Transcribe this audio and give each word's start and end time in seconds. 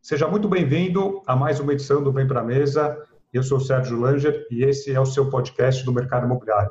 Seja 0.00 0.28
muito 0.28 0.48
bem-vindo 0.48 1.22
a 1.26 1.34
mais 1.34 1.58
uma 1.60 1.72
edição 1.72 2.02
do 2.02 2.12
Vem 2.12 2.28
Pra 2.28 2.44
Mesa. 2.44 3.02
Eu 3.32 3.42
sou 3.42 3.56
o 3.58 3.60
Sérgio 3.60 3.98
Langer 3.98 4.46
e 4.50 4.62
esse 4.62 4.92
é 4.92 5.00
o 5.00 5.06
seu 5.06 5.30
podcast 5.30 5.84
do 5.84 5.92
mercado 5.92 6.26
imobiliário. 6.26 6.70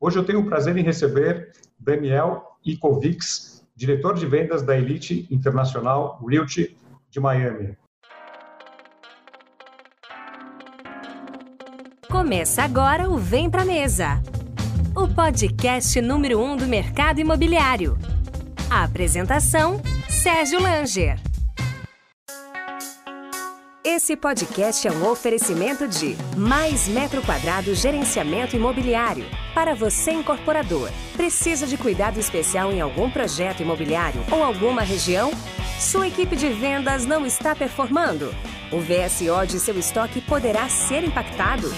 Hoje 0.00 0.18
eu 0.18 0.24
tenho 0.24 0.40
o 0.40 0.46
prazer 0.46 0.74
em 0.76 0.82
receber 0.82 1.52
Daniel 1.78 2.42
Ikovics, 2.64 3.66
diretor 3.74 4.14
de 4.14 4.24
vendas 4.24 4.62
da 4.62 4.74
Elite 4.76 5.26
Internacional 5.30 6.18
Realty 6.26 6.74
de 7.10 7.20
Miami. 7.20 7.76
Começa 12.14 12.62
agora 12.62 13.10
o 13.10 13.18
Vem 13.18 13.50
Pra 13.50 13.64
Mesa, 13.64 14.22
o 14.94 15.08
podcast 15.08 16.00
número 16.00 16.40
um 16.40 16.56
do 16.56 16.64
mercado 16.64 17.18
imobiliário. 17.20 17.98
A 18.70 18.84
apresentação: 18.84 19.82
Sérgio 20.08 20.62
Langer. 20.62 21.18
Esse 23.82 24.16
podcast 24.16 24.86
é 24.86 24.92
um 24.92 25.10
oferecimento 25.10 25.88
de 25.88 26.16
Mais 26.36 26.86
Metro 26.86 27.20
Quadrado 27.20 27.74
Gerenciamento 27.74 28.54
Imobiliário. 28.54 29.26
Para 29.52 29.74
você, 29.74 30.12
incorporador, 30.12 30.88
precisa 31.16 31.66
de 31.66 31.76
cuidado 31.76 32.20
especial 32.20 32.72
em 32.72 32.80
algum 32.80 33.10
projeto 33.10 33.60
imobiliário 33.60 34.24
ou 34.30 34.40
alguma 34.40 34.82
região? 34.82 35.32
Sua 35.80 36.06
equipe 36.06 36.36
de 36.36 36.48
vendas 36.48 37.04
não 37.04 37.26
está 37.26 37.56
performando? 37.56 38.32
O 38.70 38.78
VSO 38.78 39.46
de 39.48 39.58
seu 39.58 39.76
estoque 39.76 40.20
poderá 40.20 40.68
ser 40.68 41.02
impactado? 41.02 41.68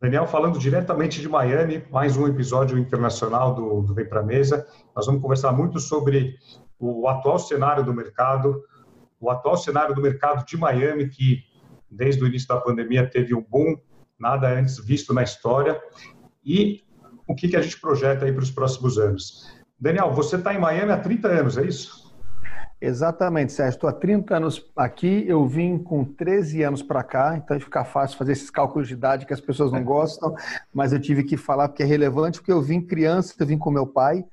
Daniel, 0.00 0.26
falando 0.26 0.58
diretamente 0.58 1.22
de 1.22 1.28
Miami, 1.28 1.82
mais 1.90 2.18
um 2.18 2.26
episódio 2.26 2.78
internacional 2.78 3.54
do, 3.54 3.80
do 3.80 3.94
Vem 3.94 4.06
Pra 4.06 4.22
Mesa. 4.22 4.66
Nós 4.94 5.06
vamos 5.06 5.22
conversar 5.22 5.52
muito 5.52 5.80
sobre 5.80 6.36
o 6.78 7.08
atual 7.08 7.38
cenário 7.38 7.82
do 7.82 7.94
mercado, 7.94 8.62
o 9.18 9.30
atual 9.30 9.56
cenário 9.56 9.94
do 9.94 10.02
mercado 10.02 10.44
de 10.44 10.54
Miami, 10.54 11.08
que 11.08 11.38
desde 11.90 12.22
o 12.22 12.26
início 12.26 12.46
da 12.46 12.60
pandemia 12.60 13.08
teve 13.08 13.34
um 13.34 13.42
boom 13.42 13.74
nada 14.18 14.48
antes 14.48 14.78
visto 14.78 15.14
na 15.14 15.22
história, 15.22 15.80
e 16.44 16.84
o 17.26 17.34
que, 17.34 17.48
que 17.48 17.56
a 17.56 17.62
gente 17.62 17.80
projeta 17.80 18.26
aí 18.26 18.32
para 18.32 18.42
os 18.42 18.50
próximos 18.50 18.98
anos. 18.98 19.50
Daniel, 19.80 20.12
você 20.12 20.36
está 20.36 20.52
em 20.52 20.58
Miami 20.58 20.92
há 20.92 20.98
30 20.98 21.28
anos, 21.28 21.56
é 21.56 21.64
isso? 21.64 22.05
Exatamente, 22.80 23.52
Sérgio. 23.52 23.76
Estou 23.76 23.88
há 23.88 23.92
30 23.92 24.36
anos 24.36 24.66
aqui, 24.76 25.24
eu 25.26 25.46
vim 25.46 25.78
com 25.78 26.04
13 26.04 26.62
anos 26.62 26.82
para 26.82 27.02
cá, 27.02 27.34
então 27.36 27.58
fica 27.58 27.84
fácil 27.84 28.18
fazer 28.18 28.32
esses 28.32 28.50
cálculos 28.50 28.86
de 28.86 28.94
idade 28.94 29.24
que 29.24 29.32
as 29.32 29.40
pessoas 29.40 29.72
não 29.72 29.82
gostam, 29.82 30.34
mas 30.74 30.92
eu 30.92 31.00
tive 31.00 31.24
que 31.24 31.38
falar 31.38 31.68
porque 31.68 31.82
é 31.82 31.86
relevante, 31.86 32.38
porque 32.38 32.52
eu 32.52 32.60
vim 32.60 32.80
criança, 32.80 33.34
eu 33.38 33.46
vim 33.46 33.56
com 33.56 33.70
meu 33.70 33.86
pai, 33.86 34.24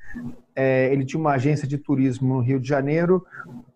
é, 0.55 0.91
ele 0.91 1.05
tinha 1.05 1.19
uma 1.19 1.33
agência 1.33 1.65
de 1.67 1.77
turismo 1.77 2.35
no 2.35 2.41
Rio 2.41 2.59
de 2.59 2.67
Janeiro, 2.67 3.25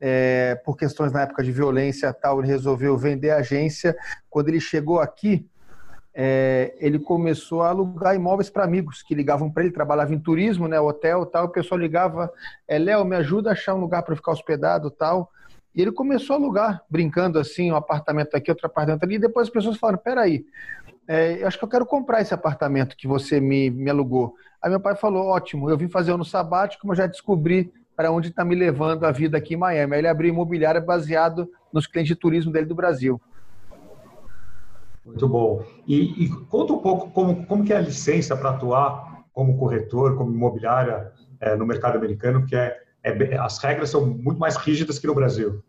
é, 0.02 0.56
por 0.66 0.76
questões 0.76 1.14
na 1.14 1.22
época 1.22 1.44
de 1.44 1.52
violência 1.52 2.12
tal, 2.12 2.40
ele 2.40 2.48
resolveu 2.48 2.98
vender 2.98 3.32
a 3.32 3.38
agência. 3.38 3.96
Quando 4.30 4.50
ele 4.50 4.60
chegou 4.60 5.00
aqui, 5.00 5.48
é, 6.20 6.74
ele 6.80 6.98
começou 6.98 7.62
a 7.62 7.70
alugar 7.70 8.16
imóveis 8.16 8.50
para 8.50 8.64
amigos 8.64 9.04
que 9.04 9.14
ligavam 9.14 9.52
para 9.52 9.62
ele, 9.62 9.72
trabalhava 9.72 10.16
em 10.16 10.20
turismo, 10.20 10.68
né, 10.68 10.80
hotel 10.80 11.28
tal, 11.28 11.46
o 11.46 11.50
pessoal 11.50 11.80
ligava, 11.80 12.34
é, 12.68 12.80
Léo, 12.80 13.06
me 13.06 13.16
ajuda 13.16 13.52
a 13.52 13.54
achar 13.54 13.76
um 13.76 13.80
lugar 13.80 14.02
para 14.02 14.16
ficar 14.16 14.32
hospedado 14.32 14.90
tal, 14.90 15.30
e 15.76 15.82
ele 15.84 15.92
começou 15.92 16.36
a 16.36 16.40
alugar, 16.40 16.84
brincando 16.90 17.38
assim, 17.38 17.72
um 17.72 17.76
apartamento 17.76 18.34
aqui, 18.34 18.50
outro 18.50 18.66
apartamento 18.66 19.04
ali, 19.04 19.16
e 19.16 19.20
depois 19.20 19.48
as 19.48 19.54
pessoas 19.54 19.78
falaram, 19.78 20.00
peraí, 20.00 20.44
é, 21.08 21.44
acho 21.44 21.60
que 21.60 21.64
eu 21.64 21.70
quero 21.70 21.86
comprar 21.86 22.20
esse 22.20 22.34
apartamento 22.34 22.98
que 22.98 23.08
você 23.08 23.40
me, 23.40 23.70
me 23.70 23.88
alugou. 23.88 24.34
Aí 24.60 24.72
meu 24.72 24.80
pai 24.80 24.96
falou, 24.96 25.28
ótimo, 25.28 25.70
eu 25.70 25.78
vim 25.78 25.88
fazer 25.88 26.14
ano 26.14 26.26
sabático, 26.26 26.88
mas 26.88 26.98
já 26.98 27.06
descobri 27.06 27.72
para 27.96 28.12
onde 28.12 28.30
está 28.30 28.44
me 28.44 28.56
levando 28.56 29.06
a 29.06 29.12
vida 29.12 29.38
aqui 29.38 29.54
em 29.54 29.58
Miami. 29.58 29.94
Aí 29.94 30.00
ele 30.00 30.08
abriu 30.08 30.34
imobiliária 30.34 30.82
baseado 30.82 31.48
nos 31.72 31.86
clientes 31.86 32.10
de 32.10 32.20
turismo 32.20 32.52
dele 32.52 32.66
do 32.66 32.74
Brasil. 32.74 33.22
Muito 35.08 35.28
bom. 35.28 35.64
E, 35.88 36.26
e, 36.26 36.30
conta 36.48 36.74
um 36.74 36.80
pouco 36.80 37.10
como, 37.12 37.46
como 37.46 37.64
que 37.64 37.74
é 37.74 37.78
a 37.78 37.82
licença 37.82 38.36
para 38.36 38.52
atuar 38.52 39.24
como 39.34 39.58
corretor, 39.58 40.18
como 40.18 40.34
imobiliária 40.34 41.12
é, 41.40 41.56
no 41.56 41.66
mercado 41.66 41.98
americano, 41.98 42.46
que 42.46 42.56
é, 42.56 42.78
é, 43.04 43.38
as 43.38 43.58
regras 43.60 43.90
são 43.90 44.06
muito 44.06 44.38
mais 44.38 44.58
rígidas 44.58 45.00
que 45.00 45.08
no 45.08 45.16
Brasil. 45.16 45.64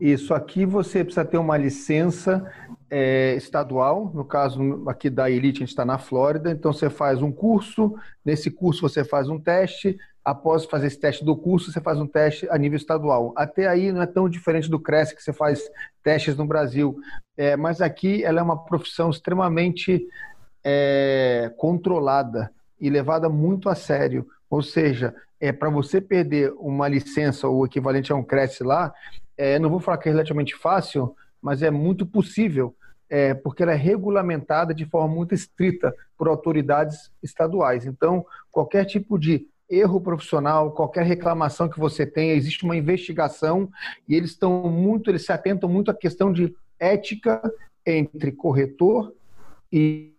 Isso 0.00 0.34
aqui 0.34 0.66
você 0.66 1.04
precisa 1.04 1.24
ter 1.24 1.38
uma 1.38 1.56
licença 1.56 2.50
é, 2.90 3.34
estadual, 3.34 4.10
no 4.14 4.24
caso 4.24 4.84
aqui 4.88 5.08
da 5.08 5.30
Elite 5.30 5.58
a 5.58 5.60
gente 5.60 5.70
está 5.70 5.84
na 5.84 5.98
Flórida, 5.98 6.50
então 6.50 6.72
você 6.72 6.90
faz 6.90 7.22
um 7.22 7.32
curso, 7.32 7.94
nesse 8.24 8.50
curso 8.50 8.82
você 8.82 9.04
faz 9.04 9.28
um 9.28 9.38
teste, 9.38 9.96
após 10.26 10.64
fazer 10.64 10.88
esse 10.88 10.98
teste 10.98 11.24
do 11.24 11.36
curso, 11.36 11.70
você 11.70 11.80
faz 11.80 12.00
um 12.00 12.06
teste 12.06 12.48
a 12.50 12.58
nível 12.58 12.76
estadual. 12.76 13.32
Até 13.36 13.68
aí 13.68 13.92
não 13.92 14.02
é 14.02 14.06
tão 14.06 14.28
diferente 14.28 14.68
do 14.68 14.80
Cresce, 14.80 15.14
que 15.14 15.22
você 15.22 15.32
faz 15.32 15.62
testes 16.02 16.36
no 16.36 16.44
Brasil. 16.44 16.98
É, 17.36 17.56
mas 17.56 17.80
aqui 17.80 18.24
ela 18.24 18.40
é 18.40 18.42
uma 18.42 18.64
profissão 18.64 19.08
extremamente 19.08 20.04
é, 20.64 21.54
controlada 21.56 22.50
e 22.80 22.90
levada 22.90 23.28
muito 23.28 23.68
a 23.68 23.76
sério. 23.76 24.26
Ou 24.50 24.62
seja, 24.62 25.14
é 25.38 25.52
para 25.52 25.70
você 25.70 26.00
perder 26.00 26.52
uma 26.58 26.88
licença 26.88 27.46
ou 27.46 27.64
equivalente 27.64 28.12
a 28.12 28.16
um 28.16 28.24
Cresce 28.24 28.64
lá, 28.64 28.92
é, 29.38 29.60
não 29.60 29.70
vou 29.70 29.78
falar 29.78 29.98
que 29.98 30.08
é 30.08 30.12
relativamente 30.12 30.56
fácil, 30.56 31.14
mas 31.40 31.62
é 31.62 31.70
muito 31.70 32.04
possível. 32.04 32.74
É, 33.08 33.32
porque 33.32 33.62
ela 33.62 33.74
é 33.74 33.76
regulamentada 33.76 34.74
de 34.74 34.84
forma 34.86 35.14
muito 35.14 35.32
estrita 35.32 35.94
por 36.18 36.26
autoridades 36.26 37.12
estaduais. 37.22 37.86
Então, 37.86 38.26
qualquer 38.50 38.84
tipo 38.84 39.16
de 39.16 39.46
erro 39.68 40.00
profissional, 40.00 40.72
qualquer 40.72 41.04
reclamação 41.04 41.68
que 41.68 41.78
você 41.78 42.06
tenha, 42.06 42.34
existe 42.34 42.64
uma 42.64 42.76
investigação 42.76 43.70
e 44.08 44.14
eles 44.14 44.30
estão 44.30 44.70
muito, 44.70 45.10
eles 45.10 45.24
se 45.24 45.32
atentam 45.32 45.68
muito 45.68 45.90
à 45.90 45.94
questão 45.94 46.32
de 46.32 46.54
ética 46.78 47.40
entre 47.84 48.32
corretor 48.32 49.12
e 49.72 50.14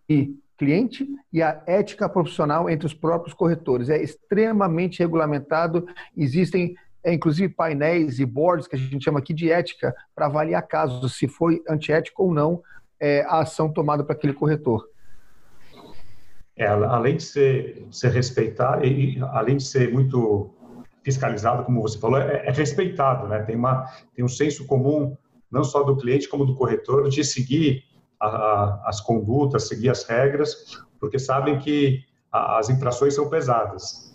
cliente 0.56 1.08
e 1.32 1.40
a 1.42 1.62
ética 1.66 2.08
profissional 2.08 2.68
entre 2.68 2.86
os 2.86 2.94
próprios 2.94 3.34
corretores. 3.34 3.88
É 3.88 4.02
extremamente 4.02 4.98
regulamentado, 4.98 5.86
existem 6.16 6.74
é, 7.02 7.12
inclusive 7.12 7.52
painéis 7.54 8.18
e 8.18 8.26
boards 8.26 8.66
que 8.66 8.74
a 8.74 8.78
gente 8.78 9.04
chama 9.04 9.20
aqui 9.20 9.32
de 9.32 9.50
ética 9.50 9.94
para 10.14 10.26
avaliar 10.26 10.66
casos, 10.66 11.16
se 11.16 11.28
foi 11.28 11.62
antiético 11.68 12.24
ou 12.24 12.34
não 12.34 12.60
é, 13.00 13.22
a 13.22 13.40
ação 13.40 13.72
tomada 13.72 14.02
para 14.02 14.14
aquele 14.14 14.32
corretor 14.32 14.84
é, 16.58 16.66
além 16.66 17.16
de 17.16 17.22
ser, 17.22 17.86
ser 17.90 18.10
respeitar 18.10 18.84
e 18.84 19.18
além 19.32 19.56
de 19.56 19.62
ser 19.64 19.92
muito 19.92 20.50
fiscalizado, 21.04 21.64
como 21.64 21.80
você 21.80 21.98
falou, 21.98 22.18
é, 22.18 22.46
é 22.46 22.50
respeitado, 22.50 23.28
né? 23.28 23.42
Tem, 23.44 23.56
uma, 23.56 23.86
tem 24.14 24.24
um 24.24 24.28
senso 24.28 24.66
comum, 24.66 25.16
não 25.50 25.62
só 25.62 25.82
do 25.84 25.96
cliente, 25.96 26.28
como 26.28 26.44
do 26.44 26.54
corretor, 26.54 27.08
de 27.08 27.24
seguir 27.24 27.84
a, 28.20 28.26
a, 28.26 28.88
as 28.88 29.00
condutas, 29.00 29.68
seguir 29.68 29.88
as 29.88 30.04
regras, 30.04 30.76
porque 31.00 31.18
sabem 31.18 31.58
que 31.58 32.04
a, 32.32 32.58
as 32.58 32.68
infrações 32.68 33.14
são 33.14 33.30
pesadas. 33.30 34.07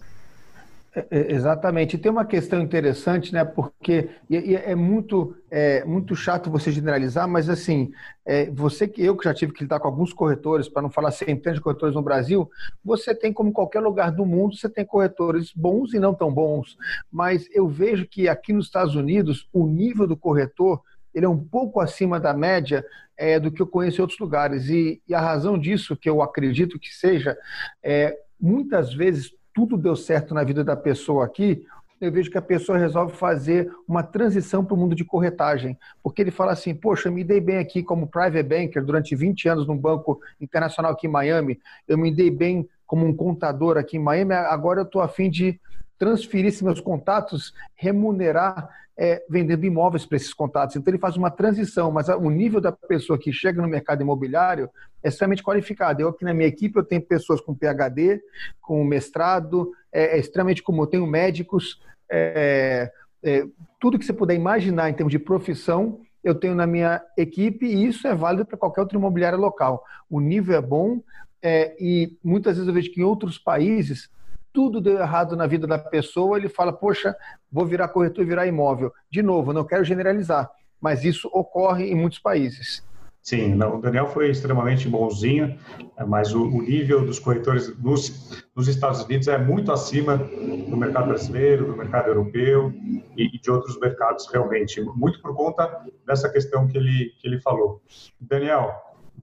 É, 0.96 1.08
é, 1.10 1.32
exatamente. 1.32 1.96
E 1.96 2.00
tem 2.00 2.12
uma 2.12 2.26
questão 2.26 2.62
interessante, 2.62 3.34
né? 3.34 3.44
Porque 3.44 4.10
é 4.32 4.76
muito, 4.76 5.36
é 5.50 5.84
muito 5.84 6.16
chato 6.16 6.52
você 6.52 6.72
generalizar, 6.72 7.28
mas 7.28 7.50
assim, 7.50 7.92
é, 8.24 8.50
você 8.52 8.88
que 8.88 9.04
eu 9.04 9.18
que 9.18 9.24
já 9.24 9.34
tive 9.34 9.54
que 9.54 9.64
lidar 9.64 9.80
com 9.80 9.88
alguns 9.88 10.14
corretores, 10.14 10.70
para 10.70 10.84
não 10.84 10.92
falar 10.92 11.12
centenas 11.12 11.58
de 11.58 11.64
corretores 11.64 11.96
no 11.96 12.02
Brasil, 12.04 12.50
você 12.86 13.16
tem 13.16 13.34
como 13.34 13.52
qualquer 13.52 13.80
lugar 13.80 14.12
do 14.12 14.26
mundo, 14.26 14.56
você 14.56 14.70
tem 14.70 14.86
corretores 14.86 15.52
bons 15.56 15.94
e 15.94 16.00
não 16.00 16.14
tão 16.14 16.32
bons. 16.32 16.78
Mas 17.12 17.48
eu 17.52 17.68
vejo 17.68 18.08
que 18.08 18.30
aqui 18.30 18.54
nos 18.54 18.68
Estados 18.68 18.96
Unidos 18.96 19.50
o 19.52 19.66
nível 19.66 20.06
do 20.06 20.16
corretor 20.16 20.82
ele 21.14 21.26
é 21.26 21.30
um 21.30 21.44
pouco 21.44 21.80
acima 21.80 22.20
da 22.20 22.34
média 22.34 22.84
é, 23.16 23.40
do 23.40 23.52
que 23.52 23.62
eu 23.62 23.68
conheço 23.68 24.00
em 24.00 24.02
outros 24.02 24.20
lugares. 24.20 24.68
E, 24.68 25.02
e, 25.08 25.14
a 25.14 25.20
razão 25.20 25.60
disso, 25.60 25.96
que 25.96 26.10
eu 26.10 26.24
acredito 26.24 26.80
que 26.80 26.92
seja, 26.94 27.38
é, 27.84 28.18
muitas 28.40 28.94
vezes 28.94 29.32
tudo 29.54 29.78
deu 29.78 29.96
certo 29.96 30.34
na 30.34 30.44
vida 30.44 30.64
da 30.64 30.76
pessoa 30.76 31.26
aqui, 31.26 31.66
eu 32.02 32.12
vejo 32.12 32.30
que 32.30 32.38
a 32.38 32.42
pessoa 32.42 32.78
resolve 32.78 33.16
fazer 33.16 33.72
uma 33.88 34.04
transição 34.04 34.66
para 34.66 34.74
o 34.74 34.78
mundo 34.78 34.94
de 34.94 35.06
corretagem. 35.06 35.78
Porque 36.02 36.22
ele 36.22 36.32
fala 36.32 36.52
assim, 36.52 36.76
poxa, 36.76 37.08
eu 37.08 37.14
me 37.14 37.24
dei 37.24 37.40
bem 37.40 37.58
aqui 37.58 37.82
como 37.82 38.08
private 38.08 38.44
banker 38.44 38.84
durante 38.84 39.16
20 39.16 39.48
anos 39.48 39.68
num 39.68 39.78
banco 39.78 40.20
internacional 40.42 40.92
aqui 40.92 41.08
em 41.08 41.12
Miami, 41.12 41.60
eu 41.88 41.98
me 41.98 42.14
dei 42.14 42.30
bem 42.30 42.68
como 42.86 43.06
um 43.06 43.16
contador 43.16 43.78
aqui 43.78 43.98
em 43.98 44.02
Miami, 44.02 44.34
agora 44.34 44.82
eu 44.82 44.86
estou 44.86 45.02
a 45.02 45.08
fim 45.08 45.30
de 45.30 45.60
transferir 45.98 46.48
esses 46.48 46.62
meus 46.62 46.80
contatos, 46.80 47.54
remunerar 47.76 48.70
é, 48.98 49.24
vendendo 49.28 49.66
imóveis 49.66 50.06
para 50.06 50.18
esses 50.18 50.34
contatos. 50.34 50.76
Então 50.76 50.92
ele 50.92 51.00
faz 51.00 51.18
uma 51.18 51.32
transição, 51.32 51.92
mas 51.92 52.08
o 52.10 52.30
nível 52.30 52.62
da 52.62 52.72
pessoa 52.72 53.18
que 53.18 53.32
chega 53.32 53.62
no 53.62 53.68
mercado 53.68 54.02
imobiliário 54.02 54.70
é 55.04 55.10
extremamente 55.10 55.44
qualificado. 55.44 56.02
Eu 56.02 56.10
aqui 56.10 56.24
na 56.24 56.34
minha 56.34 56.48
equipe 56.48 56.78
eu 56.78 56.84
tenho 56.84 57.02
pessoas 57.02 57.42
com 57.42 57.56
PhD, 57.56 58.22
com 58.62 58.84
mestrado, 58.84 59.72
é, 59.92 60.16
é 60.16 60.20
extremamente 60.20 60.62
comum. 60.62 60.84
Eu 60.84 60.88
tenho 60.88 61.08
médicos, 61.08 61.82
é, 62.10 62.92
é, 63.24 63.46
tudo 63.80 63.98
que 63.98 64.06
você 64.06 64.14
puder 64.14 64.36
imaginar 64.36 64.90
em 64.90 64.94
termos 64.94 65.12
de 65.12 65.20
profissão, 65.20 66.00
eu 66.24 66.36
tenho 66.36 66.56
na 66.56 66.66
minha 66.66 67.02
equipe 67.18 67.66
e 67.66 67.86
isso 67.86 68.08
é 68.08 68.16
válido 68.16 68.46
para 68.46 68.58
qualquer 68.58 68.82
outro 68.82 68.98
imobiliário 68.98 69.40
local. 69.40 69.84
O 70.10 70.22
nível 70.22 70.56
é 70.56 70.62
bom 70.62 71.02
é, 71.42 71.76
e 71.80 72.18
muitas 72.24 72.56
vezes 72.56 72.68
eu 72.68 72.74
vejo 72.74 72.92
que 72.92 73.02
em 73.02 73.04
outros 73.04 73.38
países 73.38 74.10
tudo 74.54 74.80
deu 74.80 75.00
errado 75.00 75.36
na 75.36 75.48
vida 75.48 75.66
da 75.66 75.80
pessoa, 75.80 76.38
ele 76.38 76.48
fala, 76.48 76.72
poxa, 76.72 77.16
vou 77.52 77.66
virar 77.66 77.88
corretor 77.88 78.24
e 78.24 78.28
virar 78.28 78.48
imóvel. 78.48 78.94
De 79.12 79.24
novo, 79.24 79.52
não 79.52 79.66
quero 79.66 79.84
generalizar, 79.84 80.50
mas 80.80 81.04
isso 81.04 81.30
ocorre 81.34 81.90
em 81.90 81.96
muitos 81.96 82.20
países. 82.20 82.84
Sim, 83.24 83.56
não, 83.56 83.78
o 83.78 83.82
Daniel 83.82 84.08
foi 84.08 84.30
extremamente 84.30 84.88
bonzinho, 84.90 85.58
mas 86.06 86.36
o, 86.36 86.44
o 86.44 86.62
nível 86.62 87.06
dos 87.06 87.20
corretores 87.20 87.74
nos, 87.80 88.44
nos, 88.54 88.68
Estados 88.68 89.02
Unidos 89.02 89.30
é 89.30 89.38
muito 89.38 89.72
acima 89.72 90.18
do 90.18 90.76
mercado 90.76 91.08
brasileiro, 91.08 91.68
do 91.68 91.78
mercado 91.78 92.10
europeu 92.10 92.74
e, 93.16 93.34
e, 93.34 93.40
de 93.40 93.50
outros 93.50 93.80
mercados 93.80 94.28
realmente, 94.30 94.82
muito 94.82 95.22
por 95.22 95.34
conta 95.34 95.86
dessa 96.06 96.30
questão 96.30 96.68
que 96.68 96.78
ele, 96.78 97.14
que 97.18 97.26
ele 97.26 97.40
falou. 97.40 97.82
Daniel, 98.20 98.74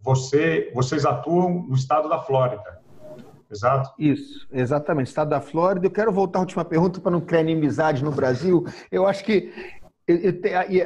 você, 0.02 0.72
vocês 0.74 1.04
atuam 1.04 1.66
no 1.68 1.74
estado 1.74 2.08
da 2.08 2.18
Flórida. 2.18 2.79
Exato. 3.50 3.90
Isso, 3.98 4.46
exatamente. 4.52 5.08
Estado 5.08 5.30
da 5.30 5.40
Flórida. 5.40 5.86
Eu 5.86 5.90
quero 5.90 6.12
voltar 6.12 6.38
à 6.38 6.42
última 6.42 6.64
pergunta 6.64 7.00
para 7.00 7.10
não 7.10 7.20
criar 7.20 7.40
inimizade 7.40 8.04
no 8.04 8.12
Brasil. 8.12 8.64
Eu 8.90 9.06
acho 9.06 9.24
que 9.24 9.52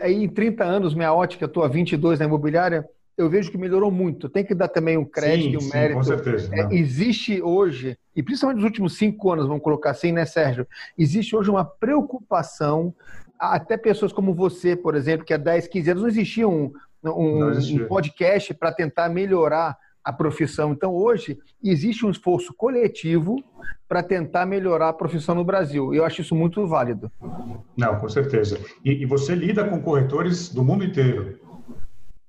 aí 0.03 0.25
em 0.25 0.29
30 0.29 0.65
anos, 0.65 0.95
minha 0.95 1.13
ótica, 1.13 1.45
eu 1.45 1.49
estou 1.49 1.63
há 1.63 1.69
22 1.69 2.19
na 2.19 2.25
imobiliária, 2.25 2.89
eu 3.17 3.29
vejo 3.31 3.51
que 3.51 3.59
melhorou 3.59 3.91
muito. 3.91 4.29
Tem 4.29 4.45
que 4.45 4.55
dar 4.55 4.69
também 4.69 4.97
um 4.97 5.05
crédito 5.05 5.55
e 5.55 5.65
um 5.65 5.69
mérito. 5.69 5.99
Com 5.99 6.05
certeza. 6.05 6.51
É, 6.53 6.75
existe 6.75 7.41
hoje, 7.41 7.97
e 8.15 8.23
principalmente 8.23 8.57
nos 8.57 8.65
últimos 8.65 8.97
cinco 8.97 9.33
anos, 9.33 9.47
vamos 9.47 9.63
colocar 9.63 9.91
assim, 9.91 10.13
né, 10.13 10.25
Sérgio? 10.25 10.67
Existe 10.99 11.37
hoje 11.37 11.51
uma 11.51 11.65
preocupação, 11.65 12.95
até 13.39 13.77
pessoas 13.77 14.13
como 14.13 14.35
você, 14.35 14.75
por 14.75 14.95
exemplo, 14.95 15.25
que 15.25 15.35
há 15.35 15.37
10, 15.37 15.69
15 15.69 15.91
anos 15.91 16.03
não 16.03 16.09
existia 16.09 16.49
um, 16.49 16.73
um, 17.05 17.39
não 17.39 17.51
existia. 17.51 17.85
um 17.85 17.87
podcast 17.87 18.55
para 18.55 18.73
tentar 18.73 19.09
melhorar 19.09 19.77
a 20.05 20.12
profissão. 20.12 20.73
Então, 20.73 20.95
hoje, 20.95 21.39
existe 21.62 22.05
um 22.05 22.11
esforço 22.11 22.53
coletivo 22.53 23.43
para 23.89 24.03
tentar 24.03 24.45
melhorar 24.45 24.91
a 24.91 24.93
profissão 24.93 25.35
no 25.35 25.45
Brasil. 25.45 25.95
Eu 25.95 26.05
acho 26.05 26.21
isso 26.21 26.35
muito 26.35 26.67
válido. 26.67 27.11
Não, 27.77 27.99
com 27.99 28.09
certeza. 28.09 28.61
E, 28.85 29.03
e, 29.03 29.06
você 29.06 29.35
lida 29.35 29.65
com 29.65 29.81
corretores 29.81 30.51
do 30.51 30.62
mundo 30.62 30.85
inteiro. 30.85 31.39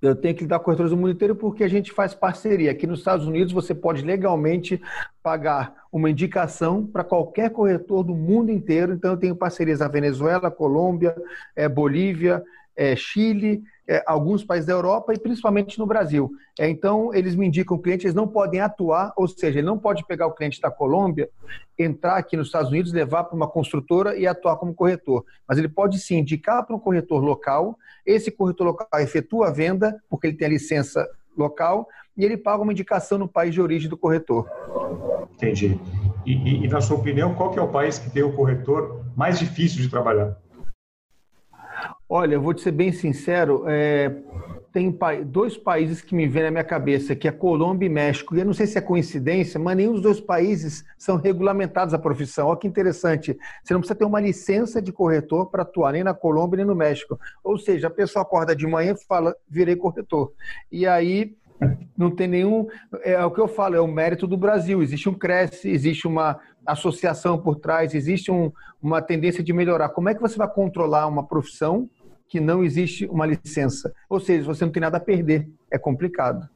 Eu 0.01 0.15
tenho 0.15 0.35
que 0.35 0.43
lidar 0.43 0.59
com 0.59 0.65
corretores 0.65 0.91
do 0.91 0.97
mundo 0.97 1.11
inteiro 1.11 1.35
porque 1.35 1.63
a 1.63 1.67
gente 1.67 1.91
faz 1.91 2.13
parceria. 2.13 2.71
Aqui 2.71 2.85
nos 2.87 2.99
Estados 2.99 3.25
Unidos, 3.27 3.51
você 3.51 3.73
pode 3.73 4.03
legalmente 4.03 4.81
pagar 5.21 5.73
uma 5.91 6.09
indicação 6.09 6.85
para 6.85 7.03
qualquer 7.03 7.49
corretor 7.49 8.03
do 8.03 8.13
mundo 8.13 8.51
inteiro. 8.51 8.93
Então, 8.93 9.11
eu 9.11 9.17
tenho 9.17 9.35
parcerias 9.35 9.79
na 9.79 9.87
Venezuela, 9.87 10.51
Colômbia, 10.51 11.15
é, 11.55 11.67
Bolívia, 11.67 12.43
é, 12.75 12.95
Chile, 12.95 13.63
é, 13.87 14.03
alguns 14.05 14.43
países 14.43 14.65
da 14.65 14.73
Europa 14.73 15.13
e 15.13 15.19
principalmente 15.19 15.77
no 15.77 15.85
Brasil. 15.85 16.31
É, 16.59 16.67
então, 16.69 17.13
eles 17.13 17.35
me 17.35 17.45
indicam 17.45 17.77
o 17.77 17.79
cliente, 17.79 18.05
eles 18.05 18.15
não 18.15 18.27
podem 18.27 18.59
atuar, 18.59 19.13
ou 19.15 19.27
seja, 19.27 19.59
ele 19.59 19.67
não 19.67 19.77
pode 19.77 20.05
pegar 20.05 20.27
o 20.27 20.33
cliente 20.33 20.59
da 20.59 20.71
Colômbia, 20.71 21.29
entrar 21.77 22.15
aqui 22.15 22.35
nos 22.35 22.47
Estados 22.47 22.71
Unidos, 22.71 22.91
levar 22.91 23.25
para 23.25 23.35
uma 23.35 23.47
construtora 23.47 24.15
e 24.17 24.25
atuar 24.25 24.57
como 24.57 24.73
corretor. 24.73 25.23
Mas 25.47 25.57
ele 25.57 25.69
pode 25.69 25.99
sim 25.99 26.17
indicar 26.17 26.65
para 26.65 26.75
um 26.75 26.79
corretor 26.79 27.23
local, 27.23 27.77
esse 28.05 28.31
corretor 28.31 28.65
local 28.65 28.87
efetua 28.99 29.47
a 29.47 29.51
venda, 29.51 30.01
porque 30.09 30.27
ele 30.27 30.37
tem 30.37 30.47
a 30.47 30.51
licença 30.51 31.07
local, 31.37 31.87
e 32.17 32.23
ele 32.23 32.37
paga 32.37 32.63
uma 32.63 32.71
indicação 32.71 33.17
no 33.17 33.27
país 33.27 33.53
de 33.53 33.61
origem 33.61 33.89
do 33.89 33.97
corretor. 33.97 34.49
Entendi. 35.33 35.77
E, 36.25 36.33
e, 36.33 36.65
e 36.65 36.67
na 36.67 36.79
sua 36.79 36.97
opinião, 36.97 37.35
qual 37.35 37.51
que 37.51 37.59
é 37.59 37.61
o 37.61 37.67
país 37.67 37.99
que 37.99 38.09
tem 38.09 38.23
o 38.23 38.33
corretor 38.33 39.05
mais 39.15 39.37
difícil 39.37 39.81
de 39.81 39.89
trabalhar? 39.89 40.37
Olha, 42.07 42.35
eu 42.35 42.41
vou 42.41 42.53
te 42.53 42.61
ser 42.61 42.71
bem 42.71 42.91
sincero, 42.91 43.63
é, 43.67 44.15
tem 44.71 44.95
dois 45.25 45.57
países 45.57 46.01
que 46.01 46.13
me 46.13 46.27
vêm 46.27 46.43
na 46.43 46.51
minha 46.51 46.63
cabeça, 46.63 47.15
que 47.15 47.27
é 47.27 47.31
Colômbia 47.31 47.87
e 47.87 47.89
México. 47.89 48.35
E 48.35 48.39
eu 48.39 48.45
não 48.45 48.53
sei 48.53 48.67
se 48.67 48.77
é 48.77 48.81
coincidência, 48.81 49.59
mas 49.59 49.77
nenhum 49.77 49.93
dos 49.93 50.01
dois 50.01 50.19
países 50.19 50.83
são 50.97 51.15
regulamentados 51.15 51.93
a 51.93 51.97
profissão. 51.97 52.49
Olha 52.49 52.59
que 52.59 52.67
interessante. 52.67 53.35
Você 53.63 53.73
não 53.73 53.79
precisa 53.79 53.97
ter 53.97 54.05
uma 54.05 54.19
licença 54.19 54.81
de 54.81 54.91
corretor 54.91 55.49
para 55.49 55.63
atuar 55.63 55.93
nem 55.93 56.03
na 56.03 56.13
Colômbia 56.13 56.57
nem 56.57 56.65
no 56.65 56.75
México. 56.75 57.17
Ou 57.43 57.57
seja, 57.57 57.87
a 57.87 57.89
pessoa 57.89 58.23
acorda 58.23 58.55
de 58.55 58.67
manhã 58.67 58.91
e 58.93 59.05
fala, 59.05 59.33
virei 59.49 59.75
corretor. 59.75 60.31
E 60.69 60.85
aí 60.85 61.35
não 61.97 62.11
tem 62.11 62.27
nenhum. 62.27 62.67
É 63.01 63.23
o 63.25 63.31
que 63.31 63.39
eu 63.39 63.47
falo, 63.47 63.75
é 63.75 63.81
o 63.81 63.87
mérito 63.87 64.27
do 64.27 64.37
Brasil. 64.37 64.83
Existe 64.83 65.07
um 65.07 65.13
cresce, 65.13 65.69
existe 65.69 66.05
uma 66.05 66.37
associação 66.65 67.37
por 67.37 67.55
trás, 67.55 67.95
existe 67.95 68.29
um, 68.29 68.51
uma 68.81 69.01
tendência 69.01 69.43
de 69.43 69.53
melhorar. 69.53 69.89
Como 69.89 70.09
é 70.09 70.13
que 70.13 70.21
você 70.21 70.37
vai 70.37 70.51
controlar 70.51 71.07
uma 71.07 71.25
profissão 71.25 71.89
que 72.27 72.39
não 72.39 72.63
existe 72.63 73.05
uma 73.05 73.25
licença. 73.25 73.93
Ou 74.09 74.19
seja, 74.19 74.45
você 74.45 74.65
não 74.65 74.71
tem 74.71 74.81
nada 74.81 74.97
a 74.97 75.01
perder. 75.01 75.47
É 75.71 75.77
complicado. 75.77 76.47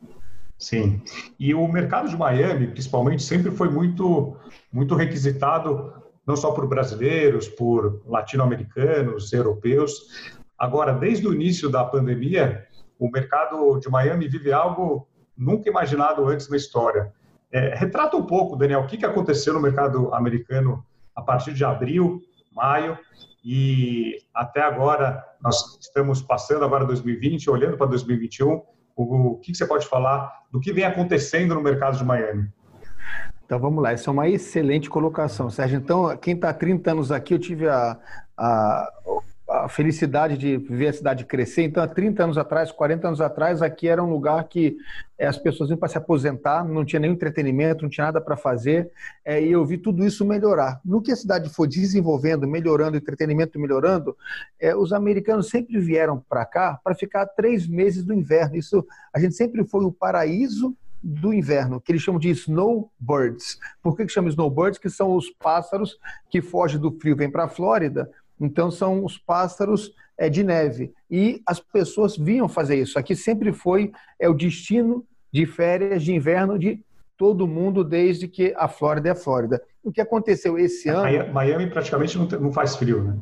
Sim. 0.58 1.02
E 1.40 1.54
o 1.54 1.66
mercado 1.68 2.10
de 2.10 2.18
Miami, 2.18 2.68
principalmente, 2.68 3.24
sempre 3.24 3.50
foi 3.52 3.70
muito, 3.70 4.36
muito 4.72 4.94
requisitado, 4.96 5.94
não 6.28 6.36
só 6.36 6.52
por 6.52 6.68
brasileiros, 6.68 7.48
por 7.48 8.02
latino-americanos, 8.06 9.32
europeus. 9.32 10.34
Agora, 10.58 10.92
desde 10.92 11.26
o 11.28 11.34
início 11.34 11.70
da 11.70 11.86
pandemia, 11.86 12.68
o 13.00 13.10
mercado 13.10 13.80
de 13.80 13.90
Miami 13.90 14.28
vive 14.28 14.52
algo 14.52 15.08
nunca 15.38 15.70
imaginado 15.70 16.28
antes 16.28 16.50
na 16.50 16.58
história. 16.58 17.14
É, 17.52 17.74
retrata 17.76 18.18
um 18.18 18.26
pouco, 18.26 18.58
Daniel, 18.58 18.82
o 18.82 18.88
que 18.88 19.04
aconteceu 19.06 19.54
no 19.54 19.62
mercado 19.62 20.14
americano 20.14 20.86
a 21.16 21.22
partir 21.22 21.54
de 21.54 21.64
abril, 21.64 22.22
maio, 22.60 22.98
e 23.44 24.18
até 24.34 24.62
agora 24.62 25.24
nós 25.42 25.80
estamos 25.80 26.22
passando 26.22 26.66
agora 26.66 26.86
2020, 26.86 27.50
olhando 27.50 27.78
para 27.78 27.88
2021. 27.88 28.62
O, 28.96 29.38
que, 29.38 29.56
você 29.56 29.66
pode 29.66 29.88
falar 29.88 30.30
do 30.52 30.60
que 30.60 30.74
vem 30.74 30.84
acontecendo 30.84 31.56
no 31.56 31.62
mercado 31.62 31.98
de 31.98 32.04
Miami? 32.04 32.50
Então 33.46 33.58
vamos 33.58 33.82
lá, 33.82 33.94
essa 33.94 34.10
é 34.10 34.12
uma 34.12 34.28
excelente 34.28 34.90
colocação, 34.90 35.50
Sérgio. 35.50 35.78
Então, 35.78 36.16
quem 36.18 36.36
está 36.36 36.50
há 36.50 36.54
30 36.54 36.92
anos 36.92 37.12
aqui, 37.12 37.34
eu 37.34 37.40
tive 37.40 37.68
a, 37.68 37.98
a, 38.38 38.92
a 39.70 39.72
felicidade 39.72 40.36
de 40.36 40.58
ver 40.58 40.88
a 40.88 40.94
cidade 40.94 41.24
crescer. 41.24 41.62
Então, 41.62 41.84
há 41.84 41.88
30 41.88 42.24
anos 42.24 42.38
atrás, 42.40 42.72
40 42.72 43.08
anos 43.08 43.22
atrás, 43.22 43.62
aqui 43.62 43.88
era 43.88 44.04
um 44.04 44.10
lugar 44.10 44.44
que 44.46 44.76
é, 45.16 45.28
as 45.28 45.38
pessoas 45.38 45.70
iam 45.70 45.78
para 45.78 45.88
se 45.88 45.98
aposentar, 45.98 46.68
não 46.68 46.84
tinha 46.84 47.00
nenhum 47.00 47.14
entretenimento, 47.14 47.84
não 47.84 47.90
tinha 47.90 48.06
nada 48.06 48.20
para 48.20 48.36
fazer, 48.36 48.90
é, 49.24 49.40
e 49.40 49.52
eu 49.52 49.64
vi 49.64 49.78
tudo 49.78 50.04
isso 50.04 50.26
melhorar. 50.26 50.82
No 50.84 51.04
que 51.04 51.12
a 51.12 51.16
cidade 51.16 51.50
foi 51.50 51.68
desenvolvendo, 51.68 52.48
melhorando, 52.48 52.98
entretenimento 52.98 53.60
melhorando, 53.60 54.18
é, 54.60 54.76
os 54.76 54.92
americanos 54.92 55.50
sempre 55.50 55.80
vieram 55.80 56.20
para 56.28 56.44
cá 56.46 56.80
para 56.84 56.96
ficar 56.96 57.28
três 57.28 57.68
meses 57.68 58.04
do 58.04 58.12
inverno. 58.12 58.56
Isso, 58.56 58.84
a 59.14 59.20
gente 59.20 59.36
sempre 59.36 59.64
foi 59.64 59.86
o 59.86 59.92
paraíso 59.92 60.76
do 61.02 61.32
inverno, 61.32 61.80
que 61.80 61.92
eles 61.92 62.02
chamam 62.02 62.20
de 62.20 62.30
snowbirds. 62.32 63.60
Por 63.84 63.96
que, 63.96 64.06
que 64.06 64.12
chama 64.12 64.30
snowbirds? 64.30 64.80
Que 64.80 64.90
são 64.90 65.16
os 65.16 65.30
pássaros 65.30 66.00
que 66.28 66.42
fogem 66.42 66.80
do 66.80 66.92
frio, 66.92 67.16
vêm 67.16 67.30
para 67.30 67.44
a 67.44 67.48
Flórida. 67.50 68.10
Então, 68.40 68.72
são 68.72 69.04
os 69.04 69.18
pássaros 69.18 69.94
é, 70.18 70.30
de 70.30 70.44
neve. 70.44 70.94
E 71.10 71.42
as 71.46 71.60
pessoas 71.60 72.18
vinham 72.18 72.48
fazer 72.48 72.76
isso. 72.76 72.98
Aqui 72.98 73.16
sempre 73.16 73.52
foi 73.52 73.92
é 74.20 74.30
o 74.30 74.34
destino 74.34 75.06
de 75.32 75.46
férias 75.46 76.04
de 76.04 76.14
inverno 76.14 76.58
de 76.58 76.84
todo 77.18 77.48
mundo 77.48 77.84
desde 77.84 78.28
que 78.28 78.54
a 78.58 78.68
Flórida 78.68 79.10
é 79.10 79.12
a 79.12 79.16
Flórida. 79.16 79.62
O 79.84 79.92
que 79.92 80.02
aconteceu 80.02 80.58
esse 80.58 80.90
ano... 80.90 81.34
Miami 81.34 81.70
praticamente 81.70 82.18
não 82.18 82.52
faz 82.52 82.76
frio, 82.76 83.04
né? 83.04 83.18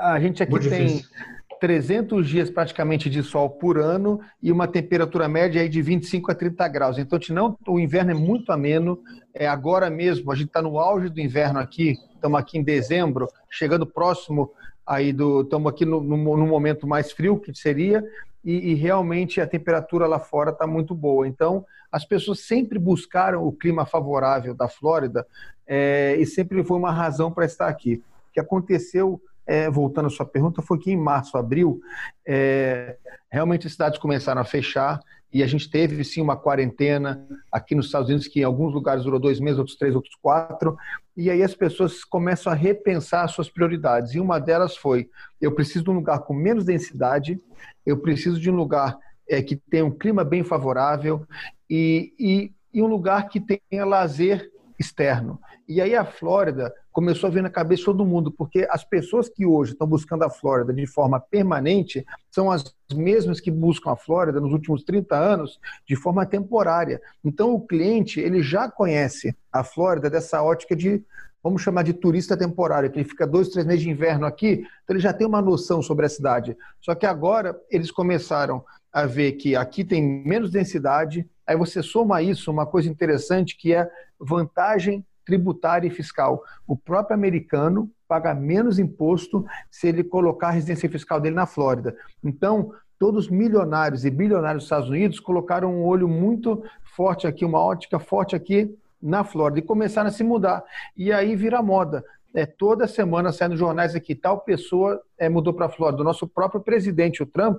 A 0.00 0.18
gente 0.18 0.42
aqui 0.42 0.52
Muito 0.52 0.68
tem... 0.68 0.86
Difícil 0.86 1.37
300 1.58 2.28
dias 2.28 2.50
praticamente 2.50 3.10
de 3.10 3.22
sol 3.22 3.50
por 3.50 3.78
ano 3.78 4.20
e 4.42 4.50
uma 4.52 4.68
temperatura 4.68 5.28
média 5.28 5.60
aí 5.60 5.68
de 5.68 5.82
25 5.82 6.30
a 6.30 6.34
30 6.34 6.68
graus. 6.68 6.98
Então, 6.98 7.18
não, 7.30 7.56
o 7.66 7.78
inverno 7.78 8.10
é 8.10 8.14
muito 8.14 8.52
ameno. 8.52 9.00
É 9.34 9.46
agora 9.46 9.90
mesmo, 9.90 10.32
a 10.32 10.34
gente 10.34 10.48
está 10.48 10.62
no 10.62 10.78
auge 10.78 11.08
do 11.08 11.20
inverno 11.20 11.58
aqui, 11.58 11.96
estamos 12.14 12.38
aqui 12.38 12.58
em 12.58 12.62
dezembro, 12.62 13.28
chegando 13.50 13.86
próximo 13.86 14.50
aí 14.86 15.12
do. 15.12 15.42
Estamos 15.42 15.70
aqui 15.70 15.84
no, 15.84 16.00
no, 16.00 16.16
no, 16.16 16.46
momento 16.46 16.86
mais 16.86 17.12
frio 17.12 17.38
que 17.38 17.54
seria, 17.54 18.02
e, 18.44 18.72
e 18.72 18.74
realmente 18.74 19.40
a 19.40 19.46
temperatura 19.46 20.06
lá 20.06 20.18
fora 20.18 20.50
está 20.50 20.66
muito 20.66 20.94
boa. 20.94 21.26
Então, 21.26 21.64
as 21.90 22.04
pessoas 22.04 22.40
sempre 22.40 22.78
buscaram 22.78 23.46
o 23.46 23.52
clima 23.52 23.84
favorável 23.84 24.54
da 24.54 24.68
Flórida 24.68 25.26
é, 25.66 26.16
e 26.18 26.26
sempre 26.26 26.62
foi 26.64 26.76
uma 26.76 26.92
razão 26.92 27.30
para 27.30 27.44
estar 27.44 27.68
aqui. 27.68 28.02
O 28.30 28.32
que 28.32 28.40
aconteceu 28.40 29.20
é, 29.48 29.70
voltando 29.70 30.06
à 30.06 30.10
sua 30.10 30.26
pergunta, 30.26 30.60
foi 30.60 30.78
que 30.78 30.90
em 30.92 30.96
março, 30.96 31.38
abril, 31.38 31.80
é, 32.26 32.98
realmente 33.30 33.66
as 33.66 33.72
cidades 33.72 33.98
começaram 33.98 34.42
a 34.42 34.44
fechar 34.44 35.00
e 35.32 35.42
a 35.42 35.46
gente 35.46 35.70
teve 35.70 36.04
sim 36.04 36.20
uma 36.20 36.36
quarentena 36.36 37.26
aqui 37.50 37.74
nos 37.74 37.86
Estados 37.86 38.08
Unidos 38.08 38.28
que 38.28 38.40
em 38.40 38.44
alguns 38.44 38.74
lugares 38.74 39.04
durou 39.04 39.18
dois 39.18 39.40
meses, 39.40 39.58
outros 39.58 39.76
três, 39.76 39.94
outros 39.94 40.14
quatro. 40.20 40.76
E 41.16 41.30
aí 41.30 41.42
as 41.42 41.54
pessoas 41.54 42.04
começam 42.04 42.52
a 42.52 42.56
repensar 42.56 43.24
as 43.24 43.32
suas 43.32 43.48
prioridades. 43.48 44.14
E 44.14 44.20
uma 44.20 44.38
delas 44.38 44.76
foi: 44.76 45.08
eu 45.40 45.52
preciso 45.52 45.84
de 45.84 45.90
um 45.90 45.94
lugar 45.94 46.20
com 46.20 46.34
menos 46.34 46.64
densidade, 46.64 47.40
eu 47.84 47.98
preciso 47.98 48.38
de 48.38 48.50
um 48.50 48.54
lugar 48.54 48.98
é, 49.28 49.42
que 49.42 49.56
tenha 49.56 49.84
um 49.84 49.90
clima 49.90 50.24
bem 50.24 50.44
favorável 50.44 51.26
e, 51.68 52.12
e, 52.18 52.52
e 52.72 52.82
um 52.82 52.86
lugar 52.86 53.28
que 53.28 53.40
tenha 53.40 53.84
lazer 53.84 54.50
externo. 54.78 55.40
E 55.66 55.82
aí 55.82 55.94
a 55.94 56.04
Flórida 56.04 56.72
começou 56.98 57.28
a 57.28 57.30
vir 57.30 57.44
na 57.44 57.48
cabeça 57.48 57.84
todo 57.84 58.04
mundo, 58.04 58.28
porque 58.28 58.66
as 58.68 58.82
pessoas 58.82 59.28
que 59.28 59.46
hoje 59.46 59.70
estão 59.70 59.86
buscando 59.86 60.24
a 60.24 60.28
Flórida 60.28 60.74
de 60.74 60.84
forma 60.84 61.20
permanente 61.20 62.04
são 62.28 62.50
as 62.50 62.74
mesmas 62.92 63.38
que 63.38 63.52
buscam 63.52 63.92
a 63.92 63.96
Flórida 63.96 64.40
nos 64.40 64.52
últimos 64.52 64.82
30 64.82 65.14
anos 65.16 65.60
de 65.86 65.94
forma 65.94 66.26
temporária. 66.26 67.00
Então 67.24 67.54
o 67.54 67.60
cliente 67.64 68.18
ele 68.18 68.42
já 68.42 68.68
conhece 68.68 69.32
a 69.52 69.62
Flórida 69.62 70.10
dessa 70.10 70.42
ótica 70.42 70.74
de 70.74 71.00
vamos 71.40 71.62
chamar 71.62 71.84
de 71.84 71.92
turista 71.92 72.36
temporário, 72.36 72.90
que 72.90 72.98
ele 72.98 73.08
fica 73.08 73.28
dois, 73.28 73.48
três 73.48 73.64
meses 73.64 73.82
de 73.82 73.90
inverno 73.90 74.26
aqui, 74.26 74.66
então 74.82 74.96
ele 74.96 74.98
já 74.98 75.12
tem 75.12 75.24
uma 75.24 75.40
noção 75.40 75.80
sobre 75.80 76.04
a 76.04 76.08
cidade. 76.08 76.56
Só 76.80 76.96
que 76.96 77.06
agora 77.06 77.56
eles 77.70 77.92
começaram 77.92 78.64
a 78.92 79.06
ver 79.06 79.34
que 79.34 79.54
aqui 79.54 79.84
tem 79.84 80.02
menos 80.26 80.50
densidade, 80.50 81.24
aí 81.46 81.56
você 81.56 81.80
soma 81.80 82.20
isso, 82.22 82.50
uma 82.50 82.66
coisa 82.66 82.88
interessante 82.88 83.56
que 83.56 83.72
é 83.72 83.88
vantagem 84.18 85.06
tributária 85.28 85.86
e 85.86 85.90
fiscal. 85.90 86.42
O 86.66 86.74
próprio 86.74 87.14
americano 87.14 87.90
paga 88.08 88.34
menos 88.34 88.78
imposto 88.78 89.44
se 89.70 89.86
ele 89.86 90.02
colocar 90.02 90.48
a 90.48 90.52
residência 90.52 90.88
fiscal 90.88 91.20
dele 91.20 91.36
na 91.36 91.44
Flórida. 91.44 91.94
Então, 92.24 92.72
todos 92.98 93.26
os 93.26 93.30
milionários 93.30 94.06
e 94.06 94.10
bilionários 94.10 94.62
dos 94.62 94.64
Estados 94.64 94.88
Unidos 94.88 95.20
colocaram 95.20 95.70
um 95.70 95.84
olho 95.84 96.08
muito 96.08 96.64
forte 96.96 97.26
aqui, 97.26 97.44
uma 97.44 97.60
ótica 97.60 97.98
forte 97.98 98.34
aqui 98.34 98.74
na 99.00 99.22
Flórida 99.22 99.58
e 99.58 99.62
começaram 99.62 100.08
a 100.08 100.10
se 100.10 100.24
mudar. 100.24 100.64
E 100.96 101.12
aí 101.12 101.36
vira 101.36 101.62
moda. 101.62 102.02
É, 102.34 102.46
toda 102.46 102.86
semana 102.86 103.30
saindo 103.30 103.56
jornais 103.56 103.94
aqui, 103.94 104.14
tal 104.14 104.40
pessoa 104.40 105.02
é, 105.18 105.28
mudou 105.28 105.52
para 105.52 105.66
a 105.66 105.68
Flórida. 105.68 106.00
O 106.00 106.04
nosso 106.04 106.26
próprio 106.26 106.62
presidente, 106.62 107.22
o 107.22 107.26
Trump, 107.26 107.58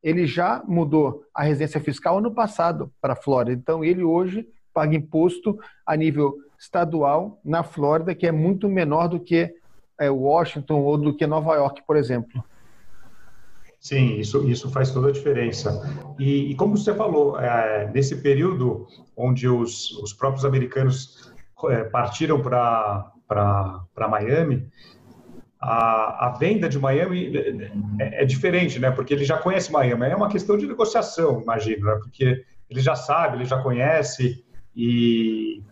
ele 0.00 0.24
já 0.24 0.62
mudou 0.68 1.24
a 1.34 1.42
residência 1.42 1.80
fiscal 1.80 2.18
ano 2.18 2.32
passado 2.32 2.92
para 3.00 3.14
a 3.14 3.16
Flórida. 3.16 3.60
Então, 3.60 3.84
ele 3.84 4.04
hoje 4.04 4.46
paga 4.72 4.94
imposto 4.94 5.58
a 5.84 5.96
nível 5.96 6.36
estadual 6.58 7.40
na 7.44 7.62
Flórida, 7.62 8.14
que 8.14 8.26
é 8.26 8.32
muito 8.32 8.68
menor 8.68 9.08
do 9.08 9.20
que 9.20 9.54
é, 9.98 10.10
Washington 10.10 10.80
ou 10.80 10.96
do 10.98 11.14
que 11.14 11.26
Nova 11.26 11.54
York, 11.54 11.82
por 11.86 11.96
exemplo. 11.96 12.42
Sim, 13.80 14.16
isso, 14.18 14.48
isso 14.48 14.70
faz 14.70 14.90
toda 14.90 15.08
a 15.08 15.12
diferença. 15.12 15.80
E, 16.18 16.50
e 16.50 16.54
como 16.56 16.76
você 16.76 16.92
falou, 16.94 17.38
é, 17.38 17.90
nesse 17.94 18.16
período 18.16 18.86
onde 19.16 19.48
os, 19.48 19.92
os 20.02 20.12
próprios 20.12 20.44
americanos 20.44 21.32
é, 21.70 21.84
partiram 21.84 22.40
para 22.40 24.08
Miami, 24.10 24.68
a, 25.60 26.26
a, 26.26 26.30
venda 26.30 26.68
de 26.68 26.78
Miami 26.78 27.32
é, 28.00 28.22
é, 28.22 28.24
diferente, 28.24 28.78
né? 28.78 28.90
Porque 28.90 29.12
ele 29.12 29.24
já 29.24 29.38
conhece 29.38 29.72
Miami. 29.72 30.06
É 30.06 30.16
uma 30.16 30.28
questão 30.28 30.56
de 30.56 30.66
negociação, 30.66 31.40
imagino, 31.40 31.86
né? 31.86 31.98
Porque 32.02 32.44
ele 32.68 32.80
já 32.80 32.94
sabe, 32.94 33.36
ele 33.36 33.44
já 33.44 33.60
conhece 33.62 34.44
e 34.74 35.62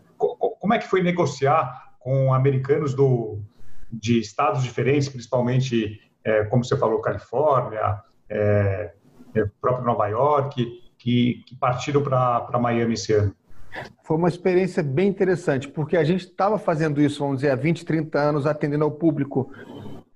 como 0.66 0.74
é 0.74 0.78
que 0.80 0.88
foi 0.88 1.00
negociar 1.00 1.92
com 2.00 2.34
americanos 2.34 2.92
do, 2.92 3.38
de 3.88 4.18
estados 4.18 4.64
diferentes, 4.64 5.08
principalmente, 5.08 6.00
é, 6.24 6.42
como 6.46 6.64
você 6.64 6.76
falou, 6.76 7.00
Califórnia, 7.00 8.02
é, 8.28 8.92
é, 9.36 9.46
próprio 9.60 9.86
Nova 9.86 10.08
York, 10.08 10.66
que, 10.98 11.44
que 11.46 11.54
partiram 11.54 12.02
para 12.02 12.58
Miami 12.58 12.94
esse 12.94 13.12
ano? 13.12 13.32
Foi 14.02 14.16
uma 14.16 14.28
experiência 14.28 14.82
bem 14.82 15.06
interessante, 15.06 15.68
porque 15.68 15.96
a 15.96 16.02
gente 16.02 16.22
estava 16.24 16.58
fazendo 16.58 17.00
isso, 17.00 17.20
vamos 17.20 17.36
dizer, 17.36 17.52
há 17.52 17.54
20, 17.54 17.84
30 17.84 18.18
anos, 18.18 18.44
atendendo 18.44 18.82
ao 18.82 18.90
público 18.90 19.52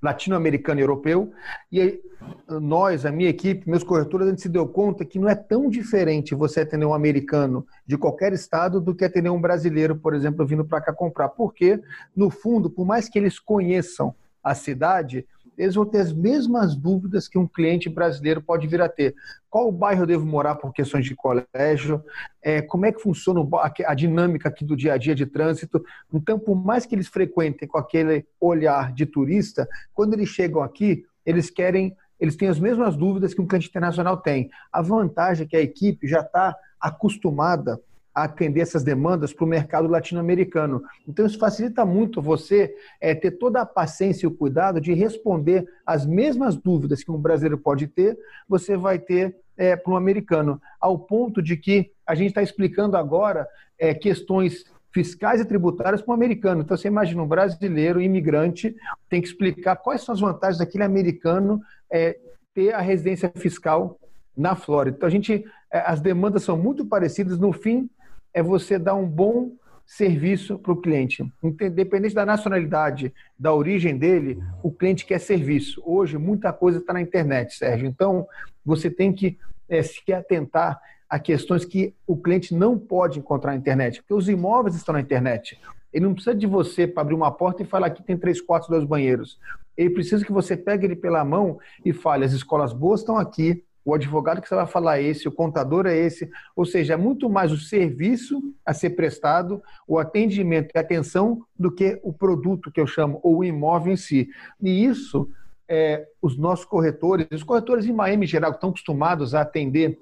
latino-americano 0.02 0.80
e 0.80 0.82
europeu. 0.82 1.32
E 1.70 2.00
nós, 2.48 3.06
a 3.06 3.12
minha 3.12 3.28
equipe, 3.28 3.68
meus 3.68 3.84
corretores, 3.84 4.26
a 4.26 4.30
gente 4.30 4.42
se 4.42 4.48
deu 4.48 4.66
conta 4.66 5.04
que 5.04 5.18
não 5.18 5.28
é 5.28 5.34
tão 5.34 5.68
diferente 5.68 6.34
você 6.34 6.60
atender 6.60 6.86
um 6.86 6.94
americano 6.94 7.66
de 7.86 7.96
qualquer 7.96 8.32
estado 8.32 8.80
do 8.80 8.94
que 8.94 9.04
atender 9.04 9.30
um 9.30 9.40
brasileiro, 9.40 9.96
por 9.96 10.14
exemplo, 10.14 10.46
vindo 10.46 10.64
para 10.64 10.80
cá 10.80 10.92
comprar. 10.92 11.28
Porque, 11.30 11.80
no 12.14 12.30
fundo, 12.30 12.70
por 12.70 12.86
mais 12.86 13.08
que 13.08 13.18
eles 13.18 13.38
conheçam 13.38 14.14
a 14.42 14.54
cidade, 14.54 15.26
eles 15.56 15.74
vão 15.74 15.84
ter 15.84 15.98
as 15.98 16.12
mesmas 16.12 16.74
dúvidas 16.74 17.28
que 17.28 17.38
um 17.38 17.46
cliente 17.46 17.88
brasileiro 17.88 18.40
pode 18.40 18.66
vir 18.66 18.80
a 18.80 18.88
ter. 18.88 19.14
Qual 19.48 19.70
bairro 19.70 20.02
eu 20.02 20.06
devo 20.06 20.26
morar 20.26 20.54
por 20.54 20.72
questões 20.72 21.04
de 21.04 21.14
colégio? 21.14 22.02
É, 22.42 22.62
como 22.62 22.86
é 22.86 22.92
que 22.92 23.00
funciona 23.00 23.40
a 23.86 23.94
dinâmica 23.94 24.48
aqui 24.48 24.64
do 24.64 24.76
dia 24.76 24.94
a 24.94 24.96
dia 24.96 25.14
de 25.14 25.26
trânsito? 25.26 25.84
Então, 26.12 26.38
por 26.38 26.54
mais 26.54 26.86
que 26.86 26.94
eles 26.94 27.08
frequentem 27.08 27.68
com 27.68 27.78
aquele 27.78 28.26
olhar 28.40 28.92
de 28.92 29.04
turista, 29.06 29.68
quando 29.92 30.14
eles 30.14 30.28
chegam 30.28 30.62
aqui, 30.62 31.04
eles 31.26 31.50
querem, 31.50 31.96
eles 32.18 32.36
têm 32.36 32.48
as 32.48 32.58
mesmas 32.58 32.96
dúvidas 32.96 33.34
que 33.34 33.40
um 33.40 33.46
cliente 33.46 33.68
internacional 33.68 34.16
tem. 34.16 34.50
A 34.72 34.80
vantagem 34.80 35.46
é 35.46 35.48
que 35.48 35.56
a 35.56 35.60
equipe 35.60 36.08
já 36.08 36.20
está 36.20 36.56
acostumada 36.80 37.78
atender 38.14 38.60
essas 38.60 38.82
demandas 38.82 39.32
para 39.32 39.44
o 39.44 39.48
mercado 39.48 39.88
latino-americano. 39.88 40.82
Então, 41.06 41.26
isso 41.26 41.38
facilita 41.38 41.84
muito 41.84 42.20
você 42.20 42.74
é, 43.00 43.14
ter 43.14 43.32
toda 43.32 43.60
a 43.60 43.66
paciência 43.66 44.26
e 44.26 44.28
o 44.28 44.34
cuidado 44.34 44.80
de 44.80 44.92
responder 44.92 45.66
as 45.86 46.04
mesmas 46.04 46.56
dúvidas 46.56 47.02
que 47.02 47.10
um 47.10 47.18
brasileiro 47.18 47.58
pode 47.58 47.86
ter, 47.86 48.18
você 48.48 48.76
vai 48.76 48.98
ter 48.98 49.36
é, 49.56 49.76
para 49.76 49.92
um 49.92 49.96
americano, 49.96 50.60
ao 50.80 50.98
ponto 50.98 51.42
de 51.42 51.56
que 51.56 51.92
a 52.06 52.14
gente 52.14 52.28
está 52.28 52.42
explicando 52.42 52.96
agora 52.96 53.46
é, 53.78 53.94
questões 53.94 54.64
fiscais 54.92 55.40
e 55.40 55.44
tributárias 55.44 56.02
para 56.02 56.10
um 56.10 56.14
americano. 56.14 56.62
Então, 56.62 56.76
você 56.76 56.88
imagina 56.88 57.22
um 57.22 57.28
brasileiro, 57.28 58.00
imigrante, 58.00 58.74
tem 59.08 59.20
que 59.20 59.28
explicar 59.28 59.76
quais 59.76 60.02
são 60.02 60.12
as 60.12 60.20
vantagens 60.20 60.58
daquele 60.58 60.84
americano 60.84 61.60
é, 61.90 62.18
ter 62.54 62.74
a 62.74 62.80
residência 62.80 63.30
fiscal 63.36 63.98
na 64.36 64.56
Flórida. 64.56 64.96
Então, 64.96 65.06
a 65.06 65.10
gente, 65.10 65.44
é, 65.72 65.78
as 65.80 66.00
demandas 66.00 66.42
são 66.42 66.56
muito 66.56 66.84
parecidas. 66.84 67.38
No 67.38 67.52
fim, 67.52 67.88
é 68.32 68.42
você 68.42 68.78
dar 68.78 68.94
um 68.94 69.06
bom 69.06 69.52
serviço 69.86 70.58
para 70.58 70.72
o 70.72 70.76
cliente. 70.76 71.28
Independente 71.42 72.14
da 72.14 72.24
nacionalidade, 72.24 73.12
da 73.38 73.52
origem 73.52 73.98
dele, 73.98 74.40
o 74.62 74.70
cliente 74.70 75.04
quer 75.04 75.18
serviço. 75.18 75.82
Hoje, 75.84 76.16
muita 76.16 76.52
coisa 76.52 76.78
está 76.78 76.92
na 76.92 77.00
internet, 77.00 77.54
Sérgio. 77.54 77.88
Então, 77.88 78.26
você 78.64 78.88
tem 78.88 79.12
que 79.12 79.36
é, 79.68 79.82
se 79.82 80.12
atentar 80.12 80.80
a 81.08 81.18
questões 81.18 81.64
que 81.64 81.92
o 82.06 82.16
cliente 82.16 82.54
não 82.54 82.78
pode 82.78 83.18
encontrar 83.18 83.50
na 83.50 83.58
internet, 83.58 84.00
porque 84.00 84.14
os 84.14 84.28
imóveis 84.28 84.76
estão 84.76 84.92
na 84.92 85.00
internet. 85.00 85.60
Ele 85.92 86.04
não 86.04 86.14
precisa 86.14 86.36
de 86.36 86.46
você 86.46 86.86
para 86.86 87.02
abrir 87.02 87.16
uma 87.16 87.32
porta 87.32 87.64
e 87.64 87.66
falar 87.66 87.90
que 87.90 88.02
tem 88.02 88.16
três 88.16 88.40
quartos, 88.40 88.68
dois 88.68 88.84
banheiros. 88.84 89.40
Ele 89.76 89.90
precisa 89.90 90.24
que 90.24 90.30
você 90.30 90.56
pegue 90.56 90.86
ele 90.86 90.94
pela 90.94 91.24
mão 91.24 91.58
e 91.84 91.92
fale: 91.92 92.24
as 92.24 92.32
escolas 92.32 92.72
boas 92.72 93.00
estão 93.00 93.16
aqui, 93.16 93.64
o 93.90 93.94
advogado 93.94 94.40
que 94.40 94.48
você 94.48 94.54
vai 94.54 94.66
falar 94.66 94.98
é 94.98 95.02
esse, 95.02 95.26
o 95.26 95.32
contador 95.32 95.86
é 95.86 95.96
esse, 95.96 96.30
ou 96.54 96.64
seja, 96.64 96.94
é 96.94 96.96
muito 96.96 97.28
mais 97.28 97.50
o 97.50 97.56
serviço 97.56 98.40
a 98.64 98.72
ser 98.72 98.90
prestado, 98.90 99.62
o 99.86 99.98
atendimento 99.98 100.70
e 100.74 100.78
atenção 100.78 101.42
do 101.58 101.70
que 101.70 101.98
o 102.02 102.12
produto 102.12 102.70
que 102.70 102.80
eu 102.80 102.86
chamo, 102.86 103.20
ou 103.22 103.38
o 103.38 103.44
imóvel 103.44 103.92
em 103.92 103.96
si. 103.96 104.28
E 104.62 104.84
isso 104.84 105.28
é, 105.68 106.06
os 106.20 106.36
nossos 106.36 106.64
corretores, 106.64 107.26
os 107.32 107.44
corretores 107.44 107.86
em 107.86 107.92
Miami 107.92 108.26
em 108.26 108.28
geral, 108.28 108.50
que 108.50 108.56
estão 108.56 108.70
acostumados 108.70 109.34
a 109.34 109.42
atender 109.42 109.98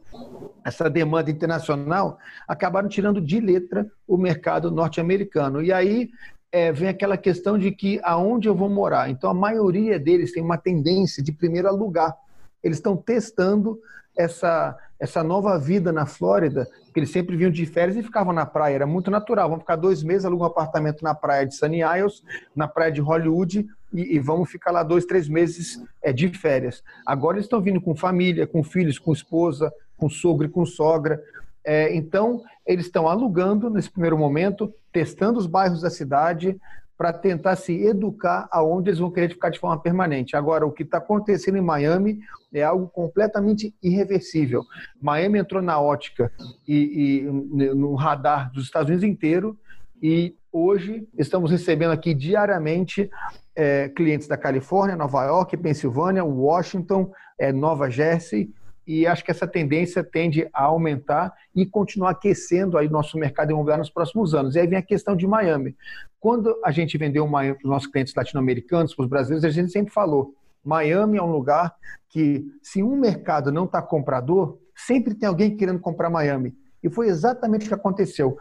essa 0.64 0.88
demanda 0.88 1.30
internacional, 1.30 2.18
acabaram 2.46 2.88
tirando 2.88 3.20
de 3.20 3.38
letra 3.38 3.86
o 4.06 4.16
mercado 4.16 4.70
norte-americano. 4.70 5.62
E 5.62 5.70
aí 5.70 6.10
é, 6.50 6.72
vem 6.72 6.88
aquela 6.88 7.18
questão 7.18 7.58
de 7.58 7.70
que 7.70 8.00
aonde 8.02 8.48
eu 8.48 8.54
vou 8.54 8.70
morar. 8.70 9.10
Então, 9.10 9.28
a 9.28 9.34
maioria 9.34 9.98
deles 9.98 10.32
tem 10.32 10.42
uma 10.42 10.56
tendência 10.56 11.22
de 11.22 11.32
primeiro 11.32 11.68
alugar. 11.68 12.16
Eles 12.62 12.78
estão 12.78 12.96
testando 12.96 13.78
essa, 14.16 14.76
essa 14.98 15.22
nova 15.22 15.56
vida 15.58 15.92
na 15.92 16.04
Flórida, 16.04 16.68
porque 16.84 16.98
eles 16.98 17.10
sempre 17.10 17.36
vinham 17.36 17.52
de 17.52 17.64
férias 17.64 17.96
e 17.96 18.02
ficavam 18.02 18.32
na 18.32 18.44
praia. 18.44 18.74
Era 18.74 18.86
muito 18.86 19.10
natural. 19.10 19.48
Vamos 19.48 19.62
ficar 19.62 19.76
dois 19.76 20.02
meses, 20.02 20.24
alugam 20.24 20.48
um 20.48 20.50
apartamento 20.50 21.02
na 21.02 21.14
praia 21.14 21.46
de 21.46 21.54
Sunny 21.54 21.80
Isles, 21.82 22.22
na 22.54 22.66
praia 22.66 22.90
de 22.90 23.00
Hollywood, 23.00 23.66
e, 23.92 24.16
e 24.16 24.18
vamos 24.18 24.50
ficar 24.50 24.72
lá 24.72 24.82
dois, 24.82 25.06
três 25.06 25.28
meses 25.28 25.80
é, 26.02 26.12
de 26.12 26.28
férias. 26.30 26.82
Agora 27.06 27.36
eles 27.36 27.46
estão 27.46 27.60
vindo 27.60 27.80
com 27.80 27.94
família, 27.94 28.46
com 28.46 28.62
filhos, 28.64 28.98
com 28.98 29.12
esposa, 29.12 29.72
com 29.96 30.10
sogro 30.10 30.46
e 30.46 30.50
com 30.50 30.66
sogra. 30.66 31.22
É, 31.64 31.94
então, 31.94 32.42
eles 32.66 32.86
estão 32.86 33.06
alugando 33.06 33.70
nesse 33.70 33.90
primeiro 33.90 34.18
momento, 34.18 34.72
testando 34.92 35.38
os 35.38 35.46
bairros 35.46 35.80
da 35.80 35.90
cidade 35.90 36.58
para 36.98 37.12
tentar 37.12 37.54
se 37.54 37.80
educar 37.80 38.48
aonde 38.50 38.90
eles 38.90 38.98
vão 38.98 39.10
querer 39.10 39.28
ficar 39.28 39.50
de 39.50 39.60
forma 39.60 39.80
permanente. 39.80 40.34
Agora, 40.34 40.66
o 40.66 40.72
que 40.72 40.82
está 40.82 40.98
acontecendo 40.98 41.56
em 41.56 41.62
Miami 41.62 42.18
é 42.52 42.64
algo 42.64 42.88
completamente 42.88 43.72
irreversível. 43.80 44.64
Miami 45.00 45.38
entrou 45.38 45.62
na 45.62 45.80
ótica 45.80 46.32
e, 46.66 47.20
e 47.20 47.22
no 47.22 47.94
radar 47.94 48.50
dos 48.52 48.64
Estados 48.64 48.88
Unidos 48.88 49.04
inteiro 49.04 49.56
e 50.02 50.34
hoje 50.52 51.08
estamos 51.16 51.52
recebendo 51.52 51.92
aqui 51.92 52.12
diariamente 52.12 53.08
é, 53.54 53.88
clientes 53.90 54.26
da 54.26 54.36
Califórnia, 54.36 54.96
Nova 54.96 55.24
York, 55.24 55.56
Pensilvânia, 55.56 56.24
Washington, 56.24 57.12
é, 57.38 57.52
Nova 57.52 57.88
Jersey 57.88 58.52
e 58.88 59.06
acho 59.06 59.22
que 59.22 59.30
essa 59.30 59.46
tendência 59.46 60.02
tende 60.02 60.48
a 60.50 60.64
aumentar 60.64 61.34
e 61.54 61.66
continuar 61.66 62.12
aquecendo 62.12 62.78
aí 62.78 62.88
nosso 62.88 63.18
mercado 63.18 63.50
imobiliário 63.50 63.82
nos 63.82 63.90
próximos 63.90 64.34
anos. 64.34 64.54
E 64.54 64.60
aí 64.60 64.66
vem 64.66 64.78
a 64.78 64.82
questão 64.82 65.14
de 65.14 65.26
Miami. 65.26 65.76
Quando 66.18 66.58
a 66.64 66.70
gente 66.70 66.96
vendeu 66.96 67.26
Miami 67.28 67.58
para 67.58 67.66
os 67.66 67.70
nossos 67.70 67.88
clientes 67.90 68.14
latino-americanos, 68.14 68.94
para 68.94 69.02
os 69.02 69.10
brasileiros, 69.10 69.44
a 69.44 69.50
gente 69.50 69.70
sempre 69.70 69.92
falou: 69.92 70.32
Miami 70.64 71.18
é 71.18 71.22
um 71.22 71.30
lugar 71.30 71.74
que, 72.08 72.46
se 72.62 72.82
um 72.82 72.96
mercado 72.96 73.52
não 73.52 73.66
está 73.66 73.82
comprador, 73.82 74.58
sempre 74.74 75.14
tem 75.14 75.28
alguém 75.28 75.54
querendo 75.54 75.80
comprar 75.80 76.08
Miami. 76.08 76.56
E 76.82 76.88
foi 76.88 77.08
exatamente 77.08 77.66
o 77.66 77.68
que 77.68 77.74
aconteceu. 77.74 78.38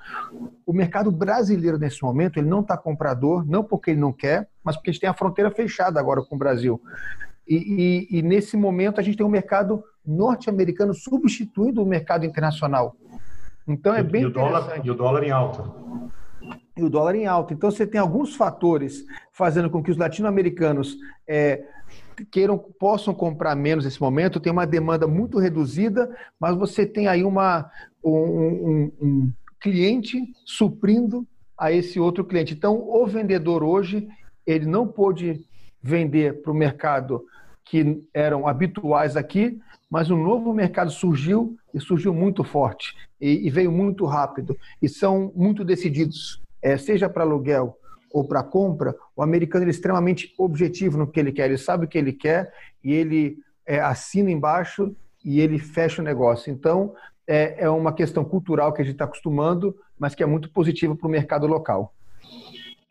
O 0.65 0.71
mercado 0.71 1.11
brasileiro, 1.11 1.77
nesse 1.77 2.01
momento, 2.03 2.37
ele 2.39 2.47
não 2.47 2.61
está 2.61 2.77
comprador, 2.77 3.45
não 3.45 3.65
porque 3.65 3.91
ele 3.91 3.99
não 3.99 4.13
quer, 4.13 4.47
mas 4.63 4.77
porque 4.77 4.91
a 4.91 4.93
gente 4.93 5.01
tem 5.01 5.09
a 5.09 5.13
fronteira 5.13 5.51
fechada 5.51 5.99
agora 5.99 6.21
com 6.21 6.35
o 6.35 6.39
Brasil. 6.39 6.79
E, 7.47 8.07
e, 8.11 8.19
e 8.19 8.21
nesse 8.21 8.57
momento, 8.57 8.99
a 8.99 9.03
gente 9.03 9.17
tem 9.17 9.25
um 9.25 9.29
mercado 9.29 9.83
norte-americano 10.05 10.93
substituindo 10.93 11.81
o 11.81 11.85
mercado 11.85 12.25
internacional. 12.25 12.95
Então 13.67 13.93
é 13.93 14.01
bem 14.01 14.21
e 14.21 14.25
o 14.25 14.29
dólar 14.29 14.81
E 14.83 14.89
o 14.89 14.93
dólar 14.93 15.23
em 15.23 15.31
alta. 15.31 15.63
E 16.75 16.83
o 16.83 16.89
dólar 16.89 17.15
em 17.15 17.25
alta. 17.25 17.53
Então 17.53 17.69
você 17.69 17.85
tem 17.85 17.99
alguns 17.99 18.35
fatores 18.35 19.05
fazendo 19.33 19.69
com 19.69 19.83
que 19.83 19.91
os 19.91 19.97
latino-americanos 19.97 20.97
é, 21.27 21.65
queiram, 22.31 22.57
possam 22.57 23.13
comprar 23.13 23.55
menos 23.55 23.83
nesse 23.83 23.99
momento. 23.99 24.39
Tem 24.39 24.51
uma 24.51 24.65
demanda 24.65 25.05
muito 25.07 25.37
reduzida, 25.37 26.15
mas 26.39 26.55
você 26.55 26.85
tem 26.85 27.07
aí 27.07 27.23
uma, 27.23 27.69
um, 28.03 28.11
um, 28.11 28.91
um 29.01 29.33
cliente 29.59 30.21
suprindo 30.45 31.27
a 31.57 31.71
esse 31.71 31.99
outro 31.99 32.23
cliente. 32.23 32.53
Então 32.53 32.75
o 32.75 33.05
vendedor 33.05 33.63
hoje 33.63 34.07
ele 34.45 34.65
não 34.65 34.87
pôde 34.87 35.45
vender 35.81 36.41
para 36.41 36.51
o 36.51 36.55
mercado 36.55 37.25
que 37.69 38.03
eram 38.13 38.47
habituais 38.47 39.15
aqui, 39.15 39.59
mas 39.89 40.09
um 40.09 40.21
novo 40.21 40.53
mercado 40.53 40.91
surgiu 40.91 41.57
e 41.73 41.79
surgiu 41.79 42.13
muito 42.13 42.43
forte 42.43 42.95
e, 43.19 43.47
e 43.47 43.49
veio 43.49 43.71
muito 43.71 44.05
rápido 44.05 44.57
e 44.81 44.89
são 44.89 45.31
muito 45.35 45.63
decididos, 45.63 46.41
é, 46.61 46.77
seja 46.77 47.09
para 47.09 47.23
aluguel 47.23 47.77
ou 48.11 48.23
para 48.23 48.43
compra, 48.43 48.95
o 49.15 49.21
americano 49.21 49.65
é 49.65 49.69
extremamente 49.69 50.33
objetivo 50.37 50.97
no 50.97 51.07
que 51.07 51.19
ele 51.19 51.31
quer, 51.31 51.45
ele 51.45 51.57
sabe 51.57 51.85
o 51.85 51.87
que 51.87 51.97
ele 51.97 52.13
quer 52.13 52.53
e 52.83 52.93
ele 52.93 53.37
é, 53.65 53.79
assina 53.79 54.31
embaixo 54.31 54.95
e 55.23 55.41
ele 55.41 55.59
fecha 55.59 56.01
o 56.01 56.05
negócio. 56.05 56.51
Então, 56.51 56.93
é, 57.27 57.65
é 57.65 57.69
uma 57.69 57.91
questão 57.91 58.23
cultural 58.23 58.71
que 58.71 58.81
a 58.81 58.85
gente 58.85 58.93
está 58.93 59.05
acostumando, 59.05 59.75
mas 59.99 60.15
que 60.15 60.23
é 60.23 60.25
muito 60.25 60.49
positiva 60.49 60.95
para 60.95 61.07
o 61.07 61.11
mercado 61.11 61.45
local. 61.45 61.93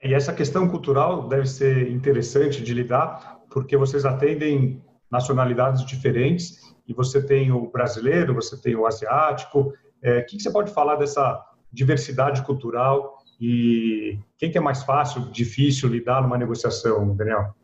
E 0.03 0.12
essa 0.12 0.33
questão 0.33 0.68
cultural 0.68 1.27
deve 1.27 1.46
ser 1.46 1.90
interessante 1.90 2.62
de 2.62 2.74
lidar, 2.74 3.36
porque 3.50 3.76
vocês 3.76 4.04
atendem 4.04 4.82
nacionalidades 5.11 5.85
diferentes 5.85 6.74
e 6.87 6.92
você 6.92 7.24
tem 7.24 7.50
o 7.50 7.70
brasileiro, 7.70 8.35
você 8.35 8.56
tem 8.61 8.76
o 8.76 8.87
asiático. 8.87 9.72
É, 10.02 10.18
o 10.18 10.26
que, 10.26 10.40
você 10.40 10.50
pode 10.50 10.72
falar 10.72 10.96
dessa 10.96 11.44
diversidade 11.72 12.42
cultural 12.42 13.18
e 13.40 14.18
quem 14.38 14.50
que 14.50 14.59
é 14.59 14.61
mais 14.61 14.82
fácil, 14.82 15.30
difícil 15.30 15.88
lidar 15.88 16.22
numa 16.22 16.38
negociação, 16.38 17.14
Daniel? 17.14 17.54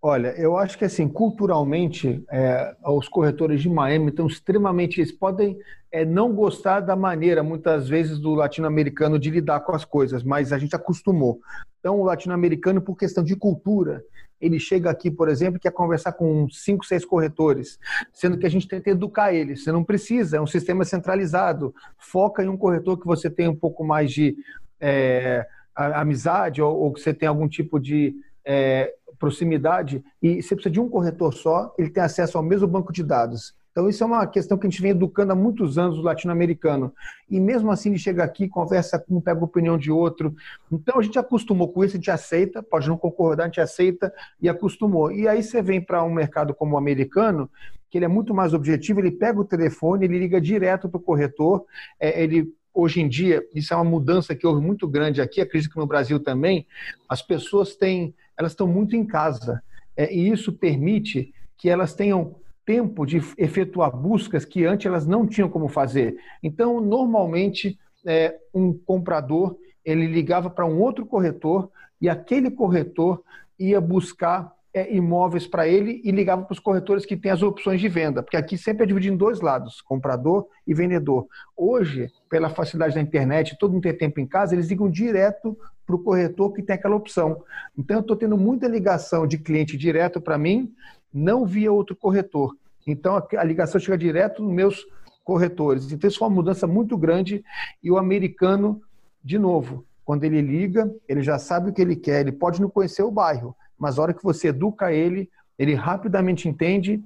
Olha, 0.00 0.28
eu 0.36 0.56
acho 0.56 0.76
que 0.76 0.84
assim, 0.84 1.08
culturalmente, 1.08 2.22
é, 2.30 2.76
os 2.84 3.08
corretores 3.08 3.62
de 3.62 3.68
Miami 3.68 4.10
estão 4.10 4.26
extremamente. 4.26 5.00
Eles 5.00 5.12
podem 5.12 5.58
é, 5.90 6.04
não 6.04 6.32
gostar 6.34 6.80
da 6.80 6.94
maneira, 6.94 7.42
muitas 7.42 7.88
vezes, 7.88 8.18
do 8.18 8.34
latino-americano 8.34 9.18
de 9.18 9.30
lidar 9.30 9.60
com 9.60 9.74
as 9.74 9.84
coisas, 9.84 10.22
mas 10.22 10.52
a 10.52 10.58
gente 10.58 10.76
acostumou. 10.76 11.40
Então, 11.80 12.00
o 12.00 12.04
latino-americano, 12.04 12.82
por 12.82 12.96
questão 12.96 13.24
de 13.24 13.34
cultura, 13.34 14.04
ele 14.42 14.58
chega 14.58 14.90
aqui, 14.90 15.08
por 15.08 15.28
exemplo, 15.28 15.60
quer 15.60 15.70
conversar 15.70 16.12
com 16.12 16.48
cinco, 16.50 16.84
seis 16.84 17.04
corretores, 17.04 17.78
sendo 18.12 18.36
que 18.36 18.44
a 18.44 18.50
gente 18.50 18.66
tenta 18.66 18.90
educar 18.90 19.32
eles. 19.32 19.62
Você 19.62 19.70
não 19.70 19.84
precisa, 19.84 20.36
é 20.36 20.40
um 20.40 20.46
sistema 20.46 20.84
centralizado. 20.84 21.72
Foca 21.96 22.42
em 22.42 22.48
um 22.48 22.56
corretor 22.56 22.98
que 22.98 23.06
você 23.06 23.30
tem 23.30 23.46
um 23.46 23.54
pouco 23.54 23.84
mais 23.84 24.10
de 24.10 24.36
é, 24.80 25.46
amizade 25.76 26.60
ou, 26.60 26.76
ou, 26.76 26.92
que 26.92 27.00
você 27.00 27.14
tem 27.14 27.28
algum 27.28 27.48
tipo 27.48 27.78
de 27.78 28.16
é, 28.44 28.92
proximidade 29.16 30.04
e 30.20 30.42
você 30.42 30.56
precisa 30.56 30.72
de 30.72 30.80
um 30.80 30.88
corretor 30.88 31.32
só, 31.32 31.72
ele 31.78 31.88
tem 31.88 32.02
acesso 32.02 32.36
ao 32.36 32.42
mesmo 32.42 32.66
banco 32.66 32.92
de 32.92 33.04
dados. 33.04 33.54
Então, 33.72 33.88
isso 33.88 34.04
é 34.04 34.06
uma 34.06 34.26
questão 34.26 34.58
que 34.58 34.66
a 34.66 34.70
gente 34.70 34.82
vem 34.82 34.90
educando 34.90 35.32
há 35.32 35.34
muitos 35.34 35.78
anos 35.78 35.98
o 35.98 36.02
latino-americano. 36.02 36.92
E 37.28 37.40
mesmo 37.40 37.72
assim, 37.72 37.88
ele 37.88 37.98
chega 37.98 38.22
aqui, 38.22 38.46
conversa 38.46 38.98
com 38.98 39.16
um, 39.16 39.20
pega 39.20 39.40
a 39.40 39.44
opinião 39.44 39.78
de 39.78 39.90
outro. 39.90 40.36
Então, 40.70 40.98
a 40.98 41.02
gente 41.02 41.18
acostumou 41.18 41.68
com 41.68 41.82
isso, 41.82 41.96
a 41.96 41.98
gente 41.98 42.10
aceita, 42.10 42.62
pode 42.62 42.86
não 42.86 42.98
concordar, 42.98 43.44
a 43.44 43.46
gente 43.46 43.62
aceita 43.62 44.12
e 44.40 44.48
acostumou. 44.48 45.10
E 45.10 45.26
aí 45.26 45.42
você 45.42 45.62
vem 45.62 45.80
para 45.80 46.04
um 46.04 46.12
mercado 46.12 46.54
como 46.54 46.74
o 46.74 46.78
americano, 46.78 47.50
que 47.90 47.96
ele 47.96 48.04
é 48.04 48.08
muito 48.08 48.34
mais 48.34 48.52
objetivo, 48.52 49.00
ele 49.00 49.10
pega 49.10 49.40
o 49.40 49.44
telefone, 49.44 50.04
ele 50.04 50.18
liga 50.18 50.38
direto 50.40 50.88
para 50.88 50.98
o 50.98 51.02
corretor, 51.02 51.64
é, 51.98 52.22
ele 52.22 52.54
hoje 52.74 53.00
em 53.00 53.08
dia, 53.08 53.46
isso 53.54 53.72
é 53.72 53.76
uma 53.76 53.84
mudança 53.84 54.34
que 54.34 54.46
houve 54.46 54.64
muito 54.64 54.88
grande 54.88 55.20
aqui, 55.20 55.40
acredito 55.40 55.72
que 55.72 55.78
no 55.78 55.86
Brasil 55.86 56.18
também, 56.18 56.66
as 57.08 57.20
pessoas 57.20 57.74
têm, 57.74 58.14
elas 58.36 58.52
estão 58.52 58.66
muito 58.66 58.96
em 58.96 59.04
casa. 59.04 59.62
É, 59.96 60.12
e 60.12 60.30
isso 60.30 60.52
permite 60.52 61.34
que 61.56 61.68
elas 61.68 61.94
tenham 61.94 62.36
tempo 62.64 63.04
de 63.04 63.20
efetuar 63.36 63.94
buscas 63.94 64.44
que 64.44 64.64
antes 64.64 64.86
elas 64.86 65.06
não 65.06 65.26
tinham 65.26 65.48
como 65.48 65.68
fazer. 65.68 66.16
Então, 66.42 66.80
normalmente, 66.80 67.78
é, 68.06 68.36
um 68.54 68.72
comprador 68.72 69.56
ele 69.84 70.06
ligava 70.06 70.48
para 70.48 70.66
um 70.66 70.80
outro 70.80 71.04
corretor 71.04 71.70
e 72.00 72.08
aquele 72.08 72.50
corretor 72.50 73.22
ia 73.58 73.80
buscar 73.80 74.52
é, 74.74 74.94
imóveis 74.94 75.46
para 75.46 75.68
ele 75.68 76.00
e 76.04 76.10
ligava 76.10 76.42
para 76.42 76.52
os 76.52 76.58
corretores 76.58 77.04
que 77.04 77.16
têm 77.16 77.30
as 77.30 77.42
opções 77.42 77.80
de 77.80 77.88
venda, 77.88 78.22
porque 78.22 78.36
aqui 78.36 78.56
sempre 78.56 78.84
é 78.84 78.86
dividido 78.86 79.14
em 79.14 79.18
dois 79.18 79.40
lados, 79.40 79.80
comprador 79.80 80.46
e 80.66 80.72
vendedor. 80.72 81.26
Hoje, 81.56 82.10
pela 82.28 82.48
facilidade 82.48 82.94
da 82.94 83.00
internet, 83.00 83.56
todo 83.58 83.72
mundo 83.72 83.82
tem 83.82 83.96
tempo 83.96 84.20
em 84.20 84.26
casa, 84.26 84.54
eles 84.54 84.68
ligam 84.68 84.90
direto 84.90 85.56
para 85.84 85.96
o 85.96 86.02
corretor 86.02 86.52
que 86.52 86.62
tem 86.62 86.74
aquela 86.74 86.96
opção. 86.96 87.42
Então, 87.76 87.98
eu 87.98 88.00
estou 88.00 88.16
tendo 88.16 88.38
muita 88.38 88.66
ligação 88.66 89.26
de 89.26 89.36
cliente 89.36 89.76
direto 89.76 90.20
para 90.20 90.38
mim, 90.38 90.72
não 91.12 91.44
via 91.44 91.72
outro 91.72 91.94
corretor. 91.94 92.56
Então, 92.86 93.20
a 93.36 93.44
ligação 93.44 93.80
chega 93.80 93.96
direto 93.96 94.42
nos 94.42 94.52
meus 94.52 94.86
corretores. 95.24 95.90
Então, 95.92 96.08
isso 96.08 96.18
foi 96.18 96.28
uma 96.28 96.34
mudança 96.34 96.66
muito 96.66 96.96
grande 96.96 97.44
e 97.82 97.90
o 97.90 97.98
americano, 97.98 98.82
de 99.22 99.38
novo, 99.38 99.84
quando 100.04 100.24
ele 100.24 100.40
liga, 100.40 100.92
ele 101.08 101.22
já 101.22 101.38
sabe 101.38 101.70
o 101.70 101.72
que 101.72 101.80
ele 101.80 101.96
quer, 101.96 102.20
ele 102.20 102.32
pode 102.32 102.60
não 102.60 102.68
conhecer 102.68 103.02
o 103.02 103.10
bairro, 103.10 103.54
mas 103.78 103.98
a 103.98 104.02
hora 104.02 104.14
que 104.14 104.22
você 104.22 104.48
educa 104.48 104.92
ele, 104.92 105.30
ele 105.58 105.74
rapidamente 105.74 106.48
entende 106.48 107.02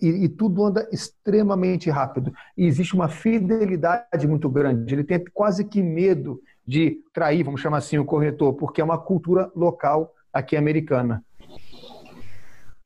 e, 0.00 0.08
e, 0.08 0.28
tudo 0.28 0.64
anda 0.64 0.86
extremamente 0.92 1.88
rápido. 1.88 2.32
E 2.56 2.66
existe 2.66 2.94
uma 2.94 3.08
fidelidade 3.08 4.26
muito 4.26 4.48
grande. 4.48 4.94
Ele 4.94 5.04
tem 5.04 5.24
quase 5.32 5.64
que 5.64 5.82
medo 5.82 6.40
de 6.66 7.00
trair, 7.14 7.42
vamos 7.42 7.60
chamar 7.60 7.78
assim, 7.78 7.98
o 7.98 8.04
corretor, 8.04 8.54
porque 8.54 8.80
é 8.80 8.84
uma 8.84 8.98
cultura 8.98 9.50
local 9.54 10.14
aqui 10.32 10.56
americana. 10.56 11.24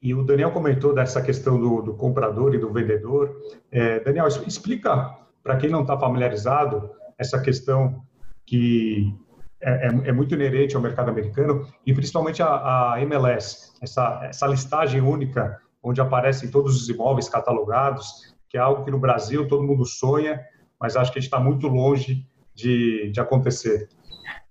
E 0.03 0.15
o 0.15 0.23
Daniel 0.23 0.51
comentou 0.51 0.95
dessa 0.95 1.21
questão 1.21 1.61
do, 1.61 1.83
do 1.83 1.95
comprador 1.95 2.55
e 2.55 2.59
do 2.59 2.73
vendedor. 2.73 3.37
É, 3.71 4.01
Daniel, 4.01 4.27
explica 4.29 5.15
para 5.43 5.57
quem 5.57 5.69
não 5.69 5.83
está 5.83 5.99
familiarizado 5.99 6.91
essa 7.19 7.41
questão 7.41 8.03
que 8.47 9.15
é, 9.61 9.89
é, 9.89 10.09
é, 10.09 10.13
muito 10.13 10.35
inerente 10.35 10.75
ao 10.75 10.81
mercado 10.81 11.11
americano 11.11 11.67
e 11.85 11.93
principalmente 11.93 12.43
a, 12.43 12.95
a 12.95 13.03
MLS, 13.03 13.73
essa, 13.83 14.21
essa 14.25 14.47
listagem 14.47 15.03
única 15.03 15.61
onde 15.83 16.01
aparecem 16.01 16.51
todos 16.51 16.81
os 16.81 16.89
imóveis 16.89 17.29
catalogados, 17.29 18.35
que 18.49 18.57
é 18.57 18.61
algo 18.61 18.85
que 18.85 18.91
no 18.91 18.99
Brasil 18.99 19.47
todo 19.47 19.63
mundo 19.63 19.85
sonha, 19.85 20.41
mas 20.81 20.97
acho 20.97 21.13
que 21.13 21.19
a 21.19 21.21
gente 21.21 21.29
está 21.29 21.39
muito 21.39 21.69
longe 21.69 22.27
de, 22.55 23.11
de 23.11 23.21
acontecer. 23.21 23.89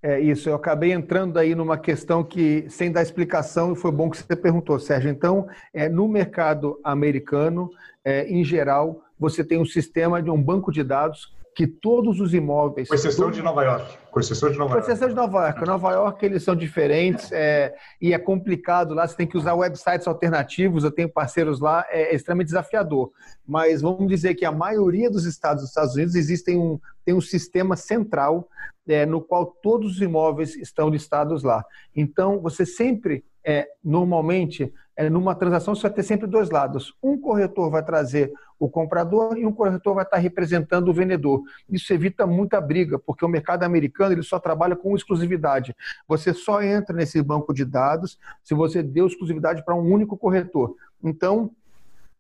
É 0.02 0.20
isso, 0.20 0.50
eu 0.50 0.56
acabei 0.56 0.94
entrando 0.94 1.38
aí 1.38 1.54
numa 1.54 1.78
questão 1.78 2.24
que, 2.24 2.66
sem 2.70 2.92
dar 2.92 3.02
explicação, 3.02 3.74
e 3.74 3.76
foi 3.76 3.92
bom 3.92 4.10
que 4.10 4.18
você 4.18 4.36
perguntou, 4.36 4.80
Sérgio. 4.80 5.10
Então, 5.10 5.48
é, 5.74 5.90
no 5.90 6.08
mercado 6.08 6.80
americano, 6.84 7.70
é, 8.04 8.28
em 8.30 8.44
geral, 8.44 9.04
você 9.20 9.44
tem 9.44 9.60
um 9.60 9.66
sistema 9.66 10.22
de 10.24 10.30
um 10.30 10.42
banco 10.42 10.72
de 10.72 10.84
dados 10.84 11.34
que 11.60 11.68
todos 11.68 12.22
os 12.22 12.34
imóveis. 12.34 12.88
Com 12.88 12.96
exceção 12.96 13.26
todos... 13.26 13.36
de 13.36 13.44
Nova 13.44 13.66
York. 13.66 13.98
Com 14.10 14.20
exceção 14.22 14.50
de 14.50 14.58
Nova 14.58 14.76
York. 14.76 14.86
Com 14.86 14.92
exceção 14.94 15.10
de 15.10 15.14
Nova 15.14 15.42
York. 15.42 15.66
Nova 15.66 15.92
York, 15.92 16.26
eles 16.26 16.42
são 16.42 16.56
diferentes 16.56 17.30
é, 17.34 17.76
e 18.02 18.14
é 18.14 18.18
complicado 18.18 18.94
lá. 18.94 19.06
Você 19.06 19.18
tem 19.18 19.28
que 19.28 19.38
usar 19.38 19.56
websites 19.56 20.08
alternativos. 20.08 20.86
Eu 20.86 20.92
tenho 20.92 21.10
parceiros 21.10 21.60
lá, 21.60 21.86
é, 21.90 22.14
é 22.14 22.16
extremamente 22.16 22.48
desafiador. 22.48 23.12
Mas 23.46 23.82
vamos 23.82 24.08
dizer 24.08 24.36
que 24.36 24.46
a 24.46 24.54
maioria 24.54 25.12
dos 25.12 25.26
estados 25.26 25.64
dos 25.64 25.72
Estados 25.72 25.96
Unidos 25.96 26.16
existem 26.16 26.58
um, 26.58 26.80
tem 27.04 27.14
um 27.14 27.20
sistema 27.20 27.76
central 27.76 28.48
é, 28.88 29.06
no 29.06 29.20
qual 29.20 29.46
todos 29.46 29.98
os 29.98 30.02
imóveis 30.02 30.56
estão 30.56 30.88
listados 30.88 31.44
lá. 31.44 31.66
Então, 31.94 32.40
você 32.40 32.66
sempre, 32.66 33.26
é, 33.50 33.68
normalmente, 33.84 34.72
é, 34.96 35.10
numa 35.10 35.34
transação, 35.34 35.74
você 35.74 35.82
vai 35.82 35.92
ter 35.92 36.04
sempre 36.04 36.28
dois 36.28 36.52
lados. 36.52 36.94
Um 37.02 37.20
corretor 37.20 37.72
vai 37.72 37.84
trazer 37.84 38.32
o 38.60 38.70
comprador 38.70 39.40
e 39.40 39.44
um 39.44 39.52
corretor 39.52 39.96
vai 39.96 40.04
estar 40.04 40.18
representando 40.18 40.90
o 40.90 40.94
vendedor. 40.94 41.42
Isso 41.68 41.92
evita 41.92 42.28
muita 42.28 42.62
briga, 42.62 43.00
porque 43.00 43.26
o 43.26 43.28
mercado 43.28 43.64
americano 43.64 44.14
ele 44.14 44.22
só 44.22 44.38
trabalha 44.38 44.76
com 44.76 44.96
exclusividade. 44.96 45.76
Você 46.08 46.32
só 46.32 46.62
entra 46.62 46.96
nesse 46.96 47.20
banco 47.24 47.52
de 47.52 47.66
dados 47.66 48.20
se 48.44 48.54
você 48.54 48.84
deu 48.84 49.08
exclusividade 49.08 49.66
para 49.66 49.74
um 49.74 49.92
único 49.92 50.16
corretor. 50.16 50.76
Então, 51.04 51.50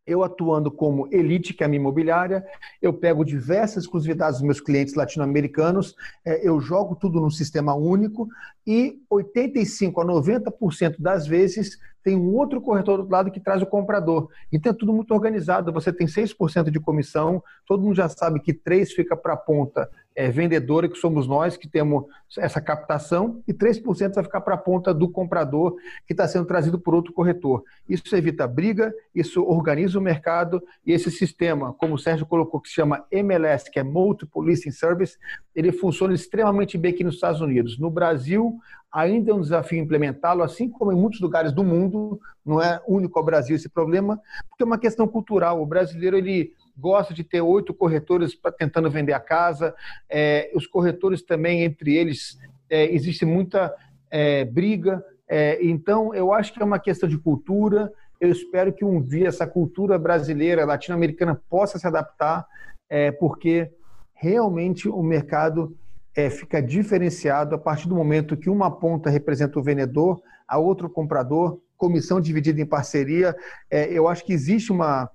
eu 0.09 0.23
atuando 0.23 0.71
como 0.71 1.07
Elite, 1.11 1.53
que 1.53 1.63
é 1.63 1.65
a 1.65 1.69
minha 1.69 1.79
imobiliária, 1.79 2.45
eu 2.81 2.93
pego 2.93 3.23
diversas 3.23 3.83
exclusividades 3.83 4.39
dos 4.39 4.45
meus 4.45 4.59
clientes 4.59 4.95
latino-americanos, 4.95 5.95
é, 6.25 6.47
eu 6.47 6.59
jogo 6.59 6.95
tudo 6.95 7.19
num 7.21 7.29
sistema 7.29 7.75
único 7.75 8.27
e 8.65 8.99
85 9.09 10.01
a 10.01 10.05
90% 10.05 10.95
das 10.99 11.27
vezes 11.27 11.77
tem 12.03 12.15
um 12.15 12.33
outro 12.35 12.61
corretor 12.61 13.03
do 13.03 13.11
lado 13.11 13.29
que 13.29 13.39
traz 13.39 13.61
o 13.61 13.65
comprador. 13.65 14.29
Então 14.51 14.71
é 14.71 14.75
tudo 14.75 14.93
muito 14.93 15.13
organizado. 15.13 15.71
Você 15.73 15.91
tem 15.91 16.07
6% 16.07 16.71
de 16.71 16.79
comissão, 16.79 17.43
todo 17.65 17.83
mundo 17.83 17.95
já 17.95 18.07
sabe 18.07 18.39
que 18.39 18.53
3% 18.53 18.87
fica 18.95 19.15
para 19.15 19.33
a 19.33 19.37
ponta 19.37 19.89
é, 20.19 20.29
vendedora, 20.29 20.89
que 20.89 20.97
somos 20.97 21.25
nós 21.25 21.55
que 21.55 21.65
temos 21.65 22.03
essa 22.37 22.59
captação, 22.59 23.41
e 23.47 23.53
3% 23.53 24.15
vai 24.15 24.23
ficar 24.25 24.41
para 24.41 24.55
a 24.55 24.57
ponta 24.57 24.93
do 24.93 25.09
comprador, 25.09 25.77
que 26.05 26.11
está 26.11 26.27
sendo 26.27 26.45
trazido 26.45 26.77
por 26.77 26.93
outro 26.93 27.13
corretor. 27.13 27.63
Isso 27.87 28.13
evita 28.13 28.45
briga, 28.45 28.93
isso 29.15 29.41
organiza 29.41 29.97
o 29.97 30.01
mercado, 30.01 30.61
e 30.85 30.91
esse 30.91 31.09
sistema, 31.09 31.71
como 31.71 31.93
o 31.93 31.97
Sérgio 31.97 32.25
colocou, 32.25 32.59
que 32.59 32.67
se 32.67 32.75
chama 32.75 33.05
MLS, 33.09 33.71
que 33.71 33.79
é 33.79 33.83
Multiple 33.83 34.45
Listing 34.45 34.71
Service, 34.71 35.17
ele 35.55 35.71
funciona 35.71 36.13
extremamente 36.13 36.77
bem 36.77 36.91
aqui 36.91 37.03
nos 37.05 37.15
Estados 37.15 37.39
Unidos. 37.39 37.79
No 37.79 37.89
Brasil, 37.89 38.59
ainda 38.91 39.31
é 39.31 39.33
um 39.33 39.39
desafio 39.39 39.79
implementá-lo, 39.79 40.43
assim 40.43 40.67
como 40.67 40.91
em 40.91 40.97
muitos 40.97 41.21
lugares 41.21 41.53
do 41.53 41.63
mundo, 41.63 42.19
não 42.45 42.61
é 42.61 42.81
único 42.85 43.17
ao 43.17 43.23
Brasil 43.23 43.55
esse 43.55 43.69
problema, 43.69 44.19
porque 44.49 44.63
é 44.63 44.65
uma 44.65 44.77
questão 44.77 45.07
cultural. 45.07 45.61
O 45.61 45.65
brasileiro 45.65 46.17
ele 46.17 46.51
gosta 46.79 47.13
de 47.13 47.23
ter 47.23 47.41
oito 47.41 47.73
corretores 47.73 48.37
tentando 48.57 48.89
vender 48.89 49.13
a 49.13 49.19
casa, 49.19 49.75
é, 50.09 50.49
os 50.55 50.65
corretores 50.65 51.21
também, 51.21 51.63
entre 51.63 51.95
eles, 51.95 52.39
é, 52.69 52.93
existe 52.93 53.25
muita 53.25 53.73
é, 54.09 54.45
briga. 54.45 55.03
É, 55.27 55.63
então, 55.63 56.13
eu 56.13 56.31
acho 56.33 56.53
que 56.53 56.61
é 56.61 56.65
uma 56.65 56.79
questão 56.79 57.09
de 57.09 57.17
cultura. 57.17 57.91
Eu 58.19 58.31
espero 58.31 58.71
que 58.73 58.85
um 58.85 59.01
dia 59.01 59.27
essa 59.27 59.45
cultura 59.45 59.97
brasileira, 59.97 60.65
latino-americana, 60.65 61.39
possa 61.49 61.77
se 61.77 61.87
adaptar, 61.87 62.45
é, 62.89 63.11
porque 63.11 63.71
realmente 64.13 64.87
o 64.89 65.01
mercado 65.01 65.75
é, 66.15 66.29
fica 66.29 66.61
diferenciado 66.61 67.55
a 67.55 67.57
partir 67.57 67.87
do 67.87 67.95
momento 67.95 68.35
que 68.35 68.49
uma 68.49 68.71
ponta 68.71 69.09
representa 69.09 69.59
o 69.59 69.63
vendedor, 69.63 70.21
a 70.47 70.57
outra 70.57 70.87
o 70.87 70.89
comprador, 70.89 71.59
comissão 71.77 72.19
dividida 72.19 72.59
em 72.59 72.65
parceria. 72.65 73.33
Eu 73.71 74.09
acho 74.09 74.25
que 74.25 74.33
existe 74.33 74.69
uma, 74.69 75.09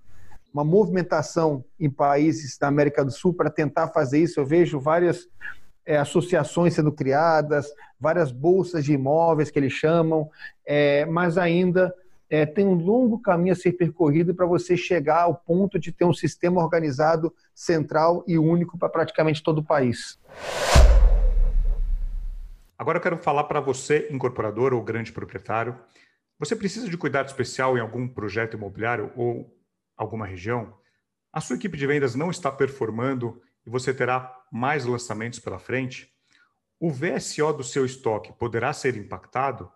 uma 0.55 0.63
movimentação 0.63 1.65
em 1.81 1.91
países 1.91 2.57
da 2.57 2.69
América 2.69 3.05
do 3.05 3.11
Sul 3.11 3.35
para 3.35 3.51
tentar 3.51 3.89
fazer 3.89 4.21
isso. 4.21 4.39
Eu 4.39 4.47
vejo 4.47 4.79
várias 4.79 5.29
é, 5.85 5.97
associações 5.97 6.75
sendo 6.75 6.93
criadas, 6.93 7.67
várias 7.99 8.31
bolsas 8.31 8.85
de 8.85 8.93
imóveis 8.93 9.51
que 9.51 9.59
eles 9.59 9.73
chamam, 9.73 10.31
é, 10.65 11.05
mas 11.07 11.37
ainda 11.37 11.93
é, 12.31 12.47
tem 12.47 12.65
um 12.65 12.75
longo 12.75 13.19
caminho 13.19 13.53
a 13.53 13.57
ser 13.57 13.73
percorrido 13.73 14.33
para 14.33 14.47
você 14.47 14.77
chegar 14.77 15.23
ao 15.23 15.35
ponto 15.35 15.77
de 15.77 15.91
ter 15.91 16.05
um 16.05 16.15
sistema 16.15 16.63
organizado, 16.63 17.35
central 17.53 18.23
e 18.25 18.39
único 18.39 18.79
para 18.79 18.89
praticamente 18.89 19.43
todo 19.43 19.59
o 19.59 19.65
país. 19.65 20.21
Agora 22.79 22.99
eu 22.99 23.03
quero 23.03 23.19
falar 23.19 23.45
para 23.45 23.61
você, 23.61 24.07
incorporador 24.09 24.73
ou 24.73 24.83
grande 24.83 25.13
proprietário. 25.13 25.77
Você 26.39 26.55
precisa 26.55 26.89
de 26.89 26.97
cuidado 26.97 27.27
especial 27.27 27.77
em 27.77 27.81
algum 27.81 28.07
projeto 28.07 28.55
imobiliário 28.57 29.11
ou 29.17 29.53
alguma 29.97 30.27
região? 30.27 30.77
A 31.33 31.41
sua 31.41 31.57
equipe 31.57 31.77
de 31.77 31.87
vendas 31.87 32.15
não 32.15 32.31
está 32.31 32.51
performando 32.51 33.43
e 33.67 33.71
você 33.71 33.93
terá 33.93 34.33
mais 34.53 34.85
lançamentos 34.85 35.39
pela 35.39 35.59
frente? 35.59 36.13
O 36.79 36.91
VSO 36.91 37.53
do 37.53 37.65
seu 37.65 37.85
estoque 37.85 38.33
poderá 38.33 38.73
ser 38.73 38.97
impactado? 38.97 39.71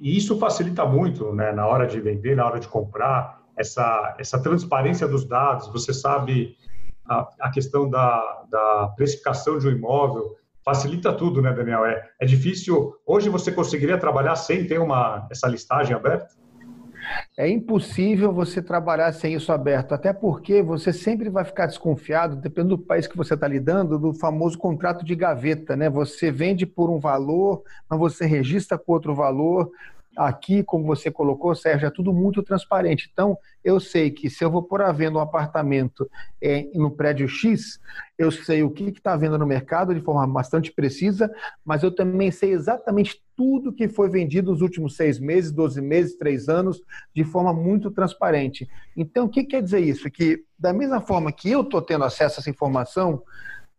E 0.00 0.16
isso 0.16 0.36
facilita 0.40 0.84
muito 0.84 1.32
né, 1.32 1.52
na 1.52 1.68
hora 1.68 1.86
de 1.86 2.00
vender, 2.00 2.34
na 2.34 2.44
hora 2.44 2.58
de 2.58 2.66
comprar, 2.66 3.40
essa, 3.56 4.16
essa 4.18 4.42
transparência 4.42 5.06
dos 5.06 5.24
dados. 5.24 5.68
Você 5.68 5.92
sabe 5.92 6.56
a, 7.04 7.28
a 7.40 7.50
questão 7.50 7.88
da, 7.88 8.44
da 8.48 8.88
precificação 8.96 9.56
de 9.58 9.68
um 9.68 9.70
imóvel, 9.70 10.36
facilita 10.64 11.12
tudo, 11.12 11.40
né, 11.42 11.52
Daniel? 11.52 11.84
É, 11.84 12.10
é 12.20 12.26
difícil. 12.26 12.94
Hoje 13.06 13.28
você 13.28 13.50
conseguiria 13.52 13.98
trabalhar 13.98 14.36
sem 14.36 14.66
ter 14.66 14.78
uma, 14.78 15.26
essa 15.30 15.48
listagem 15.48 15.94
aberta? 15.94 16.28
É 17.36 17.48
impossível 17.48 18.32
você 18.32 18.60
trabalhar 18.60 19.12
sem 19.12 19.34
isso 19.34 19.50
aberto, 19.52 19.92
até 19.92 20.12
porque 20.12 20.62
você 20.62 20.92
sempre 20.92 21.28
vai 21.28 21.44
ficar 21.44 21.66
desconfiado, 21.66 22.36
dependendo 22.36 22.76
do 22.76 22.82
país 22.82 23.06
que 23.06 23.16
você 23.16 23.34
está 23.34 23.48
lidando, 23.48 23.98
do 23.98 24.12
famoso 24.12 24.58
contrato 24.58 25.04
de 25.04 25.14
gaveta, 25.14 25.74
né? 25.74 25.88
Você 25.88 26.30
vende 26.30 26.66
por 26.66 26.90
um 26.90 27.00
valor, 27.00 27.62
mas 27.88 27.98
você 27.98 28.26
registra 28.26 28.78
com 28.78 28.92
outro 28.92 29.14
valor. 29.14 29.70
Aqui, 30.22 30.62
como 30.62 30.84
você 30.84 31.10
colocou, 31.10 31.54
Sérgio, 31.54 31.86
é 31.86 31.90
tudo 31.90 32.12
muito 32.12 32.42
transparente. 32.42 33.08
Então, 33.10 33.38
eu 33.64 33.80
sei 33.80 34.10
que 34.10 34.28
se 34.28 34.44
eu 34.44 34.50
vou 34.50 34.62
pôr 34.62 34.82
à 34.82 34.92
venda 34.92 35.18
um 35.18 35.22
apartamento 35.22 36.10
é, 36.42 36.68
no 36.74 36.90
prédio 36.90 37.26
X, 37.26 37.80
eu 38.18 38.30
sei 38.30 38.62
o 38.62 38.70
que 38.70 38.90
está 38.90 39.16
vendo 39.16 39.38
no 39.38 39.46
mercado 39.46 39.94
de 39.94 40.00
forma 40.02 40.26
bastante 40.26 40.70
precisa, 40.72 41.32
mas 41.64 41.82
eu 41.82 41.90
também 41.90 42.30
sei 42.30 42.52
exatamente 42.52 43.22
tudo 43.34 43.72
que 43.72 43.88
foi 43.88 44.10
vendido 44.10 44.50
nos 44.50 44.60
últimos 44.60 44.94
seis 44.94 45.18
meses, 45.18 45.50
12 45.50 45.80
meses, 45.80 46.18
três 46.18 46.50
anos, 46.50 46.82
de 47.14 47.24
forma 47.24 47.54
muito 47.54 47.90
transparente. 47.90 48.68
Então, 48.94 49.24
o 49.24 49.28
que 49.30 49.42
quer 49.42 49.62
dizer 49.62 49.80
isso? 49.80 50.10
Que, 50.10 50.44
da 50.58 50.70
mesma 50.70 51.00
forma 51.00 51.32
que 51.32 51.50
eu 51.50 51.62
estou 51.62 51.80
tendo 51.80 52.04
acesso 52.04 52.38
a 52.38 52.40
essa 52.40 52.50
informação, 52.50 53.22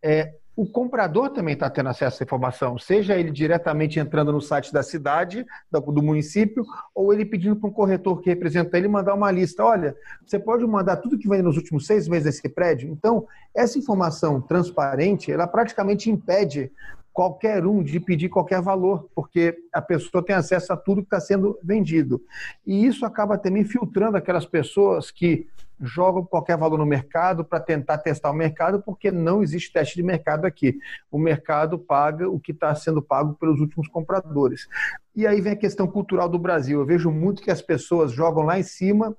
é, 0.02 0.34
o 0.56 0.66
comprador 0.66 1.30
também 1.30 1.54
está 1.54 1.70
tendo 1.70 1.90
acesso 1.90 2.16
essa 2.16 2.24
informação, 2.24 2.78
seja 2.78 3.18
ele 3.18 3.32
diretamente 3.32 4.00
entrando 4.00 4.34
no 4.34 4.42
site 4.42 4.74
da 4.74 4.84
cidade, 4.84 5.46
do 5.72 6.04
município, 6.04 6.66
ou 6.94 7.14
ele 7.14 7.26
pedindo 7.26 7.56
para 7.56 7.70
um 7.70 7.74
corretor 7.74 8.22
que 8.22 8.30
representa 8.30 8.78
ele 8.78 8.88
mandar 8.88 9.14
uma 9.14 9.32
lista. 9.32 9.64
Olha, 9.64 9.96
você 10.26 10.38
pode 10.38 10.66
mandar 10.66 10.98
tudo 10.98 11.18
que 11.18 11.30
vem 11.30 11.42
nos 11.42 11.56
últimos 11.56 11.86
seis 11.86 12.08
meses 12.08 12.26
desse 12.26 12.50
prédio. 12.50 12.90
Então, 12.90 13.26
essa 13.56 13.80
informação 13.80 14.42
transparente, 14.42 15.32
ela 15.32 15.48
praticamente 15.48 16.10
impede 16.10 16.72
qualquer 17.14 17.66
um 17.66 17.84
de 17.84 18.00
pedir 18.00 18.30
qualquer 18.30 18.62
valor, 18.62 19.10
porque 19.14 19.58
a 19.74 19.82
pessoa 19.82 20.24
tem 20.24 20.36
acesso 20.36 20.72
a 20.72 20.78
tudo 20.78 21.02
que 21.02 21.08
está 21.08 21.20
sendo 21.20 21.58
vendido. 21.64 22.22
E 22.66 22.86
isso 22.86 23.06
acaba 23.06 23.38
também 23.38 23.66
filtrando 23.66 24.18
aquelas 24.18 24.46
pessoas 24.46 25.12
que 25.12 25.48
jogam 25.82 26.24
qualquer 26.24 26.58
valor 26.58 26.78
no 26.78 26.86
mercado 26.86 27.44
para 27.44 27.60
tentar 27.60 27.98
testar 27.98 28.30
o 28.30 28.36
mercado, 28.36 28.82
porque 28.82 29.12
não 29.12 29.42
existe 29.42 29.74
teste 29.74 29.96
de 29.96 30.04
mercado 30.04 30.46
aqui. 30.46 30.78
O 31.10 31.18
mercado 31.18 31.78
paga 31.78 32.30
o 32.30 32.40
que 32.40 32.52
está 32.52 32.74
sendo 32.76 33.02
pago 33.02 33.34
pelos 33.34 33.60
últimos 33.60 33.88
compradores. 33.88 34.68
E 35.16 35.26
aí 35.26 35.42
vem 35.42 35.54
a 35.54 35.58
questão 35.58 35.88
cultural 35.88 36.30
do 36.30 36.40
Brasil. 36.40 36.80
Eu 36.80 36.86
vejo 36.86 37.12
muito 37.12 37.42
que 37.42 37.52
as 37.52 37.62
pessoas 37.62 38.12
jogam 38.12 38.44
lá 38.44 38.60
em 38.60 38.64
cima 38.64 39.16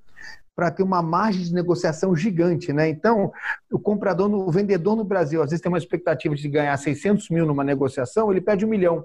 para 0.54 0.70
ter 0.70 0.82
uma 0.82 1.02
margem 1.02 1.42
de 1.42 1.54
negociação 1.54 2.14
gigante, 2.14 2.72
né? 2.72 2.88
Então, 2.88 3.32
o 3.70 3.78
comprador, 3.78 4.30
o 4.30 4.50
vendedor 4.50 4.96
no 4.96 5.04
Brasil, 5.04 5.42
às 5.42 5.50
vezes 5.50 5.62
tem 5.62 5.72
uma 5.72 5.78
expectativa 5.78 6.34
de 6.34 6.48
ganhar 6.48 6.76
600 6.76 7.30
mil 7.30 7.46
numa 7.46 7.64
negociação, 7.64 8.30
ele 8.30 8.40
pede 8.40 8.64
um 8.64 8.68
milhão. 8.68 9.04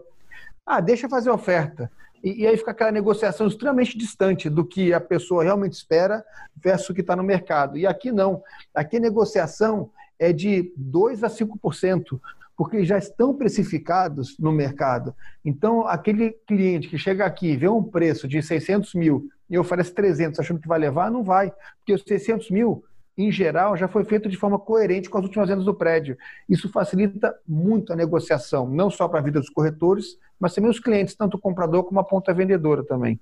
Ah, 0.65 0.81
deixa 0.81 1.07
fazer 1.07 1.29
oferta. 1.29 1.89
E, 2.23 2.41
e, 2.41 2.47
aí 2.47 2.57
fica 2.57 2.71
aquela 2.71 2.91
negociação 2.91 3.47
extremamente 3.47 3.97
distante 3.97 4.49
do 4.49 4.65
que 4.65 4.91
a 4.91 4.99
pessoa 4.99 5.43
realmente 5.43 5.73
espera 5.73 6.25
versus 6.55 6.89
o 6.89 6.93
que 6.93 7.01
está 7.01 7.15
no 7.15 7.23
mercado. 7.23 7.77
E 7.77 7.86
aqui 7.86 8.12
não. 8.12 8.43
Aqui 8.73 8.97
a 8.97 8.99
negociação 8.99 9.89
é 10.19 10.33
de 10.33 10.73
2 10.75 11.23
a 11.23 11.29
5%, 11.29 12.19
porque 12.57 12.83
já 12.83 12.97
estão 12.97 13.36
precificados 13.36 14.38
no 14.39 14.51
mercado. 14.51 15.15
Então, 15.45 15.88
aquele 15.88 16.31
cliente 16.47 16.89
que 16.89 16.97
chega 16.97 17.23
aqui 17.23 17.55
vê 17.55 17.69
um 17.69 17.83
preço 17.83 18.27
de 18.27 18.41
600 18.41 18.95
mil 18.95 19.29
e 19.49 19.57
oferece 19.57 19.93
300 19.93 20.39
achando 20.39 20.60
que 20.60 20.67
vai 20.67 20.79
levar, 20.79 21.12
não 21.12 21.23
vai. 21.23 21.51
Porque 21.79 21.93
os 21.93 22.03
600 22.03 22.49
mil, 22.51 22.83
em 23.17 23.31
geral, 23.31 23.75
já 23.75 23.88
foi 23.88 24.03
feito 24.03 24.29
de 24.29 24.38
forma 24.38 24.60
coerente 24.60 25.10
com 25.10 25.17
as 25.17 25.23
últimas 25.23 25.49
vendas 25.49 25.65
do 25.65 25.73
prédio. 25.73 26.17
Isso 26.47 26.69
facilita 26.69 27.36
muito 27.47 27.91
a 27.91 27.95
negociação, 27.95 28.69
não 28.69 28.89
só 28.89 29.07
para 29.07 29.19
a 29.19 29.23
vida 29.23 29.39
dos 29.39 29.49
corretores, 29.49 30.17
mas 30.39 30.53
também 30.53 30.69
os 30.69 30.79
clientes, 30.79 31.15
tanto 31.15 31.38
o 31.38 31.39
comprador 31.39 31.83
como 31.83 31.99
a 31.99 32.03
ponta 32.03 32.33
vendedora 32.33 32.83
também. 32.83 33.19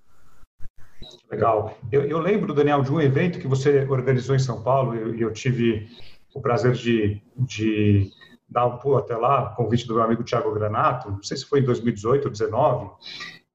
Legal. 1.30 1.78
Eu, 1.92 2.04
eu 2.04 2.20
lembro, 2.20 2.54
Daniel, 2.54 2.82
de 2.82 2.92
um 2.92 3.02
evento 3.02 3.40
que 3.40 3.48
você 3.48 3.86
organizou 3.90 4.36
em 4.36 4.40
São 4.40 4.62
Paulo 4.62 4.96
e 4.96 5.02
eu, 5.02 5.30
eu, 5.30 5.34
tive 5.34 5.88
o 6.34 6.42
prazer 6.42 6.74
de, 6.74 7.22
de 7.38 8.12
dar 8.50 8.66
um 8.66 8.78
pulo 8.78 8.98
até 8.98 9.16
lá, 9.16 9.54
convite 9.56 9.88
do 9.88 9.96
meu 9.96 10.04
amigo 10.04 10.24
Tiago 10.24 10.54
Granato, 10.54 11.12
não 11.12 11.24
sei 11.24 11.38
se 11.38 11.46
foi 11.46 11.60
em 11.60 11.64
2018 11.64 12.26
ou 12.26 12.30
2019, 12.30 12.90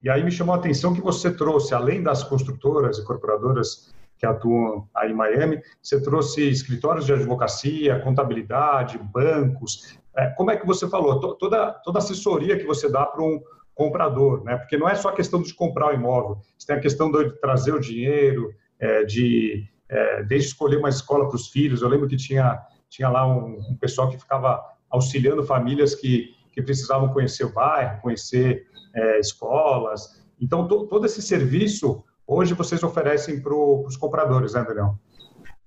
e 0.02 0.08
aí 0.08 0.24
me 0.24 0.30
chamou 0.30 0.54
a 0.54 0.58
atenção 0.58 0.94
que 0.94 1.00
você 1.00 1.30
trouxe, 1.30 1.74
além 1.74 2.02
das 2.02 2.24
construtoras 2.24 2.98
e 2.98 3.04
corporadoras 3.04 3.92
que 4.18 4.26
atuam 4.26 4.86
aí 4.94 5.10
em 5.10 5.14
Miami, 5.14 5.62
você 5.82 6.00
trouxe 6.00 6.48
escritórios 6.48 7.06
de 7.06 7.12
advocacia, 7.12 8.00
contabilidade, 8.00 8.98
bancos. 8.98 9.98
É, 10.14 10.28
como 10.30 10.50
é 10.50 10.56
que 10.56 10.66
você 10.66 10.88
falou? 10.88 11.18
Toda, 11.36 11.72
toda 11.84 11.98
assessoria 11.98 12.58
que 12.58 12.66
você 12.66 12.90
dá 12.90 13.06
para 13.06 13.22
um 13.22 13.40
comprador, 13.74 14.44
né? 14.44 14.56
Porque 14.56 14.76
não 14.76 14.88
é 14.88 14.94
só 14.94 15.08
a 15.08 15.14
questão 15.14 15.40
de 15.40 15.54
comprar 15.54 15.88
o 15.88 15.94
imóvel, 15.94 16.38
você 16.58 16.66
tem 16.66 16.76
a 16.76 16.80
questão 16.80 17.10
de 17.10 17.30
trazer 17.40 17.72
o 17.72 17.80
dinheiro, 17.80 18.52
é, 18.78 19.04
de 19.04 19.66
é, 19.88 20.22
desde 20.22 20.48
escolher 20.48 20.76
uma 20.76 20.88
escola 20.88 21.26
para 21.26 21.36
os 21.36 21.48
filhos. 21.48 21.80
Eu 21.80 21.88
lembro 21.88 22.06
que 22.06 22.16
tinha, 22.16 22.60
tinha 22.88 23.08
lá 23.08 23.26
um, 23.26 23.58
um 23.70 23.76
pessoal 23.76 24.10
que 24.10 24.18
ficava 24.18 24.62
auxiliando 24.90 25.42
famílias 25.42 25.94
que, 25.94 26.34
que 26.52 26.62
precisavam 26.62 27.12
conhecer 27.12 27.44
o 27.44 27.52
bairro, 27.52 28.00
conhecer 28.00 28.66
é, 28.94 29.18
escolas. 29.20 30.22
Então, 30.40 30.66
to, 30.66 30.86
todo 30.86 31.06
esse 31.06 31.22
serviço, 31.22 32.02
hoje, 32.26 32.54
vocês 32.54 32.82
oferecem 32.82 33.40
para 33.40 33.54
os 33.54 33.96
compradores, 33.96 34.54
né, 34.54 34.64
Daniel? 34.64 34.98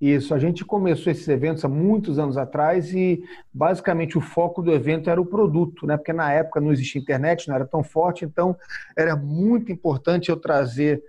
Isso, 0.01 0.33
a 0.33 0.39
gente 0.39 0.65
começou 0.65 1.11
esses 1.11 1.25
eventos 1.29 1.63
há 1.63 1.69
muitos 1.69 2.19
anos 2.19 2.35
atrás 2.35 2.93
e 2.93 3.23
basicamente 3.53 4.17
o 4.17 4.21
foco 4.21 4.61
do 4.61 4.69
evento 4.73 5.09
era 5.09 5.21
o 5.21 5.25
produto, 5.25 5.87
né? 5.87 5.95
Porque 5.95 6.11
na 6.11 6.29
época 6.29 6.59
não 6.59 6.73
existia 6.73 7.01
internet, 7.01 7.47
não 7.47 7.55
era 7.55 7.65
tão 7.65 7.81
forte, 7.81 8.25
então 8.25 8.53
era 8.97 9.15
muito 9.15 9.71
importante 9.71 10.29
eu 10.29 10.35
trazer 10.35 11.01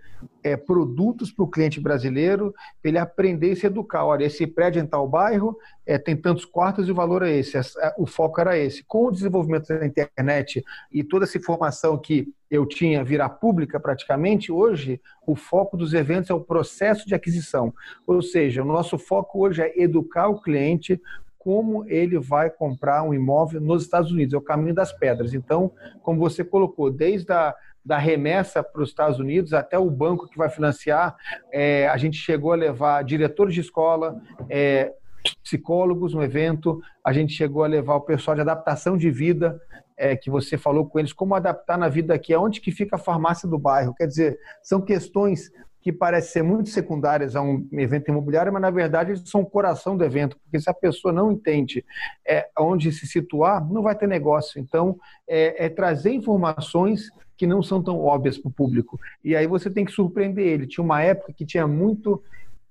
é, 0.43 0.57
produtos 0.57 1.33
para 1.33 1.45
o 1.45 1.51
cliente 1.51 1.81
brasileiro, 1.81 2.55
ele 2.83 2.99
aprender 2.99 3.53
e 3.53 3.57
se 3.57 3.67
educar. 3.67 4.05
Olha, 4.05 4.25
esse 4.25 4.47
prédio 4.47 4.83
em 4.83 4.87
tal 4.87 5.09
bairro 5.09 5.57
é, 5.87 5.99
tem 5.99 6.17
tantos 6.17 6.45
quartos 6.45 6.89
e 6.89 6.91
o 6.91 6.95
valor 6.95 7.23
é 7.23 7.33
esse. 7.33 7.57
É, 7.57 7.63
o 7.99 8.07
foco 8.07 8.41
era 8.41 8.59
esse. 8.59 8.85
Com 8.85 9.07
o 9.07 9.11
desenvolvimento 9.11 9.69
da 9.69 9.87
internet 9.87 10.65
e 10.93 11.03
toda 11.03 11.25
essa 11.25 11.39
informação 11.39 11.99
que 11.99 12.33
eu 12.51 12.67
tinha 12.67 13.03
virar 13.03 13.31
pública 13.31 13.81
praticamente, 13.81 14.53
hoje 14.53 15.01
o 15.27 15.35
foco 15.35 15.77
dos 15.77 15.95
eventos 15.95 16.31
é 16.31 16.35
o 16.35 16.41
processo 16.41 17.07
de 17.07 17.15
aquisição. 17.15 17.73
Ou 18.07 18.23
seja, 18.23 18.63
o 18.63 18.67
nosso 18.67 18.99
foco 18.99 19.45
hoje 19.45 19.63
é 19.63 19.83
educar 19.83 20.29
o 20.29 20.41
cliente 20.41 21.01
como 21.45 21.85
ele 21.87 22.19
vai 22.19 22.49
comprar 22.49 23.03
um 23.03 23.13
imóvel 23.13 23.61
nos 23.61 23.83
Estados 23.83 24.11
Unidos, 24.11 24.33
é 24.33 24.37
o 24.39 24.41
caminho 24.41 24.75
das 24.75 24.95
pedras. 24.95 25.35
Então, 25.35 25.71
como 26.03 26.19
você 26.19 26.43
colocou, 26.43 26.91
desde 26.91 27.31
a 27.31 27.55
da 27.85 27.99
remessa 27.99 28.63
para 28.63 28.83
os 28.83 28.89
Estados 28.89 29.19
Unidos 29.19 29.53
até 29.53 29.79
o 29.79 29.91
banco 29.91 30.29
que 30.29 30.39
vai 30.39 30.49
financiar. 30.49 31.15
É, 31.53 31.87
a 31.89 31.97
gente 31.97 32.17
chegou 32.17 32.53
a 32.53 32.57
levar 32.57 33.05
diretores 33.05 33.55
de 33.55 33.61
escola, 33.61 34.21
é, 34.49 34.93
psicólogos 35.43 36.15
no 36.15 36.23
evento, 36.23 36.81
a 37.05 37.13
gente 37.13 37.33
chegou 37.33 37.65
a 37.65 37.69
levar 37.69 37.97
o 37.97 38.01
pessoal 38.01 38.35
de 38.35 38.41
adaptação 38.41 38.97
de 38.97 39.11
vida, 39.11 39.61
é, 39.97 40.17
que 40.17 40.31
você 40.31 40.59
falou 40.59 40.87
com 40.87 40.99
eles, 40.99 41.13
como 41.13 41.35
adaptar 41.35 41.79
na 41.79 41.89
vida 41.89 42.15
aqui, 42.15 42.33
aonde 42.35 42.61
que 42.61 42.73
fica 42.73 42.97
a 42.97 42.99
farmácia 42.99 43.49
do 43.49 43.59
bairro. 43.59 43.95
Quer 43.95 44.07
dizer, 44.07 44.39
são 44.63 44.81
questões 44.81 45.51
que 45.81 45.93
parecem 45.93 46.33
ser 46.33 46.43
muito 46.43 46.71
secundárias 46.71 47.37
a 47.37 47.43
um 47.43 47.69
evento 47.73 48.09
imobiliário, 48.09 48.51
mas 48.51 48.63
na 48.63 48.71
verdade 48.71 49.29
são 49.29 49.43
o 49.43 49.47
coração 49.47 49.99
do 49.99 50.03
evento, 50.03 50.39
porque 50.43 50.59
se 50.59 50.69
a 50.69 50.73
pessoa 50.73 51.13
não 51.13 51.31
entende 51.31 51.85
é, 52.27 52.49
onde 52.59 52.91
se 52.91 53.07
situar, 53.07 53.63
não 53.71 53.83
vai 53.83 53.95
ter 53.95 54.09
negócio. 54.09 54.59
Então, 54.59 54.97
é, 55.29 55.67
é 55.67 55.69
trazer 55.69 56.11
informações 56.13 57.11
que 57.37 57.47
não 57.47 57.63
são 57.63 57.83
tão 57.83 57.99
óbvias 57.99 58.39
para 58.39 58.49
o 58.49 58.53
público. 58.53 58.99
E 59.23 59.35
aí 59.35 59.47
você 59.47 59.71
tem 59.71 59.85
que 59.85 59.93
surpreender 59.93 60.47
ele. 60.47 60.67
Tinha 60.67 60.85
uma 60.85 61.03
época 61.03 61.33
que 61.33 61.45
tinha 61.45 61.67
muito 61.67 62.23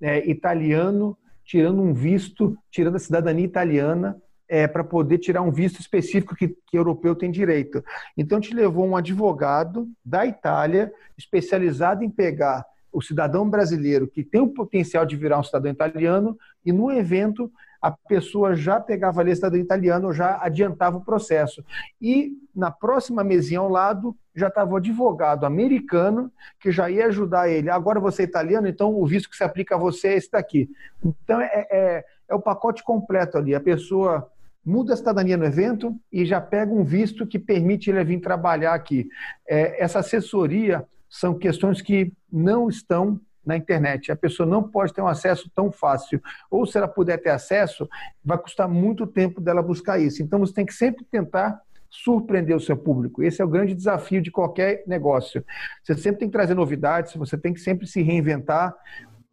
é, 0.02 0.30
italiano 0.30 1.18
tirando 1.46 1.82
um 1.82 1.94
visto, 1.94 2.58
tirando 2.72 2.96
a 2.96 3.00
cidadania 3.00 3.46
italiana 3.46 4.18
é, 4.48 4.68
para 4.68 4.84
poder 4.84 5.18
tirar 5.18 5.42
um 5.42 5.52
visto 5.52 5.80
específico 5.80 6.36
que, 6.36 6.48
que 6.48 6.78
europeu 6.78 7.16
tem 7.16 7.32
direito. 7.32 7.84
Então, 8.18 8.40
te 8.40 8.54
levou 8.54 8.86
um 8.86 8.96
advogado 8.96 9.90
da 10.04 10.26
Itália, 10.26 10.92
especializado 11.18 12.04
em 12.04 12.10
pegar 12.10 12.66
o 12.92 13.02
cidadão 13.02 13.50
brasileiro 13.50 14.08
que 14.08 14.24
tem 14.24 14.40
o 14.42 14.48
potencial 14.48 15.06
de 15.06 15.16
virar 15.16 15.40
um 15.40 15.44
cidadão 15.44 15.72
italiano, 15.72 16.38
e 16.64 16.72
no 16.72 16.92
evento 16.92 17.52
a 17.84 17.92
pessoa 17.92 18.56
já 18.56 18.80
pegava 18.80 19.20
a 19.20 19.24
lista 19.26 19.50
do 19.50 19.58
italiano, 19.58 20.14
já 20.14 20.40
adiantava 20.42 20.96
o 20.96 21.04
processo. 21.04 21.62
E 22.02 22.32
na 22.56 22.72
próxima 22.72 23.26
mesinha 23.26 23.60
ao 23.60 23.68
lado 23.68 24.16
já 24.34 24.48
estava 24.48 24.72
o 24.72 24.78
advogado 24.78 25.46
americano 25.46 26.32
que 26.62 26.72
já 26.72 26.90
ia 26.90 27.08
ajudar 27.08 27.50
ele. 27.50 27.70
Agora 27.70 28.00
você 28.00 28.22
é 28.22 28.26
italiano, 28.26 28.70
então 28.70 28.96
o 28.96 29.06
visto 29.06 29.30
que 29.30 29.36
se 29.36 29.44
aplica 29.44 29.76
a 29.76 29.78
você 29.78 30.08
é 30.08 30.16
esse 30.16 30.32
daqui. 30.32 30.70
Então 31.04 31.42
é, 31.42 31.68
é, 31.70 32.06
é 32.30 32.34
o 32.34 32.40
pacote 32.40 32.82
completo 32.86 33.38
ali. 33.38 33.54
A 33.54 33.60
pessoa 33.60 34.32
muda 34.66 34.94
a 34.94 34.98
cidadania 34.98 35.36
no 35.36 35.44
evento 35.44 35.94
e 36.10 36.26
já 36.26 36.40
pega 36.40 36.72
um 36.72 36.86
visto 36.86 37.28
que 37.28 37.38
permite 37.38 37.90
ele 37.90 38.02
vir 38.06 38.22
trabalhar 38.22 38.74
aqui. 38.74 39.10
É, 39.46 39.84
essa 39.84 40.00
assessoria 40.00 40.86
são 41.10 41.38
questões 41.38 41.82
que 41.82 42.14
não 42.32 42.70
estão 42.70 43.20
na 43.46 43.58
internet. 43.58 44.12
A 44.12 44.16
pessoa 44.16 44.48
não 44.48 44.64
pode 44.64 44.94
ter 44.94 45.02
um 45.02 45.08
acesso 45.08 45.50
tão 45.54 45.72
fácil. 45.72 46.22
Ou 46.50 46.66
se 46.66 46.78
ela 46.78 46.88
puder 46.88 47.18
ter 47.18 47.30
acesso, 47.30 47.88
vai 48.24 48.38
custar 48.38 48.68
muito 48.68 49.06
tempo 49.06 49.42
dela 49.42 49.62
buscar 49.62 50.00
isso. 50.00 50.22
Então 50.22 50.40
você 50.40 50.54
tem 50.54 50.66
que 50.66 50.74
sempre 50.74 51.06
tentar 51.06 51.62
surpreender 51.90 52.56
o 52.56 52.60
seu 52.60 52.76
público. 52.76 53.22
Esse 53.22 53.42
é 53.42 53.46
o 53.46 53.48
grande 53.48 53.76
desafio 53.76 54.22
de 54.22 54.32
qualquer 54.32 54.84
negócio. 54.88 55.46
Você 55.84 55.96
sempre 55.96 56.20
tem 56.20 56.28
que 56.28 56.34
trazer 56.34 56.56
novidades, 56.56 57.14
você 57.14 57.38
tem 57.38 57.54
que 57.54 57.60
sempre 57.60 57.86
se 57.86 58.02
reinventar 58.02 58.76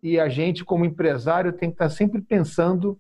e 0.03 0.18
a 0.18 0.29
gente, 0.29 0.64
como 0.64 0.85
empresário, 0.85 1.53
tem 1.53 1.70
que 1.70 1.75
estar 1.75 1.90
sempre 1.90 2.20
pensando 2.20 2.99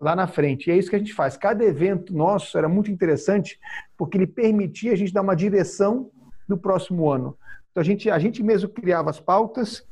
lá 0.00 0.16
na 0.16 0.26
frente. 0.26 0.68
E 0.68 0.72
é 0.72 0.76
isso 0.76 0.90
que 0.90 0.96
a 0.96 0.98
gente 0.98 1.14
faz. 1.14 1.36
Cada 1.36 1.64
evento 1.64 2.14
nosso 2.14 2.58
era 2.58 2.68
muito 2.68 2.90
interessante 2.90 3.58
porque 3.96 4.16
ele 4.16 4.26
permitia 4.26 4.92
a 4.92 4.96
gente 4.96 5.12
dar 5.12 5.22
uma 5.22 5.36
direção 5.36 6.10
do 6.48 6.56
próximo 6.58 7.08
ano. 7.10 7.36
Então 7.70 7.80
a 7.80 7.84
gente, 7.84 8.10
a 8.10 8.18
gente 8.18 8.42
mesmo 8.42 8.68
criava 8.68 9.10
as 9.10 9.20
pautas 9.20 9.86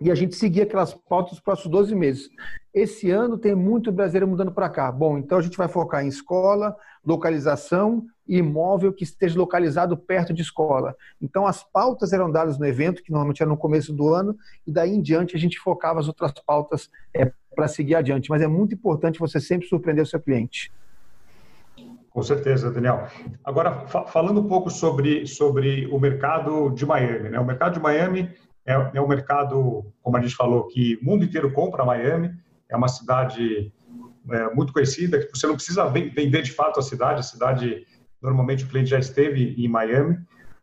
e 0.00 0.10
a 0.10 0.14
gente 0.14 0.36
seguia 0.36 0.62
aquelas 0.62 0.94
pautas 0.94 1.32
dos 1.32 1.40
próximos 1.40 1.70
12 1.70 1.94
meses. 1.94 2.30
Esse 2.72 3.10
ano 3.10 3.36
tem 3.36 3.54
muito 3.54 3.90
brasileiro 3.90 4.28
mudando 4.28 4.52
para 4.52 4.68
cá. 4.68 4.92
Bom, 4.92 5.18
então 5.18 5.38
a 5.38 5.42
gente 5.42 5.56
vai 5.56 5.66
focar 5.66 6.04
em 6.04 6.08
escola, 6.08 6.76
localização 7.04 8.06
e 8.26 8.38
imóvel 8.38 8.92
que 8.92 9.02
esteja 9.02 9.38
localizado 9.38 9.96
perto 9.96 10.32
de 10.32 10.42
escola. 10.42 10.94
Então 11.20 11.46
as 11.46 11.64
pautas 11.64 12.12
eram 12.12 12.30
dadas 12.30 12.58
no 12.58 12.66
evento, 12.66 13.02
que 13.02 13.10
normalmente 13.10 13.42
era 13.42 13.50
no 13.50 13.56
começo 13.56 13.92
do 13.92 14.12
ano, 14.14 14.36
e 14.66 14.70
daí 14.70 14.94
em 14.94 15.00
diante 15.00 15.34
a 15.34 15.38
gente 15.38 15.58
focava 15.58 15.98
as 15.98 16.06
outras 16.06 16.32
pautas 16.46 16.88
é, 17.12 17.32
para 17.54 17.66
seguir 17.66 17.96
adiante. 17.96 18.30
Mas 18.30 18.42
é 18.42 18.46
muito 18.46 18.74
importante 18.74 19.18
você 19.18 19.40
sempre 19.40 19.66
surpreender 19.66 20.04
o 20.04 20.06
seu 20.06 20.20
cliente. 20.20 20.70
Com 22.10 22.22
certeza, 22.22 22.70
Daniel. 22.70 23.06
Agora, 23.44 23.86
fa 23.86 24.04
falando 24.06 24.40
um 24.40 24.48
pouco 24.48 24.70
sobre, 24.70 25.26
sobre 25.26 25.86
o 25.86 26.00
mercado 26.00 26.70
de 26.70 26.84
Miami. 26.84 27.28
Né? 27.28 27.38
O 27.38 27.44
mercado 27.44 27.74
de 27.74 27.80
Miami 27.80 28.34
é, 28.68 28.90
é 28.98 29.00
um 29.00 29.08
mercado, 29.08 29.86
como 30.02 30.18
a 30.18 30.20
gente 30.20 30.36
falou, 30.36 30.66
que 30.66 30.98
o 31.00 31.04
mundo 31.04 31.24
inteiro 31.24 31.50
compra 31.52 31.86
Miami. 31.86 32.30
É 32.68 32.76
uma 32.76 32.88
cidade 32.88 33.72
é, 34.30 34.54
muito 34.54 34.74
conhecida, 34.74 35.18
que 35.18 35.30
você 35.34 35.46
não 35.46 35.54
precisa 35.54 35.86
vender 35.86 36.42
de 36.42 36.52
fato 36.52 36.78
a 36.78 36.82
cidade, 36.82 37.20
a 37.20 37.22
cidade 37.22 37.86
normalmente 38.20 38.64
o 38.64 38.68
cliente 38.68 38.90
já 38.90 38.98
esteve 38.98 39.54
em 39.56 39.68
Miami. 39.68 40.18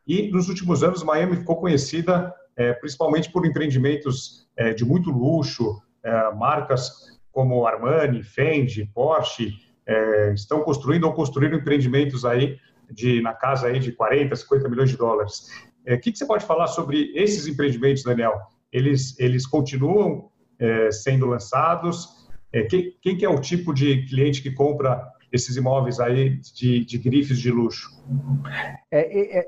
E 0.06 0.30
nos 0.32 0.50
últimos 0.50 0.84
anos, 0.84 1.02
Miami 1.02 1.38
ficou 1.38 1.56
conhecida 1.56 2.32
é, 2.56 2.74
principalmente 2.74 3.32
por 3.32 3.44
empreendimentos 3.46 4.48
é, 4.56 4.72
de 4.72 4.86
muito 4.86 5.10
luxo, 5.10 5.82
é, 6.04 6.32
marcas 6.36 7.20
como 7.32 7.66
Armani, 7.66 8.24
Fendi, 8.24 8.86
Porsche, 8.94 9.52
é, 9.86 10.32
estão 10.34 10.62
construindo 10.62 11.06
ou 11.06 11.14
construíram 11.14 11.58
empreendimentos 11.58 12.24
aí 12.24 12.58
de, 12.92 13.20
na 13.22 13.34
casa 13.34 13.68
aí 13.68 13.80
de 13.80 13.92
40, 13.92 14.36
50 14.36 14.70
milhões 14.70 14.92
de 14.92 14.98
dólares. 14.98 15.50
O 15.86 15.94
é, 15.94 15.98
que, 15.98 16.12
que, 16.12 16.18
você 16.18 16.26
pode 16.26 16.46
falar 16.46 16.68
sobre 16.68 17.12
esses 17.16 17.48
empreendimentos, 17.48 18.04
Daniel? 18.04 18.34
Eles, 18.72 19.18
eles 19.20 19.46
continuam 19.46 20.30
é, 20.60 20.92
sendo 20.92 21.26
lançados? 21.26 22.26
quem, 22.70 22.96
quem 23.02 23.18
que 23.18 23.26
é 23.26 23.30
o 23.30 23.40
tipo 23.42 23.74
de 23.74 24.06
cliente 24.06 24.42
que 24.42 24.50
compra 24.50 25.06
esses 25.30 25.58
imóveis 25.58 26.00
aí 26.00 26.40
de, 26.56 26.86
de 26.86 26.98
grifes 26.98 27.38
de 27.38 27.52
luxo? 27.52 27.90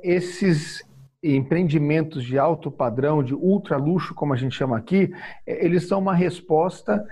esses 0.03 0.83
empreendimentos 1.23 2.23
de 2.23 2.37
alto 2.37 2.69
padrão, 2.69 3.23
de 3.23 3.33
ultra 3.33 3.77
luxo, 3.77 4.13
como 4.13 4.33
a 4.33 4.37
gente 4.37 4.55
chama 4.55 4.77
aqui, 4.77 5.11
é, 5.45 5.65
eles 5.65 5.87
são 5.87 5.99
uma 5.99 6.13
resposta 6.13 7.03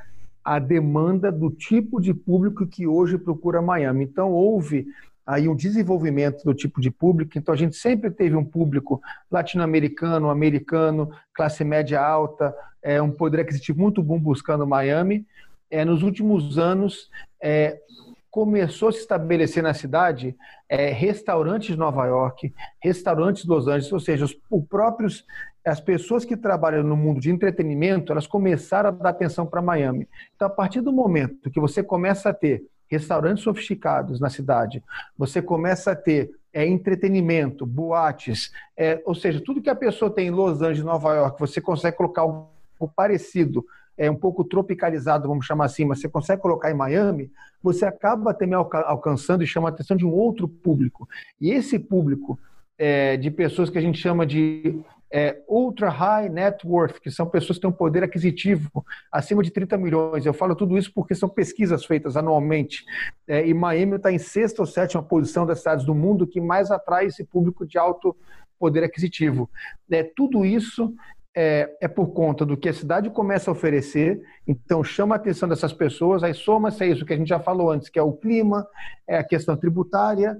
à 0.44 0.60
demanda 0.60 1.32
do 1.32 1.50
tipo 1.50 2.00
de 2.00 2.14
público 2.14 2.68
que 2.68 2.86
hoje 2.86 3.18
procura 3.18 3.62
Miami. 3.62 4.04
Então, 4.04 4.32
houve 4.32 4.86
aí 5.26 5.48
um 5.48 5.56
desenvolvimento 5.56 6.44
do 6.44 6.54
tipo 6.54 6.80
de 6.80 6.92
público. 6.92 7.38
Então, 7.38 7.54
a 7.54 7.58
gente 7.58 7.76
sempre 7.76 8.12
teve 8.12 8.36
um 8.36 8.46
público 8.46 9.02
latino-americano, 9.32 10.30
americano, 10.30 11.10
classe 11.34 11.64
média 11.64 12.00
alta, 12.02 12.56
é, 12.82 13.02
um 13.02 13.12
poder 13.12 13.42
aquisitivo 13.42 13.82
muito 13.82 14.04
bom 14.04 14.20
buscando 14.20 14.68
Miami. 14.68 15.26
É, 15.72 15.84
nos 15.84 16.04
últimos 16.04 16.60
anos, 16.60 17.10
é, 17.42 17.80
começou 18.30 18.90
a 18.90 18.92
se 18.92 19.00
estabelecer 19.00 19.64
na 19.64 19.74
cidade 19.74 20.36
é, 20.70 20.92
restaurantes 20.92 21.70
de 21.70 21.78
Nova 21.78 22.06
York, 22.06 22.54
restaurantes 22.84 23.44
de 23.44 23.50
Los 23.50 23.68
Angeles, 23.68 23.92
ou 23.92 24.00
seja, 24.00 24.26
os, 24.26 24.38
os 24.52 24.66
próprios 24.68 25.26
as 25.66 25.82
pessoas 25.82 26.24
que 26.24 26.38
trabalham 26.38 26.84
no 26.84 26.96
mundo 26.96 27.20
de 27.20 27.32
entretenimento, 27.32 28.12
elas 28.12 28.28
começaram 28.28 28.90
a 28.90 28.92
dar 28.92 29.10
atenção 29.10 29.48
para 29.48 29.64
Miami. 29.64 30.08
Então, 30.36 30.48
a 30.48 30.52
partir 30.52 30.80
do 30.80 30.94
momento 30.94 31.50
que 31.50 31.60
você 31.60 31.82
começa 31.82 32.30
a 32.30 32.34
ter 32.34 32.64
restaurantes 32.90 33.44
sofisticados 33.44 34.20
na 34.20 34.30
cidade, 34.30 34.84
você 35.18 35.42
começa 35.42 35.92
a 35.92 35.96
ter 35.96 36.32
é, 36.54 36.66
entretenimento, 36.66 37.66
boates, 37.66 38.52
é, 38.78 39.02
ou 39.06 39.16
seja, 39.16 39.42
tudo 39.42 39.62
que 39.62 39.70
a 39.70 39.76
pessoa 39.76 40.10
tem 40.10 40.28
em 40.28 40.32
Los 40.32 40.62
Angeles, 40.62 40.84
Nova 40.84 41.14
York, 41.14 41.40
você 41.40 41.60
consegue 41.60 41.98
colocar 41.98 42.22
algo 42.22 42.50
parecido 42.96 43.66
é 43.98 44.12
um 44.12 44.16
pouco 44.16 44.44
tropicalizado, 44.44 45.28
vamos 45.28 45.46
chamar 45.46 45.66
assim, 45.66 45.86
mas 45.86 46.00
você 46.00 46.10
consegue 46.10 46.42
colocar 46.42 46.70
em 46.70 46.74
Miami, 46.74 47.32
você 47.64 47.86
acaba 47.86 48.34
também 48.34 48.56
alcançando 48.56 49.44
e 49.44 49.48
chama 49.48 49.70
a 49.70 49.72
atenção 49.72 49.96
de 49.96 50.06
um 50.06 50.12
outro 50.12 50.48
público. 50.48 51.08
E 51.40 51.52
esse 51.52 51.80
público 51.80 52.38
é, 52.78 53.16
de 53.16 53.32
pessoas 53.32 53.70
que 53.70 53.78
a 53.78 53.82
gente 53.82 53.98
chama 53.98 54.26
de 54.26 54.82
é, 55.12 55.42
ultra 55.48 55.90
high 55.90 56.30
net 56.30 56.66
worth, 56.66 57.00
que 57.00 57.12
são 57.12 57.26
pessoas 57.26 57.58
que 57.58 57.62
têm 57.62 57.70
um 57.70 57.74
poder 57.74 58.04
aquisitivo 58.04 58.86
acima 59.12 59.44
de 59.44 59.52
30 59.52 59.78
milhões. 59.78 60.26
Eu 60.26 60.34
falo 60.34 60.56
tudo 60.56 60.78
isso 60.78 60.92
porque 60.94 61.16
são 61.16 61.30
pesquisas 61.30 61.86
feitas 61.86 62.18
anualmente. 62.18 62.84
É, 63.28 63.46
e 63.48 63.54
Miami 63.54 63.96
está 63.96 64.12
em 64.12 64.20
sexta 64.20 64.62
ou 64.62 64.66
sétima 64.66 65.04
posição 65.04 65.46
das 65.46 65.60
cidades 65.60 65.86
do 65.86 65.96
mundo 65.96 66.28
que 66.28 66.42
mais 66.42 66.72
atrai 66.72 67.06
esse 67.06 67.24
público 67.24 67.66
de 67.66 67.78
alto 67.78 68.16
poder 68.60 68.84
aquisitivo. 68.84 69.50
É, 69.92 70.04
tudo 70.04 70.46
isso 70.46 70.94
é, 71.36 71.70
é, 71.82 71.88
por 71.88 72.08
conta 72.14 72.46
do 72.46 72.56
que 72.56 72.70
a 72.70 72.74
cidade 72.74 73.10
começa 73.10 73.52
a 73.52 73.54
oferecer, 73.54 74.22
então 74.48 74.82
chama 74.84 75.16
a 75.16 75.18
atenção 75.18 75.50
dessas 75.50 75.74
pessoas, 75.74 76.24
aí 76.24 76.34
soma-se 76.34 76.82
a 76.82 76.88
isso 76.88 77.06
que 77.06 77.14
a 77.14 77.18
gente 77.18 77.28
já 77.28 77.40
falou 77.40 77.70
antes, 77.70 77.90
que 77.90 78.00
é 78.00 78.02
o 78.02 78.14
clima, 78.14 78.66
é 79.06 79.18
a 79.18 79.24
questão 79.24 79.58
tributária, 79.58 80.38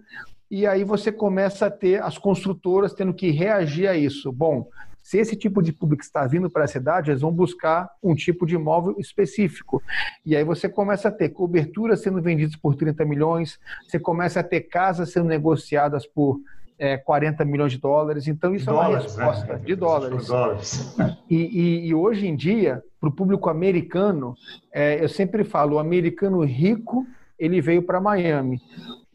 e 0.50 0.66
aí 0.66 0.84
você 0.84 1.12
começa 1.12 1.68
a 1.68 1.72
ter 1.72 2.02
as 2.02 2.18
construtoras 2.18 2.94
tendo 2.94 3.14
que 3.14 3.32
reagir 3.32 3.88
a 3.88 3.96
isso. 3.96 4.32
Bom, 4.32 4.68
se 5.02 5.20
esse 5.20 5.36
tipo 5.36 5.62
de 5.62 5.72
público 5.72 6.02
está 6.02 6.26
vindo 6.26 6.50
para 6.50 6.64
a 6.64 6.68
cidade, 6.68 7.12
eles 7.12 7.22
vão 7.22 7.32
buscar 7.32 7.90
um 8.02 8.16
tipo 8.16 8.46
de 8.46 8.56
imóvel 8.56 8.96
específico. 8.98 9.82
E 10.26 10.36
aí 10.36 10.44
você 10.44 10.68
começa 10.68 11.10
a 11.10 11.12
ter 11.12 11.30
coberturas 11.30 12.02
sendo 12.02 12.22
vendidas 12.22 12.56
por 12.56 12.76
30 12.76 13.06
milhões, 13.06 13.60
você 13.88 14.00
começa 14.00 14.40
a 14.40 14.44
ter 14.44 14.62
casas 14.62 15.12
sendo 15.12 15.28
negociadas 15.28 16.08
por 16.08 16.40
é, 16.78 16.98
40 16.98 17.46
milhões 17.46 17.72
de 17.72 17.78
dólares. 17.78 18.28
Então, 18.28 18.56
isso 18.56 18.66
dólares, 18.66 19.16
é 19.16 19.22
uma 19.24 19.26
resposta 19.32 19.54
né? 19.54 19.60
de 19.64 19.76
dólares. 19.76 20.28
dólares. 20.28 20.96
E, 21.30 21.36
e, 21.36 21.88
e, 21.88 21.94
hoje 21.94 22.28
em 22.28 22.36
dia, 22.36 22.84
para 23.00 23.10
o 23.10 23.12
público 23.12 23.50
americano, 23.50 24.36
é, 24.74 25.04
eu 25.04 25.08
sempre 25.10 25.44
falo, 25.44 25.76
o 25.76 25.80
americano 25.80 26.44
rico 26.44 27.06
ele 27.38 27.62
veio 27.62 27.84
para 27.84 28.02
Miami. 28.02 28.62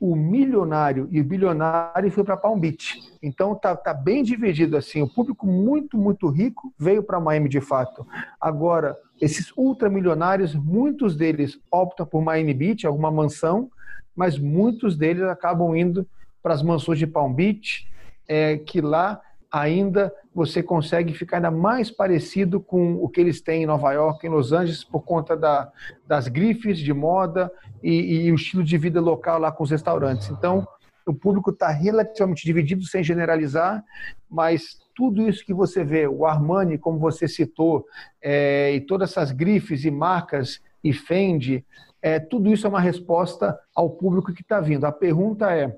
O 0.01 0.17
milionário 0.17 1.07
e 1.11 1.21
o 1.21 1.25
bilionário 1.25 2.11
foi 2.11 2.25
para 2.25 2.37
Palm 2.37 2.59
Beach. 2.59 2.99
Então 3.23 3.55
tá, 3.55 3.77
tá 3.77 3.93
bem 3.93 4.23
dividido 4.23 4.77
assim. 4.77 5.03
O 5.03 5.09
público 5.09 5.47
muito, 5.47 5.99
muito 5.99 6.27
rico 6.29 6.73
veio 6.79 7.03
para 7.03 7.21
Miami 7.21 7.51
de 7.51 7.61
fato. 7.61 8.07
Agora, 8.41 8.97
esses 9.21 9.53
ultramilionários, 9.55 10.55
muitos 10.55 11.15
deles 11.15 11.61
optam 11.71 12.07
por 12.07 12.23
Miami 12.23 12.55
Beach, 12.55 12.87
alguma 12.87 13.11
mansão, 13.11 13.71
mas 14.17 14.39
muitos 14.39 14.97
deles 14.97 15.23
acabam 15.25 15.77
indo 15.77 16.07
para 16.43 16.55
as 16.55 16.63
mansões 16.63 16.99
de 16.99 17.07
Palm 17.07 17.35
Beach, 17.35 17.87
é, 18.27 18.57
que 18.57 18.81
lá 18.81 19.21
ainda 19.51 20.13
você 20.35 20.63
consegue 20.63 21.13
ficar 21.13 21.39
ainda 21.39 21.51
mais 21.51 21.91
parecido 21.91 22.61
com 22.61 22.95
o 22.95 23.09
que 23.09 23.21
eles 23.21 23.41
têm 23.41 23.65
em 23.65 23.67
Nova 23.67 23.93
York, 23.93 24.25
em 24.25 24.31
Los 24.31 24.53
Angeles, 24.53 24.85
por 24.85 25.03
conta 25.03 25.37
da, 25.37 25.71
das 26.07 26.29
grifes 26.29 26.79
de 26.79 26.93
moda 26.93 27.51
e, 27.83 28.27
e, 28.27 28.33
o 28.33 28.37
estilo 28.37 28.63
de 28.63 28.79
vida 28.79 29.01
local 29.01 29.41
lá 29.41 29.51
com 29.51 29.65
os 29.65 29.71
restaurantes. 29.71 30.31
Então, 30.31 30.67
o 31.05 31.13
público 31.13 31.51
está 31.51 31.69
relativamente 31.69 32.45
dividido, 32.45 32.85
sem 32.85 33.03
generalizar, 33.03 33.85
mas 34.31 34.79
tudo 34.95 35.29
isso 35.29 35.45
que 35.45 35.55
você 35.55 35.83
vê, 35.83 36.07
o 36.07 36.25
Armani, 36.27 36.79
como 36.79 36.99
você 36.99 37.27
citou, 37.27 37.87
é, 38.23 38.75
e 38.75 38.81
todas 38.81 39.11
essas 39.11 39.33
grifes 39.33 39.85
e 39.85 39.91
marcas, 39.91 40.61
e 40.85 40.93
Fendi, 40.93 41.65
é, 42.03 42.19
tudo 42.19 42.51
isso 42.51 42.67
é 42.67 42.71
uma 42.71 42.81
resposta 42.81 43.59
ao 43.75 43.91
público 43.91 44.33
que 44.33 44.43
está 44.43 44.61
vindo. 44.61 44.85
A 44.85 44.93
pergunta 44.93 45.51
é, 45.51 45.77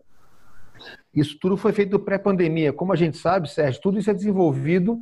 isso 1.14 1.38
tudo 1.38 1.56
foi 1.56 1.72
feito 1.72 1.98
pré-pandemia. 1.98 2.72
Como 2.72 2.92
a 2.92 2.96
gente 2.96 3.16
sabe, 3.16 3.50
Sérgio, 3.50 3.80
tudo 3.80 3.98
isso 3.98 4.10
é 4.10 4.14
desenvolvido, 4.14 4.98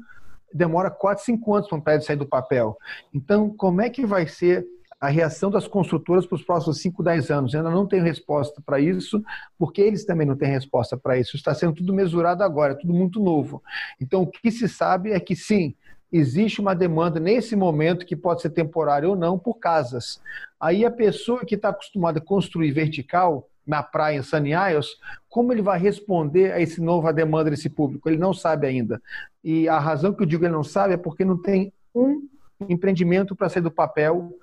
demora 0.52 0.90
4, 0.90 1.24
5 1.24 1.54
anos 1.54 1.68
para 1.68 1.78
um 1.78 1.80
prédio 1.80 2.06
sair 2.06 2.16
do 2.16 2.26
papel. 2.26 2.76
Então, 3.14 3.50
como 3.50 3.80
é 3.80 3.88
que 3.88 4.04
vai 4.04 4.26
ser 4.26 4.66
a 5.00 5.08
reação 5.08 5.50
das 5.50 5.66
construtoras 5.66 6.26
para 6.26 6.36
os 6.36 6.42
próximos 6.42 6.80
5, 6.80 7.02
10 7.02 7.30
anos? 7.30 7.54
Eu 7.54 7.60
ainda 7.60 7.70
não 7.70 7.86
tenho 7.86 8.02
resposta 8.02 8.60
para 8.64 8.80
isso, 8.80 9.22
porque 9.58 9.80
eles 9.80 10.04
também 10.04 10.26
não 10.26 10.36
têm 10.36 10.50
resposta 10.50 10.96
para 10.96 11.18
isso. 11.18 11.36
Está 11.36 11.54
sendo 11.54 11.74
tudo 11.74 11.94
mesurado 11.94 12.42
agora, 12.42 12.74
tudo 12.74 12.92
muito 12.92 13.20
novo. 13.20 13.62
Então, 14.00 14.22
o 14.22 14.26
que 14.26 14.50
se 14.50 14.68
sabe 14.68 15.12
é 15.12 15.20
que 15.20 15.36
sim, 15.36 15.74
existe 16.12 16.60
uma 16.60 16.74
demanda 16.74 17.20
nesse 17.20 17.54
momento 17.54 18.04
que 18.04 18.16
pode 18.16 18.42
ser 18.42 18.50
temporária 18.50 19.08
ou 19.08 19.14
não 19.14 19.38
por 19.38 19.58
casas. 19.58 20.20
Aí 20.58 20.84
a 20.84 20.90
pessoa 20.90 21.44
que 21.44 21.54
está 21.54 21.68
acostumada 21.68 22.18
a 22.18 22.22
construir 22.22 22.72
vertical, 22.72 23.48
na 23.66 23.82
praia 23.82 24.18
em 24.18 24.22
Sunny 24.22 24.52
Isles, 24.52 24.96
como 25.28 25.52
ele 25.52 25.62
vai 25.62 25.78
responder 25.78 26.52
a 26.52 26.60
esse 26.60 26.80
novo 26.80 27.10
demanda 27.12 27.50
desse 27.50 27.68
público? 27.68 28.08
Ele 28.08 28.18
não 28.18 28.32
sabe 28.32 28.66
ainda. 28.66 29.00
E 29.42 29.68
a 29.68 29.78
razão 29.78 30.12
que 30.12 30.22
eu 30.22 30.26
digo 30.26 30.44
ele 30.44 30.52
não 30.52 30.64
sabe 30.64 30.94
é 30.94 30.96
porque 30.96 31.24
não 31.24 31.40
tem 31.40 31.72
um 31.94 32.28
empreendimento 32.68 33.34
para 33.34 33.48
sair 33.48 33.62
do 33.62 33.70
papel 33.70 34.36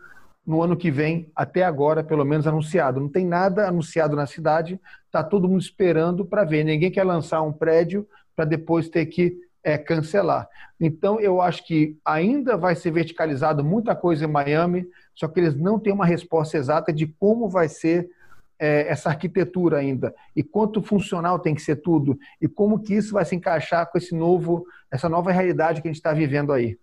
no 0.45 0.63
ano 0.63 0.77
que 0.77 0.89
vem, 0.89 1.29
até 1.35 1.63
agora, 1.63 2.01
pelo 2.01 2.23
menos 2.23 2.47
anunciado. 2.47 3.01
Não 3.01 3.09
tem 3.09 3.25
nada 3.25 3.67
anunciado 3.67 4.15
na 4.15 4.25
cidade, 4.25 4.79
está 5.05 5.21
todo 5.21 5.47
mundo 5.47 5.59
esperando 5.59 6.25
para 6.25 6.45
ver. 6.45 6.63
Ninguém 6.63 6.89
quer 6.89 7.03
lançar 7.03 7.41
um 7.41 7.51
prédio 7.51 8.07
para 8.33 8.45
depois 8.45 8.87
ter 8.87 9.05
que 9.07 9.37
é, 9.61 9.77
cancelar. 9.77 10.47
Então, 10.79 11.19
eu 11.19 11.41
acho 11.41 11.67
que 11.67 11.97
ainda 12.05 12.55
vai 12.55 12.75
ser 12.75 12.91
verticalizado 12.91 13.61
muita 13.61 13.93
coisa 13.93 14.23
em 14.23 14.31
Miami, 14.31 14.87
só 15.13 15.27
que 15.27 15.41
eles 15.41 15.55
não 15.55 15.77
têm 15.77 15.91
uma 15.91 16.05
resposta 16.05 16.57
exata 16.57 16.93
de 16.93 17.07
como 17.07 17.49
vai 17.49 17.67
ser 17.67 18.09
é, 18.59 18.87
essa 18.87 19.09
arquitetura 19.09 19.77
ainda 19.77 20.13
e 20.35 20.43
quanto 20.43 20.81
funcional 20.81 21.39
tem 21.39 21.53
que 21.53 21.61
ser 21.61 21.77
tudo 21.77 22.17
e 22.41 22.47
como 22.47 22.79
que 22.79 22.93
isso 22.93 23.13
vai 23.13 23.25
se 23.25 23.35
encaixar 23.35 23.89
com 23.91 23.97
esse 23.97 24.15
novo, 24.15 24.65
essa 24.91 25.07
nova 25.07 25.31
realidade 25.31 25.81
que 25.81 25.87
a 25.87 25.91
gente 25.91 25.97
está 25.97 26.13
vivendo 26.13 26.51
aí. 26.51 26.77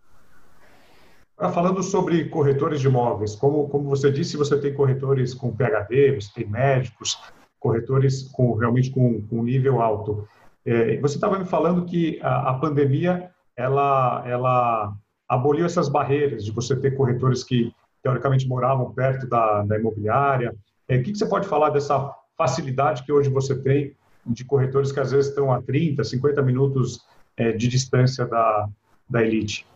falando 1.53 1.83
sobre 1.83 2.29
corretores 2.29 2.81
de 2.81 2.87
imóveis, 2.87 3.35
como, 3.35 3.69
como 3.69 3.89
você 3.89 4.11
disse, 4.11 4.37
você 4.37 4.59
tem 4.61 4.75
corretores 4.75 5.35
com 5.35 5.55
PhD, 5.55 6.21
você 6.21 6.33
tem 6.35 6.47
médicos, 6.49 7.19
corretores 7.59 8.31
com 8.33 8.55
realmente 8.55 8.91
com, 8.91 9.23
com 9.23 9.43
nível 9.43 9.81
alto. 9.81 10.29
É, 10.67 10.99
você 11.01 11.17
estava 11.17 11.39
me 11.39 11.45
falando 11.45 11.85
que 11.85 12.19
a, 12.23 12.51
a 12.51 12.55
pandemia 12.55 13.31
ela, 13.57 14.23
ela 14.27 14.95
aboliu 15.29 15.65
essas 15.65 15.89
barreiras 15.89 16.45
de 16.45 16.53
você 16.53 16.77
ter 16.77 16.97
corretores 16.97 17.43
que 17.43 17.73
teoricamente 18.03 18.47
moravam 18.47 18.93
perto 18.93 19.27
da, 19.27 19.63
da 19.63 19.79
imobiliária, 19.79 20.55
é, 20.89 20.97
o 20.97 21.03
que, 21.03 21.13
que 21.13 21.19
você 21.19 21.27
pode 21.27 21.47
falar 21.47 21.71
dessa 21.71 22.15
facilidade 22.37 23.05
que 23.05 23.13
hoje 23.13 23.31
você 23.31 23.55
tem 23.57 23.97
de 24.27 24.45
corretores 24.45 24.93
que 24.93 25.01
às 25.01 25.13
vezes 25.13 25.29
estão 25.29 25.53
a 25.53 25.61
30, 25.61 26.03
50 26.03 26.43
minutos 26.43 27.05
é, 27.37 27.53
de 27.53 27.69
distância 27.69 28.27
da, 28.27 28.69
da 29.09 29.23
elite? 29.23 29.67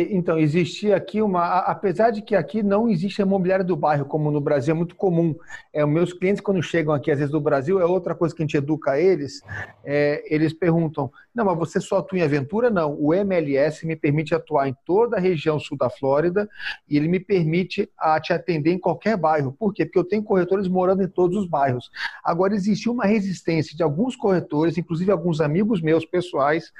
Então, 0.00 0.38
existia 0.38 0.96
aqui 0.96 1.20
uma. 1.20 1.58
Apesar 1.58 2.10
de 2.10 2.22
que 2.22 2.34
aqui 2.34 2.62
não 2.62 2.88
existe 2.88 3.20
a 3.20 3.26
imobiliária 3.26 3.64
do 3.64 3.76
bairro, 3.76 4.06
como 4.06 4.30
no 4.30 4.40
Brasil 4.40 4.74
é 4.74 4.76
muito 4.76 4.96
comum. 4.96 5.34
É, 5.72 5.84
meus 5.84 6.12
clientes, 6.12 6.40
quando 6.40 6.62
chegam 6.62 6.94
aqui, 6.94 7.10
às 7.10 7.18
vezes 7.18 7.32
do 7.32 7.40
Brasil, 7.40 7.80
é 7.80 7.84
outra 7.84 8.14
coisa 8.14 8.34
que 8.34 8.42
a 8.42 8.46
gente 8.46 8.56
educa 8.56 8.98
eles. 8.98 9.42
É, 9.84 10.22
eles 10.34 10.52
perguntam: 10.52 11.10
não, 11.34 11.46
mas 11.46 11.58
você 11.58 11.80
só 11.80 11.98
atua 11.98 12.18
em 12.18 12.22
aventura? 12.22 12.68
Não. 12.68 12.94
O 12.98 13.14
MLS 13.14 13.86
me 13.86 13.96
permite 13.96 14.34
atuar 14.34 14.68
em 14.68 14.76
toda 14.84 15.16
a 15.16 15.20
região 15.20 15.58
sul 15.58 15.78
da 15.78 15.88
Flórida 15.88 16.48
e 16.88 16.96
ele 16.96 17.08
me 17.08 17.18
permite 17.18 17.90
a 17.98 18.20
te 18.20 18.34
atender 18.34 18.72
em 18.72 18.78
qualquer 18.78 19.16
bairro. 19.16 19.52
Por 19.52 19.72
quê? 19.72 19.86
Porque 19.86 19.98
eu 19.98 20.04
tenho 20.04 20.22
corretores 20.22 20.68
morando 20.68 21.02
em 21.02 21.08
todos 21.08 21.38
os 21.38 21.46
bairros. 21.46 21.90
Agora, 22.22 22.54
existiu 22.54 22.92
uma 22.92 23.06
resistência 23.06 23.74
de 23.74 23.82
alguns 23.82 24.14
corretores, 24.14 24.76
inclusive 24.76 25.10
alguns 25.10 25.40
amigos 25.40 25.80
meus 25.80 26.04
pessoais, 26.04 26.70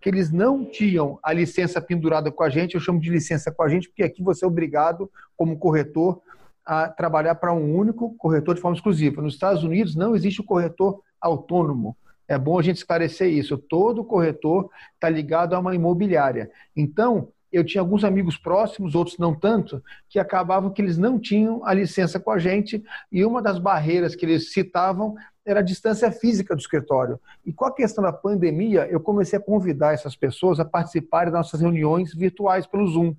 que 0.00 0.10
eles 0.10 0.30
não 0.30 0.64
tinham 0.64 1.18
a 1.22 1.32
licença 1.32 1.80
pendurada 1.80 2.30
com 2.30 2.42
a 2.42 2.50
gente. 2.50 2.61
Eu 2.74 2.80
chamo 2.80 3.00
de 3.00 3.10
licença 3.10 3.50
com 3.50 3.62
a 3.62 3.68
gente, 3.68 3.88
porque 3.88 4.02
aqui 4.02 4.22
você 4.22 4.44
é 4.44 4.48
obrigado, 4.48 5.10
como 5.36 5.58
corretor, 5.58 6.20
a 6.64 6.88
trabalhar 6.88 7.34
para 7.34 7.52
um 7.52 7.76
único 7.76 8.14
corretor 8.16 8.54
de 8.54 8.60
forma 8.60 8.76
exclusiva. 8.76 9.20
Nos 9.20 9.34
Estados 9.34 9.64
Unidos 9.64 9.94
não 9.96 10.14
existe 10.14 10.40
o 10.40 10.44
corretor 10.44 11.00
autônomo. 11.20 11.96
É 12.28 12.38
bom 12.38 12.58
a 12.58 12.62
gente 12.62 12.76
esclarecer 12.76 13.28
isso. 13.28 13.58
Todo 13.58 14.04
corretor 14.04 14.70
está 14.94 15.08
ligado 15.08 15.54
a 15.54 15.58
uma 15.58 15.74
imobiliária. 15.74 16.50
Então, 16.76 17.28
eu 17.52 17.62
tinha 17.62 17.82
alguns 17.82 18.02
amigos 18.02 18.38
próximos, 18.38 18.94
outros 18.94 19.18
não 19.18 19.34
tanto, 19.34 19.82
que 20.08 20.18
acabavam 20.18 20.70
que 20.70 20.80
eles 20.80 20.96
não 20.96 21.18
tinham 21.18 21.64
a 21.66 21.74
licença 21.74 22.18
com 22.18 22.30
a 22.30 22.38
gente 22.38 22.82
e 23.10 23.24
uma 23.24 23.42
das 23.42 23.58
barreiras 23.58 24.14
que 24.14 24.24
eles 24.24 24.52
citavam 24.52 25.14
era 25.44 25.60
a 25.60 25.62
distância 25.62 26.10
física 26.10 26.54
do 26.54 26.60
escritório. 26.60 27.20
E 27.44 27.52
com 27.52 27.64
a 27.64 27.74
questão 27.74 28.02
da 28.02 28.12
pandemia, 28.12 28.86
eu 28.90 29.00
comecei 29.00 29.38
a 29.38 29.42
convidar 29.42 29.92
essas 29.92 30.16
pessoas 30.16 30.60
a 30.60 30.64
participarem 30.64 31.32
das 31.32 31.46
nossas 31.46 31.60
reuniões 31.60 32.14
virtuais 32.14 32.66
pelo 32.66 32.86
Zoom. 32.86 33.14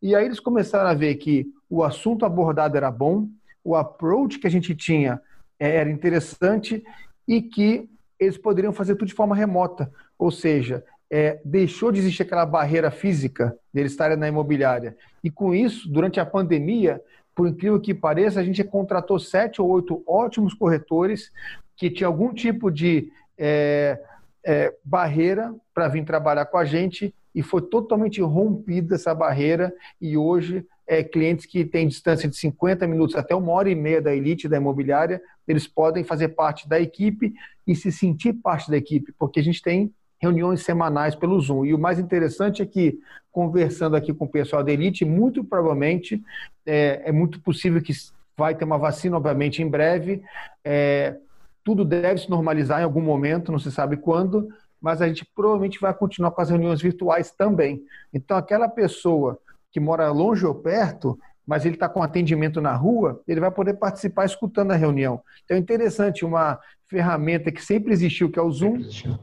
E 0.00 0.14
aí 0.14 0.24
eles 0.24 0.40
começaram 0.40 0.88
a 0.88 0.94
ver 0.94 1.14
que 1.16 1.46
o 1.68 1.82
assunto 1.82 2.24
abordado 2.24 2.76
era 2.76 2.90
bom, 2.90 3.28
o 3.62 3.74
approach 3.76 4.38
que 4.38 4.46
a 4.46 4.50
gente 4.50 4.74
tinha 4.74 5.20
eh, 5.60 5.76
era 5.76 5.90
interessante 5.90 6.82
e 7.26 7.42
que 7.42 7.88
eles 8.18 8.38
poderiam 8.38 8.72
fazer 8.72 8.94
tudo 8.96 9.08
de 9.08 9.14
forma 9.14 9.36
remota. 9.36 9.92
Ou 10.18 10.30
seja, 10.30 10.84
é, 11.10 11.40
deixou 11.44 11.92
de 11.92 12.00
existir 12.00 12.22
aquela 12.22 12.46
barreira 12.46 12.90
física 12.90 13.56
deles 13.72 13.92
estarem 13.92 14.16
na 14.16 14.28
imobiliária. 14.28 14.96
E 15.22 15.30
com 15.30 15.54
isso, 15.54 15.90
durante 15.90 16.18
a 16.20 16.26
pandemia, 16.26 17.00
por 17.38 17.46
incrível 17.46 17.78
que 17.78 17.94
pareça, 17.94 18.40
a 18.40 18.42
gente 18.42 18.64
contratou 18.64 19.16
sete 19.16 19.62
ou 19.62 19.68
oito 19.68 20.02
ótimos 20.04 20.54
corretores 20.54 21.30
que 21.76 21.88
tinham 21.88 22.10
algum 22.10 22.34
tipo 22.34 22.68
de 22.68 23.12
é, 23.38 23.96
é, 24.44 24.74
barreira 24.84 25.54
para 25.72 25.86
vir 25.86 26.04
trabalhar 26.04 26.46
com 26.46 26.58
a 26.58 26.64
gente 26.64 27.14
e 27.32 27.40
foi 27.40 27.62
totalmente 27.62 28.20
rompida 28.20 28.96
essa 28.96 29.14
barreira 29.14 29.72
e 30.00 30.16
hoje 30.16 30.66
é, 30.84 31.04
clientes 31.04 31.46
que 31.46 31.64
têm 31.64 31.86
distância 31.86 32.28
de 32.28 32.36
50 32.36 32.84
minutos 32.88 33.14
até 33.14 33.36
uma 33.36 33.52
hora 33.52 33.70
e 33.70 33.74
meia 33.76 34.02
da 34.02 34.12
elite 34.12 34.48
da 34.48 34.56
imobiliária, 34.56 35.22
eles 35.46 35.68
podem 35.68 36.02
fazer 36.02 36.30
parte 36.30 36.68
da 36.68 36.80
equipe 36.80 37.32
e 37.64 37.76
se 37.76 37.92
sentir 37.92 38.32
parte 38.32 38.68
da 38.68 38.76
equipe, 38.76 39.14
porque 39.16 39.38
a 39.38 39.44
gente 39.44 39.62
tem 39.62 39.94
reuniões 40.18 40.62
semanais 40.62 41.14
pelo 41.14 41.40
Zoom. 41.40 41.64
E 41.64 41.74
o 41.74 41.78
mais 41.78 41.98
interessante 41.98 42.62
é 42.62 42.66
que, 42.66 42.98
conversando 43.30 43.96
aqui 43.96 44.12
com 44.12 44.24
o 44.24 44.28
pessoal 44.28 44.64
da 44.64 44.72
elite, 44.72 45.04
muito 45.04 45.44
provavelmente 45.44 46.22
é, 46.66 47.02
é 47.04 47.12
muito 47.12 47.40
possível 47.40 47.80
que 47.80 47.92
vai 48.36 48.54
ter 48.54 48.64
uma 48.64 48.78
vacina, 48.78 49.16
obviamente, 49.16 49.62
em 49.62 49.68
breve. 49.68 50.22
É, 50.64 51.16
tudo 51.64 51.84
deve 51.84 52.20
se 52.20 52.30
normalizar 52.30 52.80
em 52.80 52.84
algum 52.84 53.02
momento, 53.02 53.52
não 53.52 53.58
se 53.58 53.70
sabe 53.70 53.96
quando, 53.96 54.48
mas 54.80 55.02
a 55.02 55.08
gente 55.08 55.24
provavelmente 55.34 55.80
vai 55.80 55.92
continuar 55.92 56.30
com 56.30 56.40
as 56.40 56.50
reuniões 56.50 56.80
virtuais 56.80 57.30
também. 57.30 57.82
Então, 58.12 58.36
aquela 58.36 58.68
pessoa 58.68 59.38
que 59.70 59.80
mora 59.80 60.10
longe 60.10 60.46
ou 60.46 60.54
perto, 60.54 61.18
mas 61.48 61.64
ele 61.64 61.76
está 61.76 61.88
com 61.88 62.02
atendimento 62.02 62.60
na 62.60 62.74
rua, 62.74 63.22
ele 63.26 63.40
vai 63.40 63.50
poder 63.50 63.72
participar 63.72 64.26
escutando 64.26 64.70
a 64.72 64.76
reunião. 64.76 65.22
Então 65.42 65.56
é 65.56 65.60
interessante, 65.60 66.22
uma 66.22 66.60
ferramenta 66.86 67.50
que 67.50 67.64
sempre 67.64 67.90
existiu, 67.90 68.30
que 68.30 68.38
é 68.38 68.42
o 68.42 68.52
Zoom, 68.52 68.82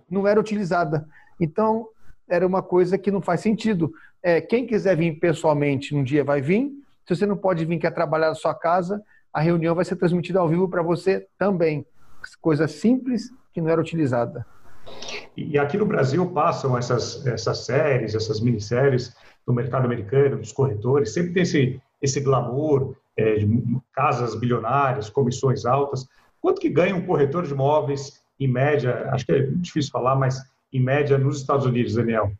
não 0.09 0.27
era 0.27 0.39
utilizada. 0.39 1.07
Então, 1.39 1.87
era 2.27 2.45
uma 2.45 2.63
coisa 2.63 2.97
que 2.97 3.11
não 3.11 3.21
faz 3.21 3.41
sentido. 3.41 3.93
É, 4.23 4.41
quem 4.41 4.65
quiser 4.65 4.97
vir 4.97 5.19
pessoalmente 5.19 5.95
um 5.95 6.03
dia 6.03 6.23
vai 6.23 6.41
vir. 6.41 6.71
Se 7.07 7.15
você 7.15 7.27
não 7.27 7.37
pode 7.37 7.63
vir, 7.63 7.77
quer 7.77 7.91
trabalhar 7.91 8.29
na 8.29 8.35
sua 8.35 8.55
casa, 8.55 8.99
a 9.31 9.39
reunião 9.39 9.75
vai 9.75 9.85
ser 9.85 9.95
transmitida 9.95 10.39
ao 10.39 10.49
vivo 10.49 10.67
para 10.67 10.81
você 10.81 11.27
também. 11.37 11.85
Coisa 12.41 12.67
simples 12.67 13.29
que 13.53 13.61
não 13.61 13.69
era 13.69 13.79
utilizada. 13.79 14.43
E 15.37 15.59
aqui 15.59 15.77
no 15.77 15.85
Brasil 15.85 16.25
passam 16.31 16.75
essas, 16.75 17.23
essas 17.27 17.65
séries, 17.65 18.15
essas 18.15 18.41
minisséries, 18.41 19.15
no 19.45 19.53
mercado 19.53 19.85
americano, 19.85 20.37
dos 20.37 20.51
corretores, 20.51 21.13
sempre 21.13 21.33
tem 21.33 21.43
esse, 21.43 21.79
esse 22.01 22.19
glamour 22.19 22.95
é, 23.17 23.35
de 23.35 23.63
casas 23.93 24.35
bilionárias, 24.35 25.09
comissões 25.09 25.65
altas. 25.65 26.07
Quanto 26.41 26.61
que 26.61 26.69
ganha 26.69 26.95
um 26.95 27.05
corretor 27.05 27.43
de 27.43 27.53
imóveis, 27.53 28.23
em 28.39 28.47
média, 28.47 29.09
acho 29.11 29.25
que 29.25 29.31
é 29.31 29.41
difícil 29.41 29.91
falar, 29.91 30.15
mas 30.15 30.43
em 30.71 30.81
média 30.81 31.17
nos 31.17 31.39
Estados 31.39 31.65
Unidos, 31.65 31.95
Daniel? 31.95 32.31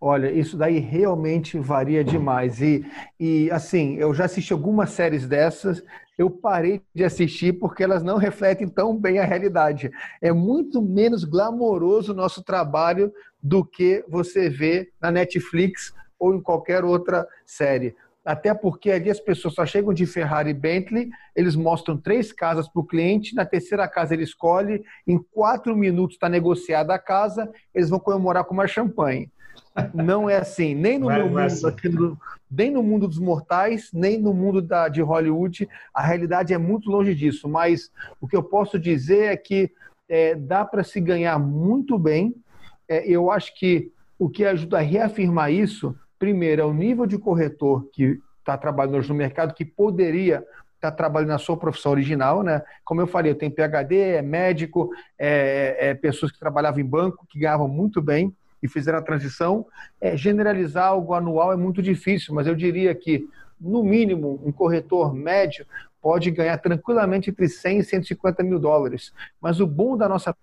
Olha, 0.00 0.30
isso 0.30 0.56
daí 0.56 0.78
realmente 0.78 1.58
varia 1.58 2.04
demais. 2.04 2.60
E, 2.60 2.84
e 3.18 3.50
assim, 3.50 3.96
eu 3.96 4.12
já 4.12 4.24
assisti 4.26 4.52
algumas 4.52 4.90
séries 4.90 5.26
dessas, 5.26 5.82
eu 6.18 6.30
parei 6.30 6.82
de 6.94 7.04
assistir 7.04 7.54
porque 7.54 7.82
elas 7.82 8.02
não 8.02 8.18
refletem 8.18 8.68
tão 8.68 8.96
bem 8.96 9.18
a 9.18 9.24
realidade. 9.24 9.90
É 10.20 10.32
muito 10.32 10.82
menos 10.82 11.24
glamouroso 11.24 12.12
o 12.12 12.16
nosso 12.16 12.42
trabalho 12.42 13.12
do 13.42 13.64
que 13.64 14.04
você 14.08 14.48
vê 14.48 14.90
na 15.00 15.10
Netflix 15.10 15.94
ou 16.18 16.34
em 16.34 16.40
qualquer 16.40 16.84
outra 16.84 17.26
série. 17.44 17.94
Até 18.24 18.54
porque 18.54 18.90
ali 18.90 19.10
as 19.10 19.20
pessoas 19.20 19.54
só 19.54 19.66
chegam 19.66 19.92
de 19.92 20.06
Ferrari 20.06 20.50
e 20.50 20.54
Bentley, 20.54 21.10
eles 21.36 21.54
mostram 21.54 21.96
três 21.96 22.32
casas 22.32 22.66
para 22.66 22.80
o 22.80 22.86
cliente, 22.86 23.34
na 23.34 23.44
terceira 23.44 23.86
casa 23.86 24.14
ele 24.14 24.22
escolhe, 24.22 24.82
em 25.06 25.18
quatro 25.18 25.76
minutos 25.76 26.16
está 26.16 26.28
negociada 26.28 26.94
a 26.94 26.98
casa, 26.98 27.50
eles 27.74 27.90
vão 27.90 27.98
comemorar 27.98 28.44
com 28.44 28.54
uma 28.54 28.66
champanhe. 28.66 29.30
Não 29.92 30.30
é 30.30 30.36
assim, 30.36 30.74
nem 30.74 30.98
no, 30.98 31.10
é, 31.10 31.16
meu 31.16 31.26
é 31.26 31.28
mundo, 31.28 31.38
assim. 31.40 31.88
no, 31.88 32.18
nem 32.50 32.70
no 32.70 32.82
mundo 32.82 33.08
dos 33.08 33.18
mortais, 33.18 33.90
nem 33.92 34.18
no 34.18 34.32
mundo 34.32 34.62
da, 34.62 34.88
de 34.88 35.02
Hollywood, 35.02 35.68
a 35.92 36.02
realidade 36.02 36.54
é 36.54 36.58
muito 36.58 36.90
longe 36.90 37.14
disso. 37.14 37.48
Mas 37.48 37.90
o 38.20 38.28
que 38.28 38.36
eu 38.36 38.42
posso 38.42 38.78
dizer 38.78 39.32
é 39.32 39.36
que 39.36 39.70
é, 40.08 40.34
dá 40.34 40.64
para 40.64 40.84
se 40.84 41.00
ganhar 41.00 41.38
muito 41.38 41.98
bem. 41.98 42.34
É, 42.88 43.06
eu 43.06 43.30
acho 43.30 43.54
que 43.58 43.92
o 44.18 44.28
que 44.28 44.44
ajuda 44.44 44.78
a 44.78 44.82
reafirmar 44.82 45.50
isso 45.50 45.94
Primeiro, 46.24 46.62
é 46.62 46.64
o 46.64 46.72
nível 46.72 47.04
de 47.04 47.18
corretor 47.18 47.86
que 47.92 48.18
está 48.38 48.56
trabalhando 48.56 48.96
hoje 48.96 49.10
no 49.10 49.14
mercado 49.14 49.52
que 49.52 49.62
poderia 49.62 50.36
estar 50.76 50.90
tá 50.90 50.92
trabalhando 50.92 51.28
na 51.28 51.38
sua 51.38 51.54
profissão 51.54 51.92
original, 51.92 52.42
né? 52.42 52.62
Como 52.82 52.98
eu 52.98 53.06
falei, 53.06 53.30
eu 53.30 53.36
tenho 53.36 53.52
PhD, 53.52 53.94
é 53.98 54.22
médico, 54.22 54.88
é, 55.18 55.76
é 55.78 55.94
pessoas 55.94 56.32
que 56.32 56.38
trabalhavam 56.38 56.80
em 56.80 56.86
banco, 56.86 57.26
que 57.28 57.38
ganhavam 57.38 57.68
muito 57.68 58.00
bem 58.00 58.34
e 58.62 58.66
fizeram 58.66 59.00
a 59.00 59.02
transição. 59.02 59.66
É, 60.00 60.16
generalizar 60.16 60.86
algo 60.86 61.12
anual 61.12 61.52
é 61.52 61.56
muito 61.56 61.82
difícil, 61.82 62.34
mas 62.34 62.46
eu 62.46 62.54
diria 62.54 62.94
que, 62.94 63.28
no 63.60 63.82
mínimo, 63.84 64.40
um 64.42 64.50
corretor 64.50 65.12
médio 65.12 65.66
pode 66.00 66.30
ganhar 66.30 66.56
tranquilamente 66.56 67.28
entre 67.28 67.50
100 67.50 67.80
e 67.80 67.84
150 67.84 68.42
mil 68.42 68.58
dólares. 68.58 69.12
Mas 69.42 69.60
o 69.60 69.66
bom 69.66 69.94
da 69.94 70.08
nossa 70.08 70.34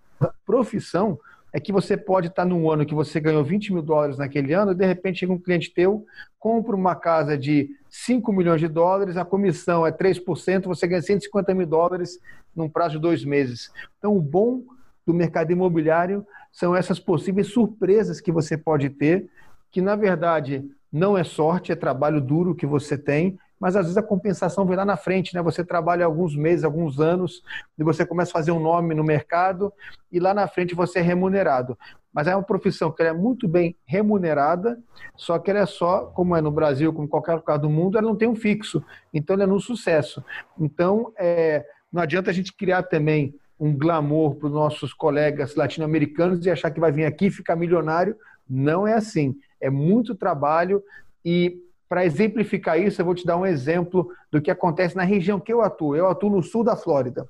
profissão 0.46 1.18
é 1.54 1.60
que 1.60 1.72
você 1.72 1.98
pode 1.98 2.28
estar 2.28 2.46
num 2.46 2.70
ano 2.70 2.86
que 2.86 2.94
você 2.94 3.20
ganhou 3.20 3.44
20 3.44 3.74
mil 3.74 3.82
dólares 3.82 4.18
naquele 4.18 4.54
ano, 4.54 4.72
e 4.72 4.76
de 4.76 4.86
repente 4.86 5.20
chega 5.20 5.34
um 5.34 5.40
cliente 5.40 5.74
teu, 5.74 6.06
compra 6.40 6.76
uma 6.76 6.96
casa 6.96 7.38
de 7.38 7.70
5 7.90 8.32
milhões 8.32 8.62
de 8.62 8.68
dólares, 8.68 9.18
a 9.18 9.26
comissão 9.26 9.86
é 9.86 9.92
3%, 9.92 10.66
você 10.66 10.88
ganha 10.88 11.02
150 11.02 11.54
mil 11.54 11.68
dólares 11.68 12.20
num 12.56 12.70
prazo 12.70 12.96
de 12.96 13.02
dois 13.02 13.26
meses. 13.26 13.70
Então, 13.98 14.16
o 14.16 14.22
bom 14.22 14.64
do 15.06 15.14
mercado 15.14 15.52
imobiliário 15.52 16.26
são 16.52 16.76
essas 16.76 17.00
possíveis 17.00 17.48
surpresas 17.48 18.22
que 18.22 18.32
você 18.32 18.58
pode 18.58 18.90
ter, 18.90 19.30
que 19.72 19.82
na 19.82 19.96
verdade 19.96 20.64
não 20.92 21.18
é 21.18 21.24
sorte, 21.24 21.72
é 21.72 21.76
trabalho 21.76 22.22
duro 22.22 22.56
que 22.56 22.66
você 22.66 22.98
tem, 22.98 23.38
mas 23.62 23.76
às 23.76 23.84
vezes 23.84 23.98
a 23.98 24.02
compensação 24.02 24.66
vem 24.66 24.76
lá 24.76 24.84
na 24.84 24.98
frente, 24.98 25.36
né? 25.36 25.42
Você 25.44 25.64
trabalha 25.64 26.04
alguns 26.04 26.36
meses, 26.36 26.66
alguns 26.66 27.00
anos, 27.00 27.44
e 27.78 27.84
você 27.84 28.04
começa 28.04 28.32
a 28.32 28.34
fazer 28.34 28.52
um 28.52 28.60
nome 28.60 28.96
no 28.96 29.04
mercado, 29.04 29.72
e 30.12 30.20
lá 30.20 30.34
na 30.34 30.48
frente 30.48 30.74
você 30.74 30.98
é 30.98 31.02
remunerado. 31.04 31.78
Mas 32.12 32.26
é 32.26 32.36
uma 32.36 32.42
profissão 32.42 32.92
que 32.92 33.04
é 33.04 33.14
muito 33.14 33.48
bem 33.48 33.78
remunerada, 33.86 34.80
só 35.16 35.38
que 35.38 35.52
ela 35.52 35.60
é 35.60 35.66
só, 35.68 36.08
como 36.08 36.36
é 36.36 36.42
no 36.42 36.50
Brasil, 36.50 36.92
como 36.92 37.06
em 37.06 37.08
qualquer 37.08 37.36
lugar 37.36 37.60
do 37.60 37.70
mundo, 37.70 38.00
ela 38.00 38.08
não 38.08 38.16
tem 38.16 38.28
um 38.28 38.36
fixo. 38.36 38.84
Então 39.14 39.36
ela 39.36 39.44
é 39.44 39.48
no 39.48 39.60
sucesso. 39.60 40.26
Então, 40.60 41.14
é, 41.16 41.64
não 41.94 42.02
adianta 42.02 42.32
a 42.32 42.34
gente 42.34 42.52
criar 42.52 42.82
também 42.82 43.36
um 43.60 43.78
glamour 43.78 44.38
para 44.38 44.48
os 44.48 44.54
nossos 44.54 44.92
colegas 44.92 45.56
latino-americanos 45.56 46.44
e 46.44 46.50
achar 46.50 46.72
que 46.72 46.80
vai 46.80 46.92
vir 46.92 47.06
aqui 47.06 47.28
e 47.28 47.32
ficar 47.32 47.56
milionário. 47.56 48.16
Não 48.50 48.88
é 48.88 48.94
assim. 48.94 49.36
É 49.62 49.70
muito 49.70 50.16
trabalho 50.16 50.84
e 51.24 51.62
para 51.92 52.06
exemplificar 52.06 52.80
isso, 52.80 53.02
eu 53.02 53.06
vou 53.06 53.14
te 53.14 53.26
dar 53.26 53.36
um 53.36 53.46
exemplo 53.46 54.10
do 54.32 54.42
que 54.42 54.50
acontece 54.50 54.96
na 54.96 55.04
região 55.04 55.42
que 55.42 55.52
eu 55.52 55.62
atuo. 55.62 55.94
Eu 55.94 56.08
atuo 56.08 56.30
no 56.30 56.42
sul 56.42 56.64
da 56.64 56.74
Flórida. 56.74 57.28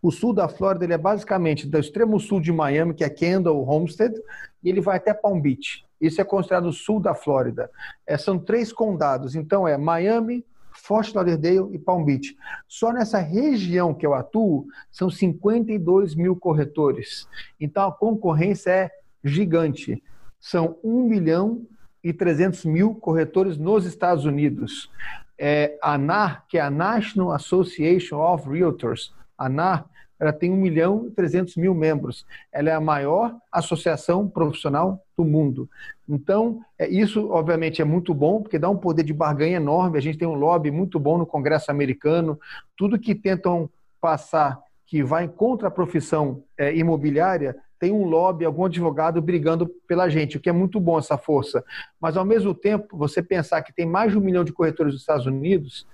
O 0.00 0.10
sul 0.10 0.32
da 0.32 0.48
Flórida 0.48 0.86
ele 0.86 0.94
é 0.94 0.98
basicamente 0.98 1.68
do 1.68 1.78
extremo 1.78 2.18
sul 2.18 2.40
de 2.40 2.50
Miami, 2.50 2.94
que 2.94 3.04
é 3.04 3.10
Kendall, 3.10 3.62
Homestead, 3.68 4.18
e 4.64 4.70
ele 4.70 4.80
vai 4.80 4.96
até 4.96 5.12
Palm 5.12 5.38
Beach. 5.38 5.84
Isso 6.00 6.18
é 6.18 6.24
considerado 6.24 6.64
o 6.64 6.72
sul 6.72 6.98
da 6.98 7.14
Flórida. 7.14 7.70
É, 8.06 8.16
são 8.16 8.38
três 8.38 8.72
condados, 8.72 9.34
então 9.34 9.68
é 9.68 9.76
Miami, 9.76 10.46
Fort 10.70 11.12
Lauderdale 11.14 11.74
e 11.74 11.78
Palm 11.78 12.06
Beach. 12.06 12.34
Só 12.66 12.90
nessa 12.90 13.18
região 13.18 13.92
que 13.92 14.06
eu 14.06 14.14
atuo, 14.14 14.64
são 14.90 15.10
52 15.10 16.14
mil 16.14 16.34
corretores. 16.36 17.28
Então 17.60 17.86
a 17.86 17.92
concorrência 17.92 18.70
é 18.70 18.90
gigante. 19.22 20.02
São 20.40 20.78
1 20.82 21.06
milhão 21.06 21.66
e 22.02 22.12
300 22.12 22.64
mil 22.64 22.94
corretores 22.94 23.56
nos 23.56 23.86
Estados 23.86 24.24
Unidos. 24.24 24.90
É, 25.38 25.78
a 25.82 25.96
NAR, 25.96 26.44
que 26.48 26.58
é 26.58 26.60
a 26.60 26.70
National 26.70 27.32
Association 27.32 28.20
of 28.20 28.48
Realtors, 28.48 29.14
a 29.36 29.48
NAR, 29.48 29.86
ela 30.22 30.32
tem 30.32 30.52
1 30.52 30.56
milhão 30.56 31.06
e 31.08 31.10
300 31.10 31.56
mil 31.56 31.74
membros. 31.74 32.24
Ela 32.52 32.70
é 32.70 32.72
a 32.72 32.80
maior 32.80 33.34
associação 33.50 34.28
profissional 34.28 35.02
do 35.16 35.24
mundo. 35.24 35.68
Então, 36.08 36.60
é, 36.78 36.88
isso 36.88 37.28
obviamente 37.30 37.82
é 37.82 37.84
muito 37.84 38.14
bom, 38.14 38.40
porque 38.40 38.56
dá 38.56 38.70
um 38.70 38.76
poder 38.76 39.02
de 39.02 39.12
barganha 39.12 39.56
enorme. 39.56 39.98
A 39.98 40.00
gente 40.00 40.18
tem 40.18 40.28
um 40.28 40.34
lobby 40.34 40.70
muito 40.70 41.00
bom 41.00 41.18
no 41.18 41.26
Congresso 41.26 41.72
americano. 41.72 42.38
Tudo 42.76 43.00
que 43.00 43.16
tentam 43.16 43.68
passar 44.00 44.60
que 44.86 45.02
vai 45.02 45.26
contra 45.26 45.66
a 45.66 45.70
profissão 45.72 46.44
é, 46.56 46.72
imobiliária, 46.76 47.56
tem 47.82 47.90
um 47.90 48.04
lobby, 48.04 48.44
algum 48.44 48.66
advogado 48.66 49.20
brigando 49.20 49.66
pela 49.88 50.08
gente, 50.08 50.36
o 50.36 50.40
que 50.40 50.48
é 50.48 50.52
muito 50.52 50.78
bom 50.78 51.00
essa 51.00 51.18
força. 51.18 51.64
Mas, 52.00 52.16
ao 52.16 52.24
mesmo 52.24 52.54
tempo, 52.54 52.96
você 52.96 53.20
pensar 53.20 53.60
que 53.62 53.74
tem 53.74 53.84
mais 53.84 54.12
de 54.12 54.18
um 54.18 54.20
milhão 54.20 54.44
de 54.44 54.52
corretores 54.52 54.92
nos 54.92 55.02
Estados 55.02 55.26
Unidos, 55.26 55.84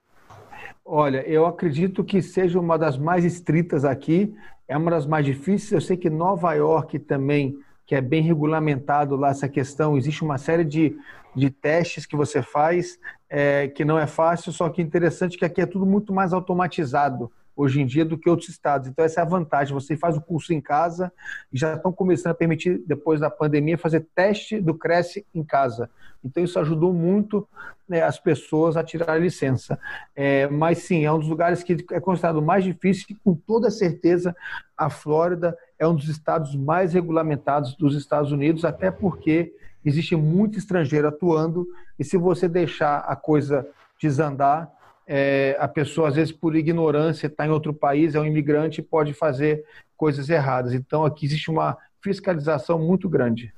Olha, 0.84 1.26
eu 1.28 1.46
acredito 1.46 2.02
que 2.04 2.22
seja 2.22 2.58
uma 2.58 2.78
das 2.78 2.96
mais 2.96 3.24
estritas 3.24 3.84
aqui, 3.84 4.34
é 4.66 4.76
uma 4.76 4.90
das 4.90 5.06
mais 5.06 5.24
difíceis. 5.24 5.72
Eu 5.72 5.80
sei 5.80 5.96
que 5.96 6.08
Nova 6.08 6.54
York 6.54 6.98
também, 7.00 7.58
que 7.86 7.94
é 7.94 8.00
bem 8.00 8.22
regulamentado 8.22 9.16
lá 9.16 9.30
essa 9.30 9.48
questão, 9.48 9.96
existe 9.96 10.22
uma 10.22 10.38
série 10.38 10.64
de, 10.64 10.96
de 11.34 11.50
testes 11.50 12.06
que 12.06 12.16
você 12.16 12.42
faz, 12.42 12.98
é, 13.28 13.68
que 13.68 13.84
não 13.84 13.98
é 13.98 14.06
fácil, 14.06 14.52
só 14.52 14.68
que 14.68 14.80
interessante 14.80 15.36
que 15.36 15.44
aqui 15.44 15.60
é 15.60 15.66
tudo 15.66 15.84
muito 15.84 16.12
mais 16.12 16.32
automatizado 16.32 17.30
hoje 17.58 17.80
em 17.80 17.86
dia 17.86 18.04
do 18.04 18.16
que 18.16 18.30
outros 18.30 18.48
estados. 18.48 18.86
Então, 18.86 19.04
essa 19.04 19.20
é 19.20 19.22
a 19.22 19.26
vantagem. 19.26 19.74
Você 19.74 19.96
faz 19.96 20.16
o 20.16 20.20
curso 20.20 20.52
em 20.52 20.60
casa 20.60 21.12
e 21.52 21.58
já 21.58 21.74
estão 21.74 21.92
começando 21.92 22.30
a 22.30 22.34
permitir, 22.34 22.80
depois 22.86 23.18
da 23.18 23.28
pandemia, 23.28 23.76
fazer 23.76 24.06
teste 24.14 24.60
do 24.60 24.74
Cresce 24.74 25.26
em 25.34 25.42
casa. 25.42 25.90
Então, 26.24 26.44
isso 26.44 26.56
ajudou 26.60 26.92
muito 26.92 27.48
né, 27.88 28.00
as 28.00 28.16
pessoas 28.16 28.76
a 28.76 28.84
tirar 28.84 29.10
a 29.10 29.18
licença. 29.18 29.76
É, 30.14 30.46
mas, 30.46 30.78
sim, 30.78 31.04
é 31.04 31.12
um 31.12 31.18
dos 31.18 31.28
lugares 31.28 31.64
que 31.64 31.84
é 31.90 31.98
considerado 31.98 32.40
mais 32.40 32.62
difícil 32.62 33.06
e, 33.10 33.14
com 33.16 33.34
toda 33.34 33.72
certeza, 33.72 34.36
a 34.76 34.88
Flórida 34.88 35.58
é 35.80 35.86
um 35.86 35.96
dos 35.96 36.08
estados 36.08 36.54
mais 36.54 36.92
regulamentados 36.92 37.74
dos 37.74 37.96
Estados 37.96 38.30
Unidos, 38.30 38.64
até 38.64 38.88
porque 38.88 39.52
existe 39.84 40.14
muito 40.14 40.58
estrangeiro 40.58 41.08
atuando 41.08 41.66
e 41.98 42.04
se 42.04 42.16
você 42.16 42.48
deixar 42.48 42.98
a 42.98 43.16
coisa 43.16 43.66
desandar, 44.00 44.70
é, 45.10 45.56
a 45.58 45.66
pessoa, 45.66 46.08
às 46.08 46.16
vezes, 46.16 46.30
por 46.30 46.54
ignorância, 46.54 47.28
está 47.28 47.46
em 47.46 47.50
outro 47.50 47.72
país, 47.72 48.14
é 48.14 48.20
um 48.20 48.26
imigrante 48.26 48.80
e 48.80 48.84
pode 48.84 49.14
fazer 49.14 49.64
coisas 49.96 50.28
erradas. 50.28 50.74
Então, 50.74 51.02
aqui 51.02 51.24
existe 51.24 51.50
uma 51.50 51.78
fiscalização 52.02 52.78
muito 52.78 53.08
grande. 53.08 53.52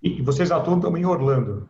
E 0.00 0.22
vocês 0.22 0.52
atuam 0.52 0.78
também 0.78 1.02
em 1.02 1.06
Orlando? 1.06 1.68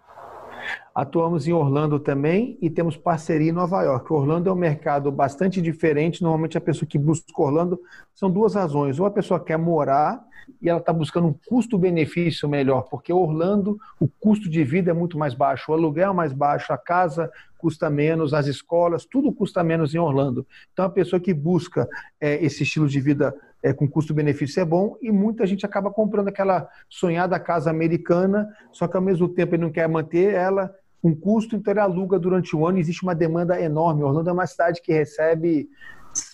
Atuamos 0.94 1.48
em 1.48 1.52
Orlando 1.52 1.98
também 1.98 2.56
e 2.62 2.70
temos 2.70 2.96
parceria 2.96 3.50
em 3.50 3.52
Nova 3.52 3.82
York. 3.82 4.12
Orlando 4.12 4.48
é 4.48 4.52
um 4.52 4.56
mercado 4.56 5.10
bastante 5.10 5.60
diferente. 5.60 6.22
Normalmente, 6.22 6.56
a 6.56 6.60
pessoa 6.60 6.88
que 6.88 6.96
busca 6.96 7.26
Orlando 7.36 7.80
são 8.14 8.30
duas 8.30 8.54
razões. 8.54 9.00
Ou 9.00 9.06
a 9.06 9.10
pessoa 9.10 9.40
quer 9.40 9.58
morar 9.58 10.24
e 10.62 10.68
ela 10.68 10.78
está 10.78 10.92
buscando 10.92 11.26
um 11.26 11.34
custo-benefício 11.46 12.48
melhor, 12.48 12.82
porque 12.82 13.12
Orlando, 13.12 13.78
o 13.98 14.06
custo 14.06 14.48
de 14.48 14.62
vida 14.62 14.90
é 14.90 14.94
muito 14.94 15.18
mais 15.18 15.34
baixo, 15.34 15.72
o 15.72 15.74
aluguel 15.74 16.10
é 16.10 16.14
mais 16.14 16.32
baixo, 16.32 16.72
a 16.72 16.78
casa 16.78 17.30
custa 17.58 17.88
menos, 17.88 18.34
as 18.34 18.46
escolas, 18.46 19.06
tudo 19.06 19.32
custa 19.32 19.64
menos 19.64 19.94
em 19.94 19.98
Orlando. 19.98 20.46
Então, 20.72 20.84
a 20.84 20.90
pessoa 20.90 21.18
que 21.18 21.32
busca 21.32 21.88
é, 22.20 22.44
esse 22.44 22.62
estilo 22.62 22.86
de 22.86 23.00
vida 23.00 23.34
é, 23.62 23.72
com 23.72 23.88
custo-benefício 23.88 24.60
é 24.60 24.64
bom 24.64 24.96
e 25.00 25.10
muita 25.10 25.46
gente 25.46 25.64
acaba 25.64 25.90
comprando 25.90 26.28
aquela 26.28 26.68
sonhada 26.90 27.40
casa 27.40 27.70
americana, 27.70 28.54
só 28.70 28.86
que 28.86 28.96
ao 28.96 29.02
mesmo 29.02 29.26
tempo 29.28 29.54
ele 29.54 29.62
não 29.62 29.72
quer 29.72 29.88
manter 29.88 30.34
ela 30.34 30.74
com 31.04 31.14
custo, 31.14 31.54
então 31.54 31.70
ele 31.70 31.80
aluga 31.80 32.18
durante 32.18 32.56
o 32.56 32.66
ano. 32.66 32.78
Existe 32.78 33.02
uma 33.02 33.14
demanda 33.14 33.60
enorme. 33.60 34.02
Orlando 34.02 34.30
é 34.30 34.32
uma 34.32 34.46
cidade 34.46 34.80
que 34.80 34.90
recebe 34.90 35.68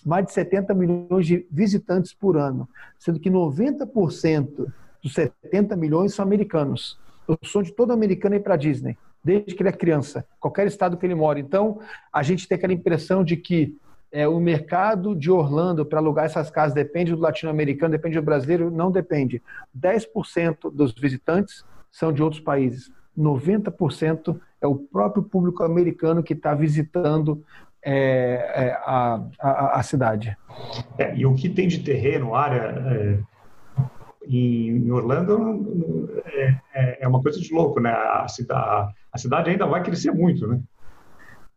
mais 0.05 0.25
de 0.25 0.31
70 0.31 0.73
milhões 0.73 1.27
de 1.27 1.45
visitantes 1.51 2.13
por 2.13 2.37
ano, 2.37 2.69
sendo 2.97 3.19
que 3.19 3.29
90% 3.29 4.71
dos 5.03 5.13
70 5.13 5.75
milhões 5.75 6.13
são 6.13 6.23
americanos. 6.23 6.97
O 7.27 7.35
sonho 7.45 7.65
de 7.65 7.73
todo 7.73 7.91
americano 7.91 8.35
é 8.35 8.37
ir 8.37 8.41
para 8.41 8.55
Disney, 8.55 8.97
desde 9.21 9.53
que 9.53 9.61
ele 9.61 9.67
é 9.67 9.73
criança, 9.73 10.25
qualquer 10.39 10.67
estado 10.67 10.95
que 10.95 11.05
ele 11.05 11.15
mora. 11.15 11.37
Então, 11.37 11.81
a 12.13 12.23
gente 12.23 12.47
tem 12.47 12.55
aquela 12.55 12.71
impressão 12.71 13.25
de 13.25 13.35
que 13.35 13.77
é, 14.09 14.25
o 14.25 14.39
mercado 14.39 15.13
de 15.13 15.29
Orlando 15.29 15.85
para 15.85 15.99
alugar 15.99 16.23
essas 16.23 16.49
casas 16.49 16.73
depende 16.73 17.11
do 17.11 17.19
latino-americano, 17.19 17.91
depende 17.91 18.17
do 18.17 18.23
brasileiro, 18.23 18.71
não 18.71 18.89
depende. 18.89 19.43
10% 19.77 20.71
dos 20.71 20.93
visitantes 20.93 21.65
são 21.91 22.13
de 22.13 22.23
outros 22.23 22.41
países. 22.41 22.89
90% 23.17 24.39
é 24.61 24.67
o 24.67 24.75
próprio 24.75 25.23
público 25.23 25.63
americano 25.63 26.21
que 26.21 26.33
está 26.33 26.53
visitando 26.53 27.43
é, 27.83 27.93
é, 28.55 28.71
a, 28.85 29.23
a, 29.39 29.79
a, 29.79 29.83
cidade. 29.83 30.37
É, 30.97 31.15
e 31.15 31.25
o 31.25 31.33
que 31.33 31.49
tem 31.49 31.67
de 31.67 31.79
terreno, 31.79 32.35
área 32.35 32.59
é, 32.59 33.19
em, 34.27 34.91
Orlando 34.91 36.23
é, 36.73 36.99
é, 37.01 37.07
uma 37.07 37.21
coisa 37.21 37.39
de 37.39 37.51
louco, 37.51 37.79
né? 37.79 37.91
A 37.91 38.27
cidade, 38.27 38.93
a 39.11 39.17
cidade 39.17 39.49
ainda 39.49 39.65
vai 39.65 39.81
crescer 39.81 40.11
muito, 40.11 40.45
né? 40.45 40.59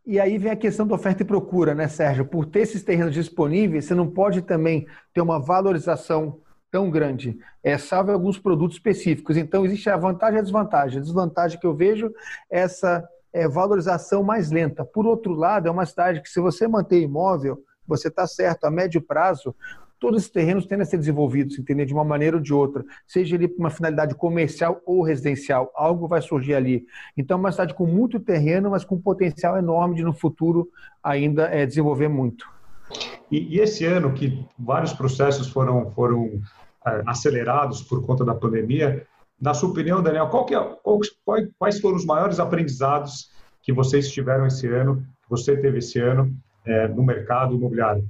E 0.03 0.19
aí 0.19 0.37
vem 0.37 0.51
a 0.51 0.55
questão 0.55 0.85
da 0.85 0.95
oferta 0.95 1.23
e 1.23 1.25
procura, 1.25 1.73
né, 1.73 1.87
Sérgio? 1.87 2.25
Por 2.25 2.45
ter 2.45 2.59
esses 2.59 2.83
terrenos 2.83 3.13
disponíveis, 3.13 3.85
você 3.85 3.95
não 3.95 4.07
pode 4.07 4.41
também 4.41 4.87
ter 5.13 5.21
uma 5.21 5.39
valorização 5.39 6.39
tão 6.75 6.89
grande, 6.89 7.39
é, 7.63 7.77
salvo 7.77 8.11
alguns 8.11 8.37
produtos 8.37 8.75
específicos. 8.75 9.37
Então, 9.37 9.65
existe 9.65 9.89
a 9.89 9.95
vantagem 9.95 10.35
e 10.35 10.39
a 10.39 10.43
desvantagem. 10.43 10.99
A 10.99 11.01
desvantagem 11.01 11.57
que 11.57 11.65
eu 11.65 11.73
vejo 11.73 12.11
é 12.51 12.59
essa 12.59 13.01
é, 13.31 13.47
valorização 13.47 14.21
mais 14.21 14.51
lenta. 14.51 14.83
Por 14.83 15.05
outro 15.05 15.31
lado, 15.31 15.69
é 15.69 15.71
uma 15.71 15.85
cidade 15.85 16.21
que, 16.21 16.27
se 16.27 16.41
você 16.41 16.67
manter 16.67 16.99
imóvel, 16.99 17.63
você 17.87 18.09
está 18.09 18.27
certo, 18.27 18.65
a 18.65 18.69
médio 18.69 19.01
prazo, 19.01 19.55
todos 19.97 20.19
esses 20.19 20.29
terrenos 20.29 20.65
tendem 20.65 20.83
a 20.83 20.85
ser 20.85 20.97
desenvolvidos, 20.97 21.57
entender 21.57 21.85
de 21.85 21.93
uma 21.93 22.03
maneira 22.03 22.35
ou 22.35 22.43
de 22.43 22.53
outra, 22.53 22.83
seja 23.07 23.35
ele 23.35 23.47
para 23.47 23.59
uma 23.59 23.69
finalidade 23.69 24.13
comercial 24.13 24.81
ou 24.85 25.01
residencial, 25.01 25.71
algo 25.75 26.09
vai 26.09 26.21
surgir 26.21 26.55
ali. 26.55 26.85
Então, 27.15 27.37
é 27.37 27.39
uma 27.39 27.53
cidade 27.53 27.73
com 27.73 27.87
muito 27.87 28.19
terreno, 28.19 28.71
mas 28.71 28.83
com 28.83 28.99
potencial 28.99 29.57
enorme 29.57 29.95
de 29.95 30.03
no 30.03 30.11
futuro 30.11 30.67
ainda 31.01 31.43
é, 31.43 31.65
desenvolver 31.65 32.09
muito. 32.09 32.53
E, 33.31 33.55
e, 33.55 33.59
esse 33.59 33.85
ano 33.85 34.13
que 34.13 34.45
vários 34.57 34.93
processos 34.93 35.47
foram 35.47 35.91
foram 35.91 36.41
acelerados 37.05 37.81
por 37.81 38.05
conta 38.05 38.23
da 38.23 38.35
pandemia, 38.35 39.05
na 39.39 39.53
sua 39.53 39.69
opinião, 39.69 40.01
Daniel, 40.01 40.27
qual 40.29 40.45
é, 40.49 40.77
qual, 40.81 40.99
quais 41.57 41.79
foram 41.79 41.97
os 41.97 42.05
maiores 42.05 42.39
aprendizados 42.39 43.29
que 43.61 43.73
vocês 43.73 44.09
tiveram 44.11 44.45
esse 44.45 44.67
ano, 44.67 44.97
que 45.23 45.29
você 45.29 45.57
teve 45.57 45.79
esse 45.79 45.99
ano 45.99 46.33
é, 46.65 46.87
no 46.87 47.03
mercado 47.03 47.53
imobiliário? 47.53 48.07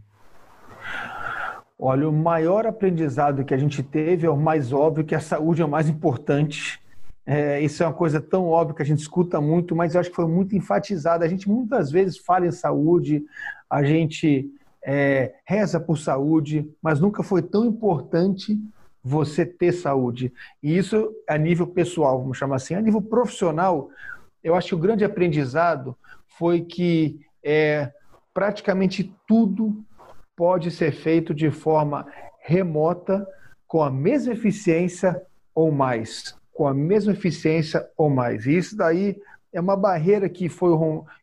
Olha, 1.77 2.07
o 2.07 2.13
maior 2.13 2.65
aprendizado 2.65 3.43
que 3.43 3.53
a 3.53 3.57
gente 3.57 3.81
teve 3.81 4.25
é 4.25 4.29
o 4.29 4.37
mais 4.37 4.71
óbvio, 4.71 5.03
que 5.03 5.15
a 5.15 5.19
saúde 5.19 5.61
é 5.61 5.65
o 5.65 5.69
mais 5.69 5.89
importante. 5.89 6.79
É, 7.25 7.59
isso 7.59 7.81
é 7.81 7.87
uma 7.87 7.93
coisa 7.93 8.21
tão 8.21 8.47
óbvia 8.47 8.75
que 8.75 8.81
a 8.83 8.85
gente 8.85 8.99
escuta 8.99 9.41
muito, 9.41 9.75
mas 9.75 9.93
eu 9.93 10.01
acho 10.01 10.09
que 10.09 10.15
foi 10.15 10.27
muito 10.27 10.55
enfatizado. 10.55 11.23
A 11.23 11.27
gente 11.27 11.49
muitas 11.49 11.91
vezes 11.91 12.17
fala 12.17 12.45
em 12.45 12.51
saúde, 12.51 13.25
a 13.69 13.83
gente 13.83 14.49
é, 14.85 15.33
reza 15.43 15.79
por 15.79 15.97
saúde, 15.97 16.69
mas 16.79 16.99
nunca 16.99 17.23
foi 17.23 17.41
tão 17.41 17.65
importante 17.65 18.55
você 19.03 19.43
ter 19.43 19.71
saúde. 19.71 20.31
E 20.61 20.77
isso 20.77 21.11
a 21.27 21.37
nível 21.37 21.65
pessoal, 21.65 22.19
vamos 22.19 22.37
chamar 22.37 22.57
assim. 22.57 22.75
A 22.75 22.81
nível 22.81 23.01
profissional, 23.01 23.89
eu 24.43 24.53
acho 24.53 24.69
que 24.69 24.75
o 24.75 24.79
grande 24.79 25.03
aprendizado 25.03 25.97
foi 26.37 26.61
que 26.61 27.19
é, 27.43 27.91
praticamente 28.31 29.11
tudo 29.27 29.83
pode 30.35 30.69
ser 30.69 30.91
feito 30.91 31.33
de 31.33 31.49
forma 31.49 32.05
remota, 32.41 33.27
com 33.67 33.81
a 33.81 33.89
mesma 33.89 34.33
eficiência 34.33 35.19
ou 35.53 35.71
mais. 35.71 36.35
Com 36.53 36.67
a 36.67 36.73
mesma 36.73 37.13
eficiência 37.13 37.87
ou 37.97 38.09
mais. 38.09 38.45
E 38.45 38.55
isso 38.55 38.77
daí 38.77 39.19
é 39.51 39.59
uma 39.59 39.75
barreira 39.75 40.29
que 40.29 40.47
foi 40.47 40.71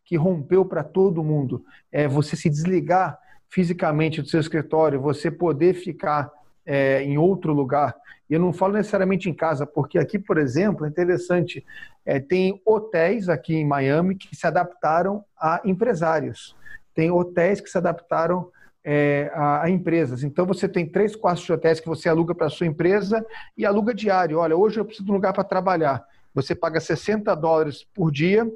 que 0.03 0.17
rompeu 0.17 0.65
para 0.65 0.83
todo 0.83 1.23
mundo. 1.23 1.63
É 1.91 2.07
você 2.07 2.35
se 2.35 2.49
desligar 2.49 3.17
fisicamente 3.53 4.19
do 4.19 4.27
seu 4.27 4.39
escritório, 4.39 4.99
você 4.99 5.29
poder 5.29 5.75
ficar 5.75 6.31
é, 6.65 7.03
em 7.03 7.19
outro 7.19 7.53
lugar. 7.53 7.95
Eu 8.27 8.39
não 8.39 8.51
falo 8.51 8.73
necessariamente 8.73 9.29
em 9.29 9.33
casa, 9.33 9.63
porque 9.63 9.99
aqui, 9.99 10.17
por 10.17 10.39
exemplo, 10.39 10.87
é 10.87 10.89
interessante, 10.89 11.63
é, 12.03 12.19
tem 12.19 12.59
hotéis 12.65 13.29
aqui 13.29 13.53
em 13.53 13.67
Miami 13.67 14.15
que 14.15 14.35
se 14.35 14.47
adaptaram 14.47 15.23
a 15.39 15.61
empresários. 15.63 16.55
Tem 16.95 17.11
hotéis 17.11 17.61
que 17.61 17.69
se 17.69 17.77
adaptaram 17.77 18.49
é, 18.83 19.31
a, 19.35 19.65
a, 19.65 19.69
empresas. 19.69 20.23
Então 20.23 20.47
você 20.47 20.67
tem 20.67 20.89
três 20.89 21.15
quartos 21.15 21.45
de 21.45 21.53
hotéis 21.53 21.79
que 21.79 21.87
você 21.87 22.09
aluga 22.09 22.33
para 22.33 22.49
sua 22.49 22.65
empresa 22.65 23.23
e 23.55 23.67
aluga 23.67 23.93
diário. 23.93 24.39
Olha, 24.39 24.57
hoje 24.57 24.79
eu 24.79 24.85
preciso 24.85 25.05
de 25.05 25.11
um 25.11 25.15
lugar 25.15 25.31
para 25.31 25.43
trabalhar. 25.43 26.03
Você 26.33 26.55
paga 26.55 26.79
60 26.79 27.35
dólares 27.35 27.85
por 27.93 28.11
dia 28.11 28.51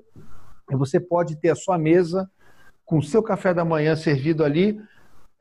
e 0.72 0.76
você 0.76 1.00
pode 1.00 1.36
ter 1.36 1.52
a 1.52 1.56
sua 1.56 1.78
mesa 1.78 2.28
com 2.88 2.98
o 3.00 3.04
seu 3.04 3.22
café 3.22 3.54
da 3.54 3.66
manhã 3.66 3.98
servido 3.98 4.46
ali 4.46 4.82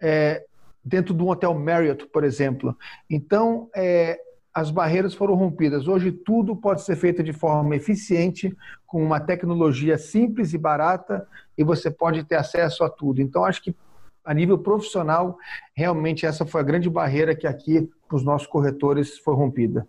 é, 0.03 0.45
dentro 0.85 1.15
de 1.15 1.23
um 1.23 1.29
hotel 1.29 1.55
Marriott, 1.55 2.05
por 2.09 2.25
exemplo. 2.25 2.77
Então, 3.09 3.71
é, 3.75 4.21
as 4.53 4.71
barreiras 4.71 5.15
foram 5.15 5.35
rompidas. 5.35 5.87
Hoje 5.87 6.11
tudo 6.11 6.57
pode 6.57 6.83
ser 6.83 6.97
feito 6.97 7.23
de 7.23 7.33
forma 7.33 7.77
eficiente, 7.77 8.55
com 8.85 9.01
uma 9.01 9.21
tecnologia 9.21 9.97
simples 9.97 10.55
e 10.55 10.59
barata, 10.59 11.27
e 11.57 11.63
você 11.63 11.89
pode 11.89 12.25
ter 12.25 12.35
acesso 12.35 12.83
a 12.83 12.91
tudo. 12.91 13.23
Então, 13.23 13.45
acho 13.45 13.63
que 13.63 13.77
a 14.25 14.35
nível 14.35 14.59
profissional, 14.59 15.39
realmente 15.73 16.27
essa 16.27 16.45
foi 16.45 16.61
a 16.61 16.65
grande 16.65 16.91
barreira 16.91 17.33
que 17.37 17.47
aqui 17.47 17.89
para 18.09 18.17
os 18.17 18.25
nossos 18.25 18.49
corretores 18.49 19.19
foi 19.19 19.37
rompida. 19.37 19.87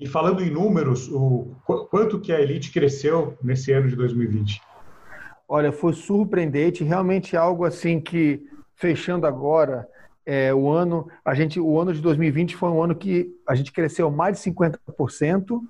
E 0.00 0.08
falando 0.08 0.42
em 0.42 0.50
números, 0.50 1.10
o 1.10 1.54
quanto 1.90 2.18
que 2.18 2.32
a 2.32 2.40
Elite 2.40 2.72
cresceu 2.72 3.36
nesse 3.42 3.70
ano 3.70 3.86
de 3.88 3.96
2020? 3.96 4.62
Olha, 5.48 5.72
foi 5.72 5.92
surpreendente, 5.92 6.84
realmente 6.84 7.36
algo 7.36 7.64
assim 7.64 8.00
que 8.00 8.42
fechando 8.74 9.26
agora 9.26 9.88
é, 10.26 10.54
o 10.54 10.70
ano, 10.70 11.08
a 11.24 11.34
gente, 11.34 11.60
o 11.60 11.78
ano 11.78 11.92
de 11.92 12.00
2020 12.00 12.56
foi 12.56 12.70
um 12.70 12.82
ano 12.82 12.94
que 12.94 13.30
a 13.46 13.54
gente 13.54 13.72
cresceu 13.72 14.10
mais 14.10 14.40
de 14.40 14.50
50%, 14.50 15.60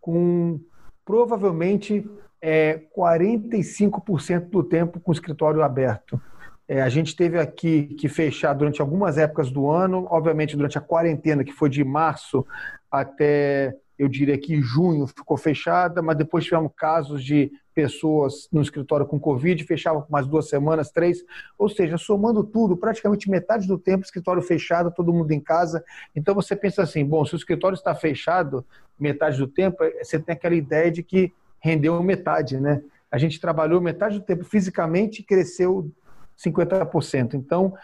com 0.00 0.60
provavelmente 1.04 2.08
é, 2.40 2.80
45% 2.96 4.50
do 4.50 4.62
tempo 4.62 5.00
com 5.00 5.10
o 5.10 5.14
escritório 5.14 5.62
aberto. 5.62 6.20
É, 6.68 6.82
a 6.82 6.88
gente 6.88 7.14
teve 7.14 7.38
aqui 7.38 7.94
que 7.94 8.08
fechar 8.08 8.52
durante 8.52 8.80
algumas 8.80 9.16
épocas 9.16 9.50
do 9.50 9.70
ano, 9.70 10.06
obviamente 10.10 10.56
durante 10.56 10.76
a 10.76 10.80
quarentena, 10.80 11.44
que 11.44 11.52
foi 11.52 11.70
de 11.70 11.82
março 11.84 12.44
até, 12.90 13.74
eu 13.98 14.08
diria 14.08 14.36
que 14.36 14.60
junho 14.60 15.06
ficou 15.06 15.36
fechada, 15.36 16.02
mas 16.02 16.16
depois 16.16 16.44
tivemos 16.44 16.72
casos 16.76 17.24
de 17.24 17.50
pessoas 17.74 18.48
no 18.50 18.62
escritório 18.62 19.06
com 19.06 19.20
Covid, 19.20 19.62
fechava 19.64 20.00
por 20.00 20.10
mais 20.10 20.26
duas 20.26 20.48
semanas, 20.48 20.90
três. 20.90 21.22
Ou 21.58 21.68
seja, 21.68 21.98
somando 21.98 22.42
tudo, 22.42 22.76
praticamente 22.76 23.30
metade 23.30 23.66
do 23.66 23.78
tempo, 23.78 24.04
escritório 24.04 24.42
fechado, 24.42 24.90
todo 24.90 25.12
mundo 25.12 25.30
em 25.32 25.40
casa. 25.40 25.84
Então 26.14 26.34
você 26.34 26.56
pensa 26.56 26.82
assim: 26.82 27.04
bom, 27.04 27.24
se 27.24 27.34
o 27.34 27.36
escritório 27.36 27.76
está 27.76 27.94
fechado 27.94 28.64
metade 28.98 29.38
do 29.38 29.46
tempo, 29.46 29.78
você 30.02 30.18
tem 30.18 30.34
aquela 30.34 30.54
ideia 30.54 30.90
de 30.90 31.02
que 31.02 31.32
rendeu 31.60 32.02
metade, 32.02 32.58
né? 32.58 32.82
A 33.10 33.18
gente 33.18 33.40
trabalhou 33.40 33.80
metade 33.80 34.18
do 34.18 34.24
tempo 34.24 34.44
fisicamente 34.44 35.20
e 35.20 35.24
cresceu 35.24 35.90
50%. 36.38 37.34
Então, 37.34 37.74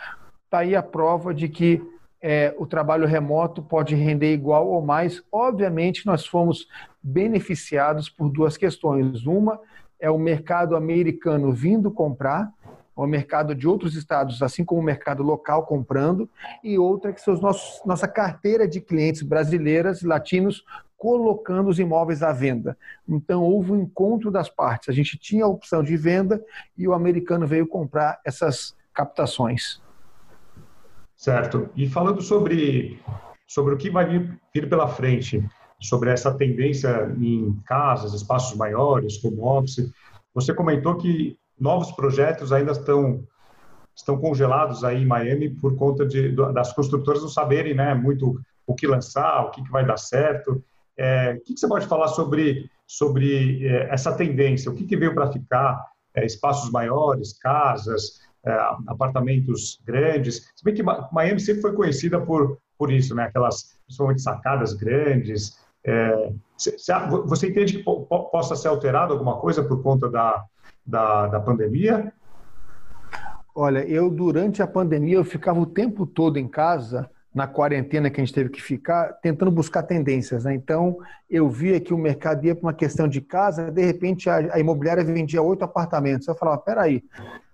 está 0.44 0.58
aí 0.58 0.76
a 0.76 0.82
prova 0.82 1.32
de 1.32 1.48
que 1.48 1.82
é, 2.22 2.54
o 2.56 2.64
trabalho 2.64 3.06
remoto 3.06 3.60
pode 3.60 3.96
render 3.96 4.32
igual 4.32 4.68
ou 4.68 4.80
mais. 4.80 5.22
Obviamente, 5.30 6.06
nós 6.06 6.24
fomos 6.24 6.68
beneficiados 7.02 8.08
por 8.08 8.30
duas 8.30 8.56
questões. 8.56 9.26
Uma 9.26 9.58
é 9.98 10.08
o 10.08 10.18
mercado 10.18 10.76
americano 10.76 11.52
vindo 11.52 11.90
comprar, 11.90 12.52
o 12.94 13.06
mercado 13.06 13.54
de 13.54 13.66
outros 13.66 13.96
estados, 13.96 14.40
assim 14.42 14.64
como 14.64 14.80
o 14.80 14.84
mercado 14.84 15.22
local 15.22 15.66
comprando, 15.66 16.28
e 16.62 16.78
outra 16.78 17.10
é 17.10 17.14
que 17.14 17.20
são 17.20 17.34
os 17.34 17.40
nossos, 17.40 17.84
nossa 17.84 18.06
carteira 18.06 18.68
de 18.68 18.80
clientes 18.80 19.22
brasileiras 19.22 20.02
e 20.02 20.06
latinos 20.06 20.62
colocando 20.96 21.68
os 21.68 21.80
imóveis 21.80 22.22
à 22.22 22.32
venda. 22.32 22.78
Então, 23.08 23.42
houve 23.42 23.72
um 23.72 23.80
encontro 23.80 24.30
das 24.30 24.48
partes. 24.48 24.88
A 24.88 24.92
gente 24.92 25.18
tinha 25.18 25.44
a 25.44 25.48
opção 25.48 25.82
de 25.82 25.96
venda 25.96 26.40
e 26.78 26.86
o 26.86 26.92
americano 26.92 27.44
veio 27.44 27.66
comprar 27.66 28.20
essas 28.24 28.76
captações. 28.94 29.82
Certo. 31.22 31.70
E 31.76 31.88
falando 31.88 32.20
sobre, 32.20 33.00
sobre 33.46 33.74
o 33.74 33.78
que 33.78 33.88
vai 33.88 34.04
vir, 34.04 34.40
vir 34.52 34.68
pela 34.68 34.88
frente, 34.88 35.40
sobre 35.80 36.10
essa 36.10 36.34
tendência 36.34 37.14
em 37.16 37.56
casas, 37.64 38.12
espaços 38.12 38.58
maiores, 38.58 39.18
como 39.18 39.46
office, 39.46 39.88
você 40.34 40.52
comentou 40.52 40.96
que 40.96 41.38
novos 41.60 41.92
projetos 41.92 42.50
ainda 42.50 42.72
estão 42.72 43.22
estão 43.94 44.18
congelados 44.18 44.82
aí 44.82 45.02
em 45.02 45.06
Miami 45.06 45.50
por 45.50 45.76
conta 45.76 46.04
de, 46.04 46.34
das 46.52 46.72
construtoras 46.72 47.22
não 47.22 47.28
saberem 47.28 47.74
né, 47.74 47.94
muito 47.94 48.40
o 48.66 48.74
que 48.74 48.88
lançar, 48.88 49.44
o 49.44 49.50
que, 49.52 49.62
que 49.62 49.70
vai 49.70 49.86
dar 49.86 49.98
certo. 49.98 50.60
É, 50.98 51.34
o 51.34 51.44
que, 51.44 51.56
você 51.56 51.68
pode 51.68 51.86
falar 51.86 52.08
sobre, 52.08 52.68
sobre 52.84 53.64
é, 53.64 53.94
essa 53.94 54.12
tendência? 54.12 54.72
O 54.72 54.74
que, 54.74 54.84
que 54.84 54.96
veio 54.96 55.14
para 55.14 55.30
ficar? 55.30 55.86
É, 56.14 56.26
espaços 56.26 56.70
maiores, 56.70 57.38
casas, 57.38 58.20
apartamentos 58.86 59.80
grandes. 59.84 60.50
Se 60.54 60.64
bem 60.64 60.74
que 60.74 60.82
Miami 60.82 61.40
sempre 61.40 61.62
foi 61.62 61.72
conhecida 61.72 62.20
por, 62.20 62.58
por 62.78 62.92
isso, 62.92 63.14
né? 63.14 63.24
aquelas 63.24 63.78
principalmente 63.86 64.22
sacadas 64.22 64.72
grandes. 64.74 65.58
É, 65.84 66.32
você 67.26 67.48
entende 67.48 67.78
que 67.78 67.84
possa 67.84 68.54
ser 68.56 68.68
alterado 68.68 69.12
alguma 69.12 69.38
coisa 69.38 69.62
por 69.62 69.82
conta 69.82 70.08
da, 70.08 70.44
da, 70.86 71.26
da 71.28 71.40
pandemia? 71.40 72.12
Olha, 73.54 73.86
eu 73.86 74.08
durante 74.08 74.62
a 74.62 74.66
pandemia 74.66 75.16
eu 75.16 75.24
ficava 75.24 75.60
o 75.60 75.66
tempo 75.66 76.06
todo 76.06 76.38
em 76.38 76.48
casa 76.48 77.10
na 77.34 77.46
quarentena 77.46 78.10
que 78.10 78.20
a 78.20 78.24
gente 78.24 78.34
teve 78.34 78.50
que 78.50 78.60
ficar, 78.60 79.14
tentando 79.14 79.50
buscar 79.50 79.82
tendências. 79.82 80.44
Né? 80.44 80.54
Então, 80.54 80.98
eu 81.30 81.48
via 81.48 81.80
que 81.80 81.94
o 81.94 81.98
mercado 81.98 82.44
ia 82.44 82.54
para 82.54 82.66
uma 82.66 82.74
questão 82.74 83.08
de 83.08 83.22
casa, 83.22 83.70
de 83.70 83.82
repente 83.82 84.28
a, 84.28 84.54
a 84.54 84.60
imobiliária 84.60 85.02
vendia 85.02 85.40
oito 85.40 85.64
apartamentos. 85.64 86.28
Eu 86.28 86.34
falava, 86.34 86.58
peraí, 86.58 87.02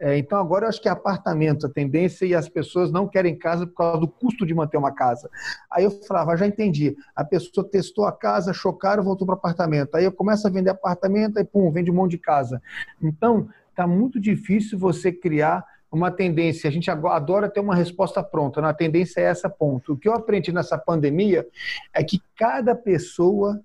é, 0.01 0.19
então 0.19 0.39
agora 0.39 0.65
eu 0.65 0.69
acho 0.69 0.83
que 0.83 0.89
é 0.89 0.91
apartamento 0.91 1.67
a 1.67 1.71
tendência 1.71 2.27
e 2.27 2.35
as 2.35 2.49
pessoas 2.49 2.91
não 2.91 3.07
querem 3.07 3.39
casa 3.39 3.67
por 3.69 3.75
causa 3.75 4.01
do 4.01 4.09
custo 4.09 4.45
de 4.45 4.53
manter 4.53 4.77
uma 4.77 4.91
casa. 4.91 5.31
Aí 5.71 5.85
eu 5.85 5.91
falava, 5.91 6.37
já 6.37 6.47
entendi. 6.47 6.97
A 7.15 7.25
pessoa 7.25 7.69
testou 7.69 8.05
a 8.05 8.13
casa, 8.13 8.53
chocaram, 8.53 9.05
voltou 9.05 9.27
para 9.27 9.37
apartamento. 9.37 9.95
Aí 9.95 10.05
eu 10.05 10.13
começo 10.13 10.45
a 10.45 10.51
vender 10.51 10.71
apartamento, 10.71 11.39
aí 11.39 11.45
pum, 11.45 11.71
vende 11.71 11.91
um 11.91 11.95
monte 11.95 12.13
de 12.13 12.19
casa. 12.19 12.61
Então, 13.01 13.49
está 13.71 13.87
muito 13.87 14.19
difícil 14.19 14.77
você 14.77 15.13
criar 15.13 15.65
uma 15.91 16.11
tendência, 16.11 16.69
a 16.69 16.73
gente 16.73 16.91
adora 16.91 17.49
ter 17.49 17.61
uma 17.61 17.75
resposta 17.75 18.23
pronta, 18.23 18.61
né? 18.61 18.73
tendência 18.73 19.21
é 19.21 19.25
essa 19.25 19.49
ponto. 19.49 19.93
O 19.95 19.97
que 19.97 20.09
eu 20.09 20.13
aprendi 20.13 20.53
nessa 20.53 20.77
pandemia 20.77 21.47
é 21.95 22.05
que 22.05 22.21
cada 22.37 22.75
pessoa 22.75 23.61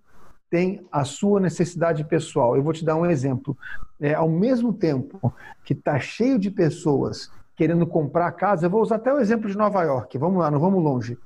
tem 0.50 0.86
a 0.92 1.04
sua 1.04 1.40
necessidade 1.40 2.04
pessoal. 2.04 2.56
Eu 2.56 2.64
vou 2.64 2.74
te 2.74 2.86
dar 2.86 2.96
um 2.96 3.06
exemplo. 3.06 3.58
É, 4.00 4.14
ao 4.14 4.30
mesmo 4.30 4.72
tempo 4.72 5.34
que 5.66 5.74
está 5.74 6.00
cheio 6.00 6.38
de 6.38 6.52
pessoas 6.52 7.30
querendo 7.56 7.86
comprar 7.86 8.32
casa. 8.32 8.66
Eu 8.66 8.70
vou 8.70 8.82
usar 8.82 8.96
até 8.96 9.14
o 9.14 9.20
exemplo 9.20 9.50
de 9.50 9.58
Nova 9.58 9.84
York. 9.84 10.18
Vamos 10.18 10.40
lá, 10.40 10.50
não 10.50 10.60
vamos 10.60 10.84
longe. 10.84 11.18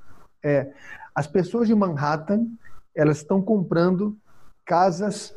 É, 0.42 0.70
as 1.14 1.26
pessoas 1.26 1.66
de 1.66 1.74
Manhattan 1.74 2.46
elas 2.94 3.18
estão 3.18 3.40
comprando 3.40 4.16
casas 4.64 5.34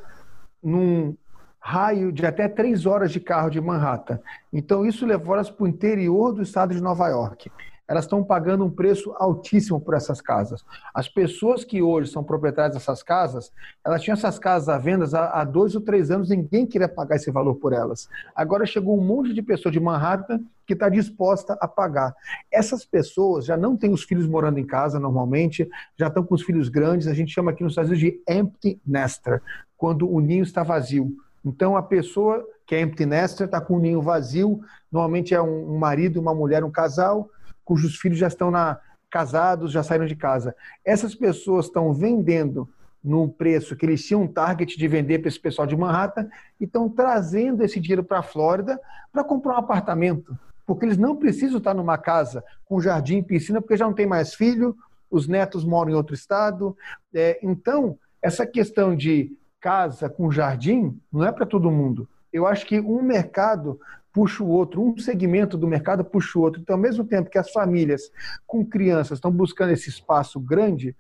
num 0.64 1.16
raio 1.62 2.12
de 2.12 2.26
até 2.26 2.49
três 2.49 2.86
horas 2.86 3.12
de 3.12 3.20
carro 3.20 3.49
de 3.49 3.62
Manhattan. 3.62 4.20
Então, 4.51 4.86
isso 4.86 5.05
levou 5.05 5.36
elas 5.36 5.49
para 5.49 5.64
o 5.64 5.68
interior 5.68 6.34
do 6.34 6.41
estado 6.41 6.74
de 6.74 6.82
Nova 6.82 7.07
York 7.07 7.51
elas 7.91 8.05
estão 8.05 8.24
pagando 8.24 8.64
um 8.64 8.70
preço 8.70 9.14
altíssimo 9.18 9.78
por 9.82 9.93
essas 9.93 10.22
casas. 10.22 10.64
As 10.93 11.09
pessoas 11.09 11.66
que 11.66 11.82
hoje 11.82 12.09
são 12.09 12.24
proprietárias 12.24 12.74
dessas 12.74 13.03
casas, 13.03 13.51
elas 13.86 14.01
tinham 14.01 14.14
essas 14.14 14.39
casas 14.39 14.70
à 14.70 14.78
venda 14.78 15.05
há, 15.14 15.43
dois 15.43 15.76
ou 15.76 15.82
três 15.82 16.09
anos, 16.09 16.30
ninguém 16.30 16.66
queria 16.66 16.88
pagar 16.88 17.18
esse 17.18 17.30
valor 17.30 17.55
por 17.55 17.74
elas. 17.74 18.07
Agora 18.34 18.66
chegou 18.66 18.97
um 18.97 19.03
monte 19.03 19.34
de 19.34 19.41
pessoa 19.41 19.70
de 19.70 19.80
Manhattan 19.80 20.39
que 20.66 20.72
está 20.72 20.88
disposta 20.88 21.57
a 21.59 21.68
pagar. 21.68 22.16
Essas 22.49 22.86
pessoas 22.86 23.45
já 23.45 23.57
não 23.57 23.76
têm 23.76 23.91
os 23.91 24.03
filhos 24.03 24.26
morando 24.26 24.57
em 24.57 24.66
casa 24.66 24.97
normalmente, 24.97 25.70
já 25.97 26.07
estão 26.07 26.24
com 26.24 26.34
os 26.34 26.43
filhos 26.43 26.70
grandes, 26.70 27.07
a 27.07 27.14
gente 27.14 27.34
chama 27.34 27.51
aqui 27.51 27.62
nos 27.62 27.74
Estados 27.74 27.91
Unidos 27.91 28.09
de 28.09 28.24
empty 28.34 28.80
nester, 28.88 29.41
quando 29.76 30.09
o 30.09 30.22
ninho 30.22 30.43
está 30.43 30.64
vazio. 30.64 31.14
Então, 31.43 31.75
a 31.75 31.83
pessoa 31.83 32.45
que 32.65 32.75
é 32.75 32.81
empty 32.81 33.05
nester 33.05 33.45
está 33.45 33.59
com 33.59 33.75
o 33.75 33.79
ninho 33.79 34.01
vazio, 34.01 34.61
normalmente 34.91 35.33
é 35.33 35.41
um 35.41 35.77
marido, 35.77 36.19
uma 36.19 36.33
mulher, 36.33 36.63
um 36.63 36.71
casal, 36.71 37.29
cujos 37.65 37.97
filhos 37.97 38.19
já 38.19 38.27
estão 38.27 38.49
na, 38.51 38.79
casados, 39.11 39.71
já 39.71 39.83
saíram 39.83 40.05
de 40.05 40.15
casa. 40.15 40.55
Essas 40.83 41.13
pessoas 41.13 41.65
estão 41.65 41.93
vendendo 41.93 42.67
no 43.03 43.27
preço 43.27 43.75
que 43.75 43.85
eles 43.85 44.05
tinham 44.05 44.21
um 44.21 44.27
target 44.27 44.77
de 44.77 44.87
vender 44.87 45.19
para 45.19 45.27
esse 45.27 45.39
pessoal 45.39 45.67
de 45.67 45.75
Manhattan 45.75 46.29
e 46.59 46.63
estão 46.63 46.87
trazendo 46.87 47.63
esse 47.63 47.79
dinheiro 47.79 48.03
para 48.03 48.19
a 48.19 48.23
Flórida 48.23 48.79
para 49.11 49.23
comprar 49.23 49.55
um 49.55 49.57
apartamento. 49.57 50.37
Porque 50.65 50.85
eles 50.85 50.97
não 50.97 51.15
precisam 51.15 51.57
estar 51.57 51.73
numa 51.73 51.97
casa 51.97 52.43
com 52.63 52.79
jardim 52.79 53.17
e 53.17 53.23
piscina, 53.23 53.59
porque 53.59 53.75
já 53.75 53.85
não 53.85 53.93
tem 53.93 54.05
mais 54.05 54.33
filho, 54.33 54.75
os 55.09 55.27
netos 55.27 55.65
moram 55.65 55.91
em 55.91 55.95
outro 55.95 56.13
estado. 56.13 56.77
É, 57.13 57.39
então, 57.43 57.97
essa 58.21 58.45
questão 58.45 58.95
de 58.95 59.35
casa 59.62 60.09
com 60.09 60.32
jardim 60.32 60.99
não 61.14 61.24
é 61.24 61.32
para 61.32 61.45
todo 61.45 61.72
mundo. 61.72 62.09
Eu 62.34 62.47
acho 62.47 62.66
que 62.66 62.80
um 62.80 63.01
mercado 63.01 63.80
puxa 64.12 64.43
o 64.43 64.49
outro, 64.49 64.84
um 64.84 64.97
segmento 64.97 65.57
do 65.57 65.68
mercado 65.68 66.03
puxa 66.03 66.38
o 66.38 66.41
outro. 66.41 66.59
Então, 66.59 66.76
ao 66.76 66.82
mesmo 66.82 67.05
tempo 67.05 67.30
que 67.30 67.38
as 67.38 67.51
famílias 67.51 68.12
com 68.45 68.66
crianças 68.66 69.18
estão 69.18 69.32
buscando 69.32 69.72
esse 69.72 69.89
espaço 69.89 70.39
grande, 70.39 70.95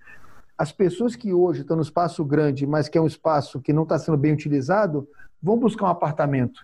as 0.57 0.71
pessoas 0.71 1.15
que 1.15 1.33
hoje 1.33 1.61
estão 1.61 1.75
no 1.75 1.81
espaço 1.81 2.23
grande, 2.23 2.67
mas 2.67 2.87
que 2.87 2.97
é 2.97 3.01
um 3.01 3.07
espaço 3.07 3.59
que 3.59 3.73
não 3.73 3.83
está 3.83 3.97
sendo 3.97 4.17
bem 4.17 4.31
utilizado, 4.31 5.07
vão 5.41 5.57
buscar 5.57 5.85
um 5.85 5.89
apartamento. 5.89 6.63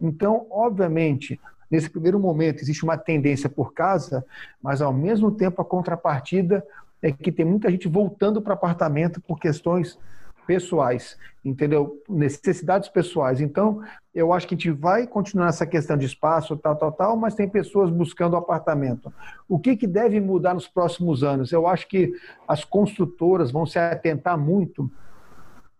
Então, 0.00 0.46
obviamente, 0.50 1.40
nesse 1.70 1.88
primeiro 1.88 2.18
momento 2.18 2.60
existe 2.60 2.82
uma 2.82 2.98
tendência 2.98 3.48
por 3.48 3.72
casa, 3.72 4.24
mas 4.60 4.82
ao 4.82 4.92
mesmo 4.92 5.30
tempo 5.30 5.62
a 5.62 5.64
contrapartida 5.64 6.66
é 7.00 7.12
que 7.12 7.30
tem 7.30 7.44
muita 7.44 7.70
gente 7.70 7.88
voltando 7.88 8.42
para 8.42 8.54
apartamento 8.54 9.20
por 9.20 9.38
questões 9.38 9.98
pessoais, 10.46 11.18
entendeu? 11.44 12.02
Necessidades 12.08 12.88
pessoais. 12.88 13.40
Então, 13.40 13.82
eu 14.14 14.32
acho 14.32 14.46
que 14.46 14.54
a 14.54 14.56
gente 14.56 14.70
vai 14.70 15.06
continuar 15.06 15.48
essa 15.48 15.66
questão 15.66 15.96
de 15.96 16.06
espaço, 16.06 16.56
tal, 16.56 16.76
tal, 16.76 16.92
tal, 16.92 17.16
mas 17.16 17.34
tem 17.34 17.48
pessoas 17.48 17.90
buscando 17.90 18.36
apartamento. 18.36 19.12
O 19.48 19.58
que, 19.58 19.76
que 19.76 19.86
deve 19.86 20.20
mudar 20.20 20.54
nos 20.54 20.68
próximos 20.68 21.22
anos? 21.22 21.52
Eu 21.52 21.66
acho 21.66 21.88
que 21.88 22.14
as 22.46 22.64
construtoras 22.64 23.50
vão 23.50 23.66
se 23.66 23.78
atentar 23.78 24.38
muito 24.38 24.90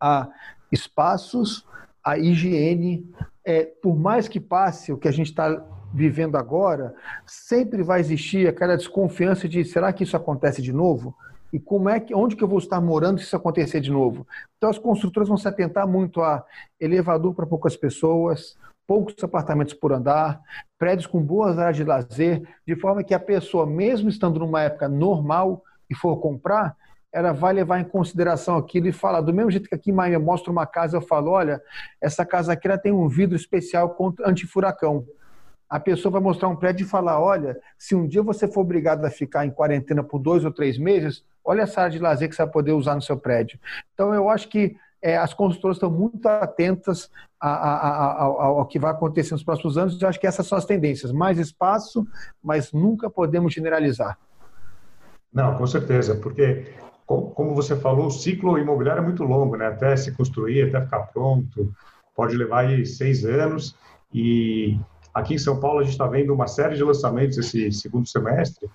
a 0.01 0.29
espaços, 0.71 1.67
a 2.05 2.19
higiene. 2.19 3.09
É, 3.45 3.65
por 3.65 3.97
mais 3.97 4.29
que 4.29 4.41
passe 4.41 4.93
o 4.93 4.99
que 4.99 5.09
a 5.09 5.13
gente 5.13 5.29
está 5.29 5.65
vivendo 5.95 6.37
agora, 6.37 6.95
sempre 7.25 7.83
vai 7.83 8.01
existir 8.01 8.47
aquela 8.47 8.77
desconfiança 8.77 9.49
de 9.49 9.65
será 9.65 9.93
que 9.93 10.03
isso 10.03 10.17
acontece 10.17 10.61
de 10.61 10.73
novo? 10.73 11.17
E 11.53 11.61
como 11.61 11.89
é 11.89 12.01
que, 12.01 12.15
onde 12.15 12.37
que 12.37 12.43
eu 12.43 12.49
vou 12.49 12.59
estar 12.59 12.81
morando 12.81 13.19
se 13.19 13.25
isso 13.25 13.37
acontecer 13.37 13.81
de 13.81 13.91
novo. 13.91 14.27
Então 14.57 14.71
as 14.71 14.79
construtoras 14.79 15.29
vão 15.29 15.37
se 15.37 15.49
atentar 15.49 15.87
muito 15.87 16.23
a 16.23 16.45
elevador 16.81 17.35
para 17.35 17.47
poucas 17.47 17.77
pessoas, 17.77 18.57
poucos 18.87 19.15
apartamentos 19.23 19.75
por 19.75 19.93
andar, 19.93 20.41
prédios 20.79 21.07
com 21.07 21.23
boas 21.23 21.59
áreas 21.59 21.77
de 21.77 21.85
lazer, 21.85 22.43
de 22.67 22.77
forma 22.77 23.03
que 23.03 23.15
a 23.15 23.21
pessoa, 23.21 23.67
mesmo 23.67 24.09
estando 24.09 24.39
numa 24.41 24.63
época 24.63 24.89
normal 24.89 25.63
e 25.89 25.95
for 25.95 26.17
comprar, 26.19 26.77
ela 27.13 27.33
vai 27.33 27.53
levar 27.53 27.81
em 27.81 27.85
consideração 27.85 28.57
aquilo 28.57 28.89
e 28.89 28.93
falar, 28.93 29.23
do 29.23 29.33
mesmo 29.33 29.51
jeito 29.51 29.69
que 29.69 29.75
aqui 29.75 29.91
em 29.91 29.95
Miami 29.95 30.17
eu 30.17 30.21
mostro 30.21 30.53
uma 30.53 30.67
casa, 30.67 30.99
eu 30.99 31.01
falo, 31.01 31.31
olha, 31.31 31.63
essa 32.01 32.27
casa 32.27 32.53
aqui 32.53 32.69
ela 32.69 32.77
tem 32.77 32.93
um 32.93 33.09
vidro 33.09 33.37
especial 33.37 33.91
contra 33.91 34.29
antifuracão 34.29 35.07
a 35.69 35.81
pessoa 35.81 36.13
vai 36.13 36.21
mostrar 36.21 36.49
um 36.49 36.57
prédio 36.57 36.85
e 36.85 36.89
falar: 36.89 37.21
olha, 37.21 37.59
se 37.79 37.95
um 37.95 38.07
dia 38.07 38.23
você 38.23 38.47
for 38.47 38.61
obrigado 38.61 39.05
a 39.05 39.11
ficar 39.11 39.45
em 39.45 39.51
quarentena 39.51 40.03
por 40.03 40.19
dois 40.19 40.45
ou 40.45 40.53
três 40.53 40.79
meses, 40.79 41.25
olha 41.47 41.63
essa 41.63 41.83
área 41.83 41.93
de 41.93 41.99
lazer 41.99 42.29
que 42.29 42.35
você 42.35 42.43
vai 42.43 42.53
poder 42.53 42.73
usar 42.73 42.95
no 42.95 43.03
seu 43.03 43.17
prédio. 43.17 43.59
Então, 43.95 44.13
eu 44.13 44.29
acho 44.29 44.49
que 44.49 44.77
é, 45.01 45.17
as 45.17 45.33
construtoras 45.33 45.77
estão 45.77 45.91
muito 45.91 46.27
atentas 46.27 47.11
a, 47.41 47.49
a, 47.49 48.13
a, 48.13 48.25
ao, 48.25 48.67
que 48.67 48.79
vai 48.79 48.91
acontecer 48.91 49.33
nos 49.33 49.45
próximos 49.45 49.79
anos. 49.79 50.01
Eu 50.01 50.09
acho 50.09 50.19
que 50.19 50.27
essas 50.27 50.47
são 50.47 50.59
as 50.59 50.65
tendências: 50.65 51.13
mais 51.13 51.39
espaço, 51.39 52.07
mas 52.43 52.73
nunca 52.73 53.09
podemos 53.09 53.53
generalizar. 53.53 54.19
Não, 55.33 55.55
com 55.55 55.67
certeza, 55.67 56.15
porque, 56.17 56.67
como 57.07 57.55
você 57.55 57.77
falou, 57.77 58.07
o 58.07 58.11
ciclo 58.11 58.59
imobiliário 58.59 59.03
é 59.03 59.05
muito 59.05 59.23
longo, 59.23 59.57
né? 59.57 59.67
até 59.67 59.97
se 59.97 60.13
construir, 60.13 60.69
até 60.69 60.83
ficar 60.85 61.01
pronto, 61.13 61.73
pode 62.15 62.37
levar 62.37 62.67
aí 62.67 62.85
seis 62.87 63.25
anos. 63.25 63.77
E 64.15 64.79
Aqui 65.17 65.33
em 65.33 65.39
São 65.39 65.59
Paulo, 65.59 65.79
a 65.79 65.83
gente 65.83 65.93
está 65.93 66.07
vendo 66.07 66.35
uma 66.35 66.47
série 66.47 66.77
de 66.77 66.85
lançamentos 66.85 67.39
esse 67.39 67.73
segundo 67.73 68.07
semestre 68.07 68.69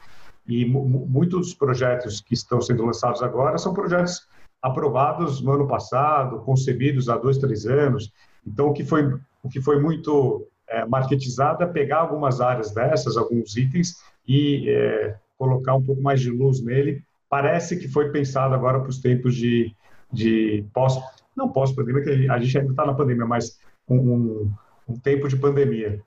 e 0.48 0.66
muitos 0.66 1.54
projetos 1.54 2.20
que 2.20 2.34
estão 2.34 2.60
sendo 2.62 2.86
lançados 2.86 3.22
agora 3.22 3.58
são 3.58 3.74
projetos 3.74 4.28
aprovados 4.62 5.42
no 5.42 5.54
ano 5.54 5.68
passado, 5.68 6.39
concebidos 6.39 7.10
há 7.10 7.18
dois, 7.18 7.38
três 7.38 7.66
anos. 7.66 8.12
Então, 8.46 8.70
o 8.70 8.74
que 8.74 8.84
foi, 8.84 9.04
o 9.44 9.50
que 9.50 9.62
foi 9.62 9.80
muito 9.80 10.48
é, 10.68 10.86
marketizado 10.86 11.64
é 11.64 11.68
pegar 11.68 11.98
algumas 11.98 12.42
áreas 12.42 12.72
dessas, 12.72 13.18
alguns 13.18 13.56
itens, 13.58 13.96
e 14.28 14.70
é, 14.70 15.16
colocar 15.38 15.76
um 15.76 15.84
pouco 15.84 16.02
mais 16.02 16.22
de 16.22 16.30
luz 16.30 16.62
nele. 16.62 17.04
Parece 17.30 17.78
que 17.78 17.88
foi 17.88 18.12
pensado 18.12 18.54
agora 18.54 18.80
para 18.80 18.89
os 18.89 19.00
tempos 19.00 19.36
de, 19.36 19.74
de 20.12 20.66
pós, 20.74 21.00
não 21.36 21.50
pós-pandemia, 21.50 22.04
que 22.04 22.30
a 22.30 22.39
gente 22.39 22.58
ainda 22.58 22.72
está 22.72 22.86
na 22.86 22.94
pandemia, 22.94 23.26
mas 23.26 23.60
um, 23.89 23.96
um, 23.96 24.54
um 24.88 25.00
tempo 25.00 25.28
de 25.28 25.38
pandemia. 25.38 26.02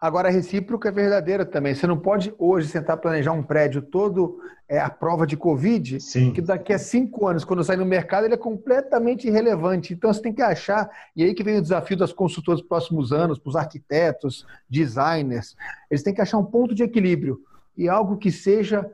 Agora, 0.00 0.28
a 0.28 0.30
recíproca 0.30 0.88
é 0.88 0.92
verdadeira 0.92 1.44
também. 1.44 1.74
Você 1.74 1.86
não 1.86 1.98
pode 1.98 2.32
hoje 2.38 2.68
sentar 2.68 2.96
planejar 2.96 3.32
um 3.32 3.42
prédio 3.42 3.82
todo 3.82 4.40
é, 4.66 4.80
à 4.80 4.88
prova 4.88 5.26
de 5.26 5.36
Covid, 5.36 6.00
Sim. 6.00 6.32
que 6.32 6.40
daqui 6.40 6.72
a 6.72 6.78
cinco 6.78 7.28
anos, 7.28 7.44
quando 7.44 7.62
sair 7.62 7.76
no 7.76 7.84
mercado, 7.84 8.24
ele 8.24 8.32
é 8.32 8.38
completamente 8.38 9.28
irrelevante. 9.28 9.92
Então, 9.92 10.10
você 10.10 10.22
tem 10.22 10.32
que 10.32 10.40
achar, 10.40 10.88
e 11.14 11.22
aí 11.22 11.34
que 11.34 11.42
vem 11.42 11.58
o 11.58 11.62
desafio 11.62 11.98
das 11.98 12.14
consultoras 12.14 12.60
dos 12.60 12.68
próximos 12.68 13.12
anos, 13.12 13.38
para 13.38 13.50
os 13.50 13.56
arquitetos, 13.56 14.46
designers, 14.70 15.54
eles 15.90 16.02
têm 16.02 16.14
que 16.14 16.22
achar 16.22 16.38
um 16.38 16.46
ponto 16.46 16.74
de 16.74 16.82
equilíbrio 16.82 17.38
e 17.76 17.86
algo 17.86 18.16
que 18.16 18.32
seja 18.32 18.90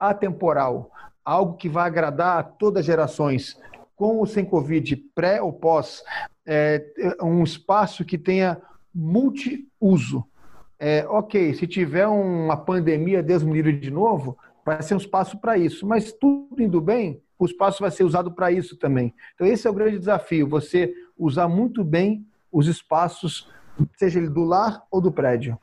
atemporal, 0.00 0.90
algo 1.22 1.58
que 1.58 1.68
vá 1.68 1.84
agradar 1.84 2.38
a 2.38 2.42
todas 2.42 2.80
as 2.80 2.86
gerações, 2.86 3.60
com 3.94 4.16
ou 4.16 4.24
sem 4.24 4.46
Covid, 4.46 4.96
pré 5.14 5.42
ou 5.42 5.52
pós, 5.52 6.02
é, 6.46 6.82
um 7.22 7.44
espaço 7.44 8.02
que 8.02 8.16
tenha 8.16 8.56
multiuso 8.94 10.24
é, 10.78 11.04
ok, 11.08 11.54
se 11.54 11.66
tiver 11.66 12.06
uma 12.06 12.56
pandemia, 12.56 13.22
Deus 13.22 13.42
me 13.42 13.52
livre 13.52 13.78
de 13.78 13.90
novo, 13.90 14.38
vai 14.64 14.80
ser 14.82 14.94
um 14.94 14.98
espaço 14.98 15.38
para 15.38 15.58
isso. 15.58 15.86
Mas 15.86 16.12
tudo 16.12 16.62
indo 16.62 16.80
bem, 16.80 17.20
o 17.38 17.46
espaço 17.46 17.80
vai 17.80 17.90
ser 17.90 18.04
usado 18.04 18.32
para 18.32 18.52
isso 18.52 18.76
também. 18.76 19.12
Então, 19.34 19.46
esse 19.46 19.66
é 19.66 19.70
o 19.70 19.74
grande 19.74 19.98
desafio: 19.98 20.48
você 20.48 20.94
usar 21.16 21.48
muito 21.48 21.82
bem 21.82 22.24
os 22.52 22.66
espaços, 22.66 23.50
seja 23.96 24.18
ele 24.18 24.28
do 24.28 24.44
lar 24.44 24.82
ou 24.90 25.00
do 25.00 25.10
prédio. 25.10 25.58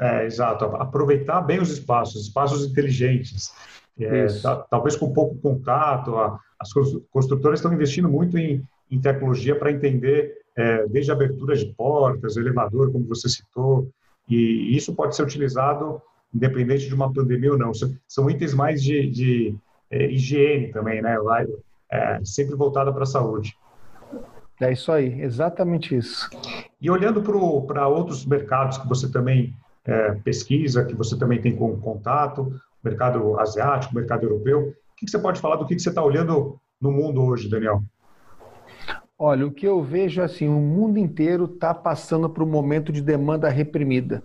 É, 0.00 0.24
exato. 0.26 0.64
Aproveitar 0.64 1.40
bem 1.40 1.60
os 1.60 1.70
espaços, 1.70 2.22
espaços 2.22 2.64
inteligentes. 2.64 3.52
É, 3.98 4.26
talvez 4.68 4.94
com 4.94 5.12
pouco 5.12 5.36
contato. 5.36 6.14
as 6.60 6.70
construtoras 7.10 7.60
estão 7.60 7.72
investindo 7.72 8.08
muito 8.08 8.36
em, 8.36 8.62
em 8.90 9.00
tecnologia 9.00 9.58
para 9.58 9.72
entender 9.72 10.45
é, 10.56 10.86
desde 10.86 11.12
abertura 11.12 11.54
de 11.54 11.66
portas, 11.74 12.36
elevador, 12.36 12.90
como 12.90 13.06
você 13.06 13.28
citou, 13.28 13.88
e 14.28 14.76
isso 14.76 14.94
pode 14.94 15.14
ser 15.14 15.22
utilizado 15.22 16.00
independente 16.34 16.86
de 16.86 16.94
uma 16.94 17.12
pandemia 17.12 17.52
ou 17.52 17.58
não. 17.58 17.72
São 18.06 18.28
itens 18.28 18.52
mais 18.52 18.82
de, 18.82 19.08
de 19.10 19.56
é, 19.90 20.10
higiene 20.10 20.72
também, 20.72 21.00
né? 21.00 21.16
É, 21.90 22.20
sempre 22.24 22.54
voltada 22.56 22.92
para 22.92 23.04
a 23.04 23.06
saúde. 23.06 23.56
É 24.60 24.72
isso 24.72 24.90
aí, 24.90 25.20
exatamente 25.20 25.96
isso. 25.96 26.28
E 26.80 26.90
olhando 26.90 27.22
para 27.22 27.86
outros 27.86 28.24
mercados 28.24 28.78
que 28.78 28.88
você 28.88 29.10
também 29.10 29.54
é, 29.84 30.12
pesquisa, 30.16 30.84
que 30.84 30.94
você 30.94 31.16
também 31.16 31.40
tem 31.40 31.54
com 31.54 31.78
contato, 31.78 32.52
mercado 32.82 33.38
asiático, 33.38 33.94
mercado 33.94 34.24
europeu, 34.24 34.68
o 34.68 34.96
que, 34.96 35.04
que 35.04 35.10
você 35.10 35.18
pode 35.18 35.40
falar 35.40 35.56
do 35.56 35.66
que, 35.66 35.74
que 35.74 35.82
você 35.82 35.90
está 35.90 36.02
olhando 36.02 36.58
no 36.80 36.90
mundo 36.90 37.22
hoje, 37.22 37.48
Daniel? 37.48 37.82
Olha, 39.18 39.46
o 39.46 39.50
que 39.50 39.66
eu 39.66 39.82
vejo 39.82 40.20
assim, 40.20 40.46
o 40.46 40.60
mundo 40.60 40.98
inteiro 40.98 41.46
está 41.46 41.72
passando 41.72 42.28
por 42.28 42.42
um 42.42 42.46
momento 42.46 42.92
de 42.92 43.00
demanda 43.00 43.48
reprimida. 43.48 44.22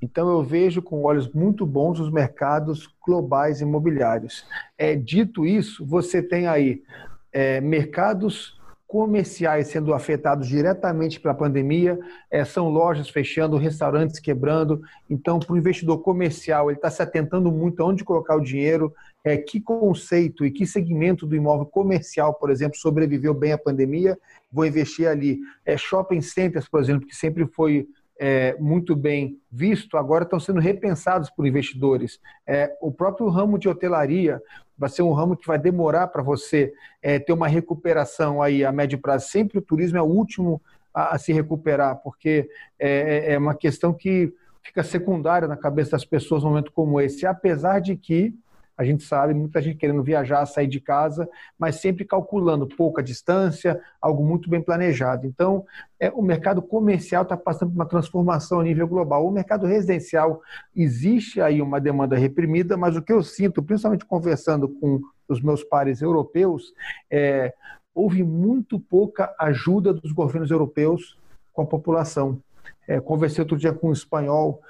Então 0.00 0.28
eu 0.28 0.44
vejo 0.44 0.80
com 0.80 1.02
olhos 1.02 1.28
muito 1.32 1.66
bons 1.66 1.98
os 1.98 2.08
mercados 2.08 2.88
globais 3.04 3.60
imobiliários. 3.60 4.46
É, 4.76 4.94
dito 4.94 5.44
isso, 5.44 5.84
você 5.84 6.22
tem 6.22 6.46
aí 6.46 6.84
é, 7.32 7.60
mercados 7.60 8.57
comerciais 8.88 9.68
sendo 9.68 9.92
afetados 9.92 10.48
diretamente 10.48 11.20
pela 11.20 11.34
pandemia, 11.34 11.98
é, 12.30 12.42
são 12.42 12.70
lojas 12.70 13.10
fechando, 13.10 13.58
restaurantes 13.58 14.18
quebrando. 14.18 14.80
Então, 15.10 15.38
para 15.38 15.52
o 15.52 15.58
investidor 15.58 15.98
comercial, 15.98 16.70
ele 16.70 16.78
está 16.78 16.90
se 16.90 17.02
atentando 17.02 17.52
muito 17.52 17.82
aonde 17.82 18.02
colocar 18.02 18.34
o 18.34 18.40
dinheiro, 18.40 18.90
é, 19.22 19.36
que 19.36 19.60
conceito 19.60 20.42
e 20.44 20.50
que 20.50 20.66
segmento 20.66 21.26
do 21.26 21.36
imóvel 21.36 21.66
comercial, 21.66 22.32
por 22.32 22.50
exemplo, 22.50 22.78
sobreviveu 22.78 23.34
bem 23.34 23.52
à 23.52 23.58
pandemia, 23.58 24.18
vou 24.50 24.64
investir 24.64 25.06
ali. 25.06 25.38
É, 25.66 25.76
shopping 25.76 26.22
centers, 26.22 26.66
por 26.66 26.80
exemplo, 26.80 27.06
que 27.06 27.14
sempre 27.14 27.46
foi 27.46 27.86
é, 28.18 28.56
muito 28.58 28.96
bem 28.96 29.38
visto, 29.50 29.96
agora 29.96 30.24
estão 30.24 30.40
sendo 30.40 30.60
repensados 30.60 31.30
por 31.30 31.46
investidores. 31.46 32.20
É, 32.46 32.76
o 32.80 32.90
próprio 32.90 33.28
ramo 33.28 33.58
de 33.58 33.68
hotelaria 33.68 34.42
vai 34.76 34.88
ser 34.88 35.02
um 35.02 35.12
ramo 35.12 35.36
que 35.36 35.46
vai 35.46 35.58
demorar 35.58 36.08
para 36.08 36.22
você 36.22 36.72
é, 37.00 37.18
ter 37.18 37.32
uma 37.32 37.48
recuperação 37.48 38.42
aí 38.42 38.64
a 38.64 38.72
médio 38.72 38.98
prazo. 38.98 39.28
Sempre 39.28 39.58
o 39.58 39.62
turismo 39.62 39.98
é 39.98 40.02
o 40.02 40.06
último 40.06 40.60
a, 40.92 41.14
a 41.14 41.18
se 41.18 41.32
recuperar, 41.32 41.96
porque 42.02 42.48
é, 42.78 43.30
é, 43.30 43.32
é 43.34 43.38
uma 43.38 43.54
questão 43.54 43.92
que 43.92 44.32
fica 44.62 44.82
secundária 44.82 45.48
na 45.48 45.56
cabeça 45.56 45.92
das 45.92 46.04
pessoas 46.04 46.42
num 46.42 46.50
momento 46.50 46.72
como 46.72 47.00
esse, 47.00 47.26
apesar 47.26 47.80
de 47.80 47.96
que 47.96 48.34
a 48.78 48.84
gente 48.84 49.02
sabe, 49.02 49.34
muita 49.34 49.60
gente 49.60 49.76
querendo 49.76 50.04
viajar, 50.04 50.46
sair 50.46 50.68
de 50.68 50.78
casa, 50.78 51.28
mas 51.58 51.80
sempre 51.80 52.04
calculando 52.04 52.64
pouca 52.64 53.02
distância, 53.02 53.80
algo 54.00 54.24
muito 54.24 54.48
bem 54.48 54.62
planejado. 54.62 55.26
Então, 55.26 55.66
é, 55.98 56.08
o 56.10 56.22
mercado 56.22 56.62
comercial 56.62 57.24
está 57.24 57.36
passando 57.36 57.70
por 57.70 57.74
uma 57.74 57.88
transformação 57.88 58.60
a 58.60 58.62
nível 58.62 58.86
global. 58.86 59.26
O 59.26 59.32
mercado 59.32 59.66
residencial 59.66 60.40
existe 60.76 61.40
aí 61.40 61.60
uma 61.60 61.80
demanda 61.80 62.16
reprimida, 62.16 62.76
mas 62.76 62.96
o 62.96 63.02
que 63.02 63.12
eu 63.12 63.20
sinto, 63.20 63.64
principalmente 63.64 64.04
conversando 64.04 64.68
com 64.68 65.00
os 65.28 65.42
meus 65.42 65.64
pares 65.64 66.00
europeus, 66.00 66.72
é, 67.10 67.52
houve 67.92 68.22
muito 68.22 68.78
pouca 68.78 69.34
ajuda 69.40 69.92
dos 69.92 70.12
governos 70.12 70.52
europeus 70.52 71.18
com 71.52 71.62
a 71.62 71.66
população. 71.66 72.40
É, 72.86 73.00
conversei 73.00 73.42
outro 73.42 73.58
dia 73.58 73.72
com 73.72 73.88
um 73.88 73.92
espanhol 73.92 74.62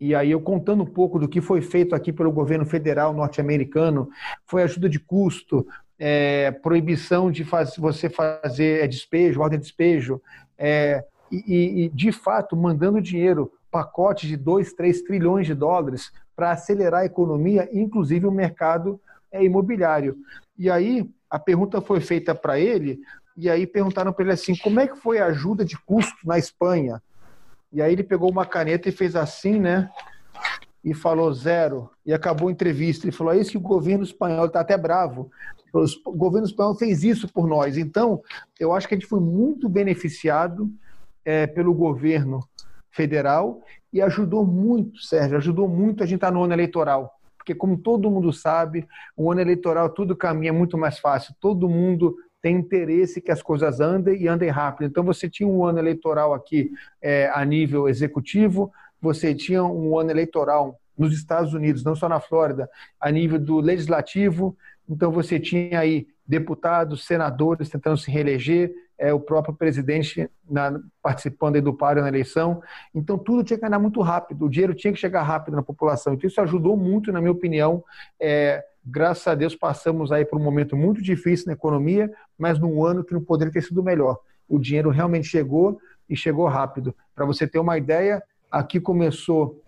e 0.00 0.14
aí 0.14 0.30
eu 0.30 0.40
contando 0.40 0.82
um 0.82 0.86
pouco 0.86 1.18
do 1.18 1.28
que 1.28 1.40
foi 1.40 1.60
feito 1.60 1.94
aqui 1.94 2.12
pelo 2.12 2.32
governo 2.32 2.64
federal 2.64 3.12
norte-americano, 3.12 4.08
foi 4.46 4.62
ajuda 4.62 4.88
de 4.88 4.98
custo, 4.98 5.66
é, 5.98 6.50
proibição 6.50 7.30
de 7.30 7.44
faz, 7.44 7.76
você 7.76 8.08
fazer 8.08 8.82
é, 8.82 8.86
despejo, 8.86 9.42
ordem 9.42 9.58
de 9.58 9.66
despejo, 9.66 10.22
é, 10.56 11.04
e, 11.30 11.84
e, 11.84 11.88
de 11.90 12.10
fato 12.10 12.56
mandando 12.56 13.00
dinheiro, 13.00 13.52
pacotes 13.70 14.28
de 14.28 14.36
2, 14.36 14.72
3 14.72 15.02
trilhões 15.02 15.46
de 15.46 15.54
dólares 15.54 16.10
para 16.34 16.52
acelerar 16.52 17.02
a 17.02 17.04
economia, 17.06 17.68
inclusive 17.70 18.26
o 18.26 18.32
mercado 18.32 18.98
é, 19.30 19.44
imobiliário. 19.44 20.16
E 20.58 20.70
aí 20.70 21.08
a 21.28 21.38
pergunta 21.38 21.80
foi 21.82 22.00
feita 22.00 22.34
para 22.34 22.58
ele, 22.58 23.00
e 23.36 23.48
aí 23.50 23.66
perguntaram 23.66 24.12
para 24.12 24.24
ele 24.24 24.32
assim, 24.32 24.56
como 24.56 24.80
é 24.80 24.88
que 24.88 24.96
foi 24.96 25.18
a 25.18 25.26
ajuda 25.26 25.64
de 25.64 25.78
custo 25.78 26.26
na 26.26 26.38
Espanha? 26.38 27.02
E 27.72 27.80
aí 27.80 27.92
ele 27.92 28.02
pegou 28.02 28.30
uma 28.30 28.44
caneta 28.44 28.88
e 28.88 28.92
fez 28.92 29.14
assim, 29.14 29.58
né? 29.58 29.90
E 30.84 30.94
falou 30.94 31.32
zero. 31.32 31.90
E 32.04 32.12
acabou 32.12 32.48
a 32.48 32.52
entrevista. 32.52 33.04
Ele 33.04 33.12
falou: 33.12 33.32
é 33.32 33.38
isso 33.38 33.50
que 33.52 33.56
o 33.56 33.60
governo 33.60 34.04
espanhol 34.04 34.46
está 34.46 34.60
até 34.60 34.76
bravo. 34.76 35.30
O 35.72 36.12
governo 36.12 36.46
espanhol 36.46 36.74
fez 36.74 37.04
isso 37.04 37.28
por 37.28 37.46
nós. 37.46 37.76
Então, 37.76 38.20
eu 38.58 38.72
acho 38.72 38.88
que 38.88 38.94
a 38.94 38.98
gente 38.98 39.08
foi 39.08 39.20
muito 39.20 39.68
beneficiado 39.68 40.68
é, 41.24 41.46
pelo 41.46 41.72
governo 41.72 42.40
federal 42.90 43.62
e 43.92 44.02
ajudou 44.02 44.44
muito, 44.44 45.00
Sérgio, 45.00 45.36
ajudou 45.36 45.68
muito 45.68 46.02
a 46.02 46.06
gente 46.06 46.16
estar 46.16 46.28
tá 46.28 46.32
no 46.32 46.42
ano 46.42 46.52
eleitoral. 46.52 47.14
Porque, 47.36 47.54
como 47.54 47.78
todo 47.78 48.10
mundo 48.10 48.32
sabe, 48.32 48.86
o 49.16 49.30
ano 49.30 49.40
eleitoral 49.40 49.88
tudo 49.90 50.16
caminha 50.16 50.52
muito 50.52 50.76
mais 50.76 50.98
fácil. 50.98 51.34
Todo 51.40 51.68
mundo 51.68 52.16
tem 52.42 52.56
interesse 52.56 53.20
que 53.20 53.30
as 53.30 53.42
coisas 53.42 53.80
andem 53.80 54.22
e 54.22 54.28
andem 54.28 54.48
rápido. 54.48 54.88
Então, 54.88 55.04
você 55.04 55.28
tinha 55.28 55.48
um 55.48 55.64
ano 55.64 55.78
eleitoral 55.78 56.32
aqui 56.32 56.70
é, 57.00 57.30
a 57.34 57.44
nível 57.44 57.88
executivo, 57.88 58.72
você 59.00 59.34
tinha 59.34 59.64
um 59.64 59.98
ano 59.98 60.10
eleitoral 60.10 60.78
nos 60.96 61.14
Estados 61.14 61.54
Unidos, 61.54 61.82
não 61.82 61.94
só 61.94 62.08
na 62.08 62.20
Flórida, 62.20 62.68
a 63.00 63.10
nível 63.10 63.38
do 63.38 63.58
legislativo. 63.58 64.56
Então, 64.88 65.10
você 65.10 65.38
tinha 65.40 65.80
aí 65.80 66.06
deputados, 66.26 67.06
senadores 67.06 67.68
tentando 67.68 67.96
se 67.96 68.10
reeleger, 68.10 68.72
é, 68.98 69.12
o 69.14 69.18
próprio 69.18 69.54
presidente 69.54 70.30
na, 70.48 70.78
participando 71.02 71.56
aí 71.56 71.60
do 71.62 71.72
páreo 71.72 72.02
na 72.02 72.08
eleição. 72.08 72.62
Então, 72.94 73.16
tudo 73.16 73.42
tinha 73.42 73.58
que 73.58 73.64
andar 73.64 73.78
muito 73.78 74.00
rápido, 74.02 74.44
o 74.44 74.50
dinheiro 74.50 74.74
tinha 74.74 74.92
que 74.92 74.98
chegar 74.98 75.22
rápido 75.22 75.56
na 75.56 75.62
população. 75.62 76.12
Então, 76.12 76.28
isso 76.28 76.40
ajudou 76.40 76.76
muito, 76.76 77.10
na 77.10 77.20
minha 77.20 77.32
opinião, 77.32 77.82
é, 78.20 78.62
graças 78.84 79.26
a 79.26 79.34
Deus 79.34 79.54
passamos 79.54 80.10
aí 80.10 80.24
por 80.24 80.40
um 80.40 80.42
momento 80.42 80.76
muito 80.76 81.02
difícil 81.02 81.46
na 81.46 81.52
economia, 81.52 82.10
mas 82.38 82.58
num 82.58 82.84
ano 82.84 83.04
que 83.04 83.12
não 83.12 83.22
poderia 83.22 83.52
ter 83.52 83.62
sido 83.62 83.82
melhor. 83.82 84.18
O 84.48 84.58
dinheiro 84.58 84.90
realmente 84.90 85.28
chegou 85.28 85.78
e 86.08 86.16
chegou 86.16 86.46
rápido. 86.48 86.94
Para 87.14 87.24
você 87.24 87.46
ter 87.46 87.58
uma 87.58 87.78
ideia, 87.78 88.22
aqui 88.50 88.80
começou 88.80 89.62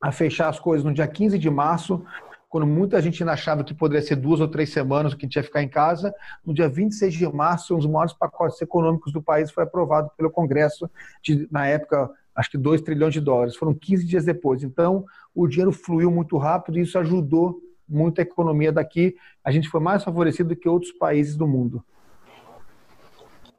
a 0.00 0.12
fechar 0.12 0.48
as 0.48 0.58
coisas 0.58 0.84
no 0.84 0.92
dia 0.92 1.06
15 1.06 1.38
de 1.38 1.50
março, 1.50 2.04
quando 2.48 2.66
muita 2.66 3.00
gente 3.00 3.22
ainda 3.22 3.32
achava 3.32 3.64
que 3.64 3.72
poderia 3.72 4.06
ser 4.06 4.16
duas 4.16 4.38
ou 4.38 4.46
três 4.46 4.70
semanas 4.70 5.14
que 5.14 5.24
a 5.24 5.26
gente 5.26 5.36
ia 5.36 5.42
ficar 5.42 5.62
em 5.62 5.68
casa. 5.68 6.14
No 6.44 6.52
dia 6.52 6.68
26 6.68 7.14
de 7.14 7.26
março, 7.32 7.74
um 7.74 7.78
dos 7.78 7.86
maiores 7.86 8.12
pacotes 8.12 8.60
econômicos 8.60 9.12
do 9.12 9.22
país 9.22 9.50
foi 9.50 9.64
aprovado 9.64 10.10
pelo 10.16 10.30
Congresso, 10.30 10.90
de, 11.22 11.48
na 11.50 11.66
época, 11.66 12.10
acho 12.34 12.50
que 12.50 12.58
2 12.58 12.82
trilhões 12.82 13.14
de 13.14 13.20
dólares. 13.20 13.56
Foram 13.56 13.72
15 13.72 14.04
dias 14.04 14.24
depois. 14.24 14.62
Então, 14.62 15.04
o 15.34 15.48
dinheiro 15.48 15.72
fluiu 15.72 16.10
muito 16.10 16.36
rápido 16.36 16.78
e 16.78 16.82
isso 16.82 16.98
ajudou 16.98 17.58
muita 17.92 18.22
economia 18.22 18.72
daqui. 18.72 19.14
A 19.44 19.50
gente 19.50 19.68
foi 19.68 19.80
mais 19.80 20.02
favorecido 20.02 20.50
do 20.50 20.56
que 20.56 20.68
outros 20.68 20.92
países 20.92 21.36
do 21.36 21.46
mundo. 21.46 21.84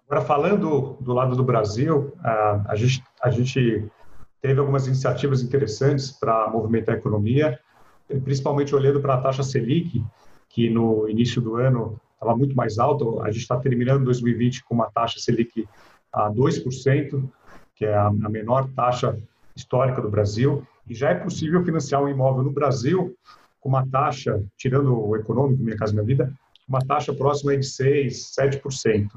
Agora, 0.08 0.26
falando 0.26 0.98
do 1.00 1.14
lado 1.14 1.36
do 1.36 1.44
Brasil, 1.44 2.14
a 2.68 2.76
gente, 2.76 3.04
a 3.22 3.30
gente 3.32 3.90
teve 4.42 4.60
algumas 4.60 4.86
iniciativas 4.86 5.42
interessantes 5.42 6.12
para 6.12 6.50
movimentar 6.50 6.96
a 6.96 6.98
economia, 6.98 7.60
principalmente 8.24 8.76
olhando 8.76 9.02
para 9.02 9.16
a 9.16 9.22
taxa 9.22 9.42
Selic, 9.42 10.04
que 10.50 10.70
no 10.70 11.10
início 11.10 11.42
do 11.42 11.56
ano 11.56 12.00
estava 12.14 12.36
muito 12.38 12.56
mais 12.56 12.78
alta. 12.78 13.06
A 13.24 13.32
gente 13.32 13.42
está 13.42 13.58
terminando 13.58 14.06
2020 14.06 14.66
com 14.66 14.76
uma 14.76 14.92
taxa 14.92 15.20
Selic 15.20 15.68
a 16.12 16.30
2%, 16.30 17.30
que 17.74 17.86
é 17.86 17.98
a 17.98 18.12
menor 18.12 18.70
taxa 18.76 19.18
histórica 19.56 20.02
do 20.02 20.10
Brasil, 20.10 20.64
e 20.88 20.94
já 20.94 21.10
é 21.10 21.16
possível 21.16 21.64
financiar 21.64 22.04
um 22.04 22.10
imóvel 22.10 22.44
no 22.44 22.52
Brasil 22.52 23.16
com 23.64 23.70
uma 23.70 23.88
taxa, 23.88 24.44
tirando 24.58 24.94
o 24.94 25.16
econômico, 25.16 25.64
Minha 25.64 25.78
Casa 25.78 25.94
Minha 25.94 26.04
Vida, 26.04 26.34
uma 26.68 26.80
taxa 26.80 27.14
próxima 27.14 27.56
de 27.56 27.66
6%, 27.66 28.12
7%. 28.38 29.08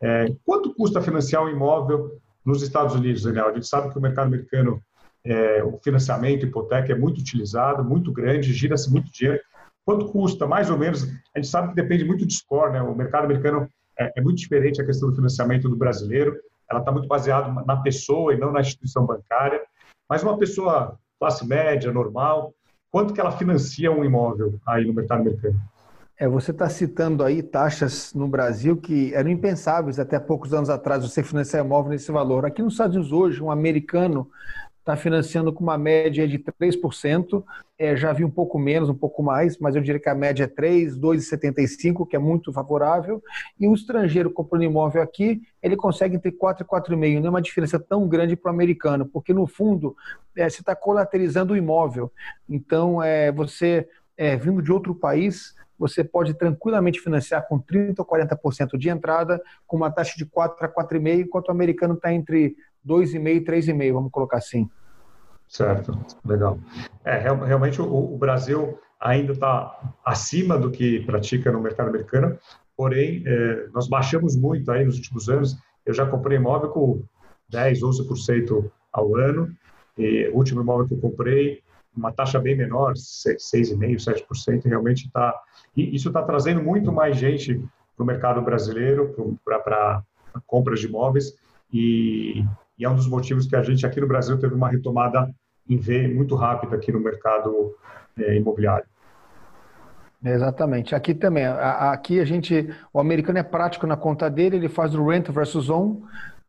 É, 0.00 0.32
quanto 0.46 0.72
custa 0.72 1.02
financiar 1.02 1.44
um 1.44 1.48
imóvel 1.48 2.16
nos 2.44 2.62
Estados 2.62 2.94
Unidos, 2.94 3.22
Daniel? 3.24 3.48
A 3.48 3.52
gente 3.52 3.66
sabe 3.66 3.90
que 3.90 3.98
o 3.98 4.00
mercado 4.00 4.28
americano, 4.28 4.80
é, 5.24 5.64
o 5.64 5.76
financiamento, 5.82 6.46
hipoteca 6.46 6.92
é 6.92 6.96
muito 6.96 7.18
utilizado, 7.18 7.84
muito 7.84 8.12
grande, 8.12 8.52
gira-se 8.52 8.88
muito 8.88 9.10
dinheiro. 9.10 9.40
Quanto 9.84 10.06
custa, 10.12 10.46
mais 10.46 10.70
ou 10.70 10.78
menos? 10.78 11.02
A 11.34 11.38
gente 11.38 11.48
sabe 11.48 11.70
que 11.70 11.74
depende 11.74 12.04
muito 12.04 12.24
de 12.24 12.34
score, 12.34 12.72
né? 12.72 12.80
O 12.80 12.94
mercado 12.94 13.24
americano 13.24 13.68
é, 13.98 14.12
é 14.16 14.20
muito 14.20 14.38
diferente 14.38 14.80
a 14.80 14.86
questão 14.86 15.10
do 15.10 15.16
financiamento 15.16 15.68
do 15.68 15.76
brasileiro. 15.76 16.36
Ela 16.70 16.80
está 16.80 16.92
muito 16.92 17.08
baseada 17.08 17.50
na 17.64 17.76
pessoa 17.78 18.32
e 18.32 18.38
não 18.38 18.52
na 18.52 18.60
instituição 18.60 19.04
bancária. 19.04 19.60
Mas 20.08 20.22
uma 20.22 20.38
pessoa 20.38 20.96
classe 21.18 21.44
média, 21.44 21.90
normal, 21.90 22.54
quanto 22.90 23.14
que 23.14 23.20
ela 23.20 23.32
financia 23.32 23.90
um 23.90 24.04
imóvel 24.04 24.58
aí 24.66 24.84
no 24.84 24.92
mercado 24.92 25.20
americano? 25.20 25.60
É, 26.16 26.26
você 26.26 26.50
está 26.50 26.68
citando 26.68 27.22
aí 27.22 27.42
taxas 27.42 28.12
no 28.12 28.26
Brasil 28.26 28.76
que 28.76 29.14
eram 29.14 29.30
impensáveis 29.30 30.00
até 30.00 30.18
poucos 30.18 30.52
anos 30.52 30.68
atrás 30.68 31.04
você 31.04 31.22
financiar 31.22 31.64
imóvel 31.64 31.92
nesse 31.92 32.10
valor. 32.10 32.44
Aqui 32.44 32.60
nos 32.60 32.74
Estados 32.74 32.96
Unidos 32.96 33.12
hoje, 33.12 33.42
um 33.42 33.52
americano 33.52 34.28
está 34.80 34.96
financiando 34.96 35.52
com 35.52 35.62
uma 35.62 35.78
média 35.78 36.26
de 36.26 36.38
3%, 36.38 37.44
é, 37.78 37.96
já 37.96 38.12
vi 38.12 38.24
um 38.24 38.30
pouco 38.30 38.58
menos, 38.58 38.88
um 38.88 38.94
pouco 38.94 39.22
mais, 39.22 39.56
mas 39.58 39.76
eu 39.76 39.82
diria 39.82 40.00
que 40.00 40.08
a 40.08 40.14
média 40.14 40.44
é 40.44 40.46
3, 40.48 40.98
2,75, 40.98 42.06
que 42.08 42.16
é 42.16 42.18
muito 42.18 42.52
favorável, 42.52 43.22
e 43.58 43.68
o 43.68 43.74
estrangeiro 43.74 44.30
comprando 44.30 44.64
imóvel 44.64 45.00
aqui, 45.00 45.40
ele 45.62 45.76
consegue 45.76 46.16
entre 46.16 46.32
4 46.32 46.64
e 46.64 46.68
4,5, 46.68 47.20
não 47.20 47.28
é 47.28 47.30
uma 47.30 47.42
diferença 47.42 47.78
tão 47.78 48.08
grande 48.08 48.34
para 48.34 48.50
o 48.50 48.54
americano, 48.54 49.06
porque 49.06 49.32
no 49.32 49.46
fundo 49.46 49.96
é, 50.36 50.48
você 50.48 50.60
está 50.60 50.74
colateralizando 50.74 51.52
o 51.52 51.56
imóvel, 51.56 52.10
então 52.48 53.00
é, 53.00 53.30
você, 53.30 53.88
é, 54.16 54.36
vindo 54.36 54.60
de 54.60 54.72
outro 54.72 54.92
país, 54.92 55.54
você 55.78 56.02
pode 56.02 56.34
tranquilamente 56.34 57.00
financiar 57.00 57.46
com 57.46 57.60
30% 57.60 57.94
ou 58.00 58.04
40% 58.04 58.76
de 58.76 58.88
entrada, 58.88 59.40
com 59.64 59.76
uma 59.76 59.92
taxa 59.92 60.14
de 60.16 60.26
4 60.26 60.66
a 60.66 60.68
4,5, 60.68 61.20
enquanto 61.20 61.48
o 61.48 61.52
americano 61.52 61.94
está 61.94 62.12
entre 62.12 62.56
2,5 62.84 63.36
e 63.36 63.40
3,5, 63.40 63.92
vamos 63.92 64.10
colocar 64.10 64.38
assim. 64.38 64.68
Certo, 65.48 65.98
legal. 66.24 66.58
É, 67.04 67.18
realmente 67.18 67.80
o, 67.80 68.14
o 68.14 68.18
Brasil 68.18 68.78
ainda 69.00 69.32
está 69.32 69.94
acima 70.04 70.58
do 70.58 70.70
que 70.70 71.00
pratica 71.00 71.50
no 71.50 71.60
mercado 71.60 71.88
americano, 71.88 72.38
porém, 72.76 73.22
é, 73.26 73.68
nós 73.72 73.88
baixamos 73.88 74.36
muito 74.36 74.70
aí 74.70 74.84
nos 74.84 74.96
últimos 74.96 75.28
anos. 75.28 75.56
Eu 75.86 75.94
já 75.94 76.06
comprei 76.06 76.36
imóvel 76.36 76.68
com 76.70 77.02
10, 77.48 77.80
11% 77.80 78.70
ao 78.92 79.16
ano, 79.16 79.50
e 79.96 80.28
o 80.28 80.36
último 80.36 80.60
imóvel 80.60 80.86
que 80.86 80.94
eu 80.94 81.00
comprei, 81.00 81.62
uma 81.96 82.12
taxa 82.12 82.38
bem 82.38 82.56
menor, 82.56 82.92
6,5%, 82.94 84.26
7%, 84.28 84.66
realmente 84.66 85.06
está. 85.06 85.34
Isso 85.76 86.08
está 86.08 86.22
trazendo 86.22 86.62
muito 86.62 86.92
mais 86.92 87.16
gente 87.16 87.60
para 87.96 88.04
o 88.04 88.06
mercado 88.06 88.40
brasileiro, 88.42 89.14
para 89.44 90.04
compras 90.46 90.78
de 90.78 90.86
imóveis, 90.86 91.34
e, 91.72 92.44
e, 92.78 92.84
é 92.84 92.88
um 92.88 92.94
dos 92.94 93.08
motivos 93.08 93.46
que 93.46 93.56
a 93.56 93.62
gente 93.62 93.84
aqui 93.84 94.00
no 94.00 94.06
Brasil 94.06 94.38
teve 94.38 94.54
uma 94.54 94.68
retomada 94.68 95.32
em 95.68 95.76
V 95.76 96.08
muito 96.08 96.34
rápida 96.34 96.76
aqui 96.76 96.92
no 96.92 97.00
mercado 97.00 97.74
é, 98.18 98.36
imobiliário. 98.36 98.86
Exatamente. 100.24 100.94
Aqui 100.94 101.14
também. 101.14 101.46
Aqui 101.46 102.18
a 102.20 102.24
gente, 102.24 102.68
o 102.92 102.98
americano 102.98 103.38
é 103.38 103.42
prático 103.42 103.86
na 103.86 103.96
conta 103.96 104.28
dele, 104.28 104.56
ele 104.56 104.68
faz 104.68 104.94
o 104.94 105.06
rent 105.06 105.30
versus 105.30 105.70
own, 105.70 106.02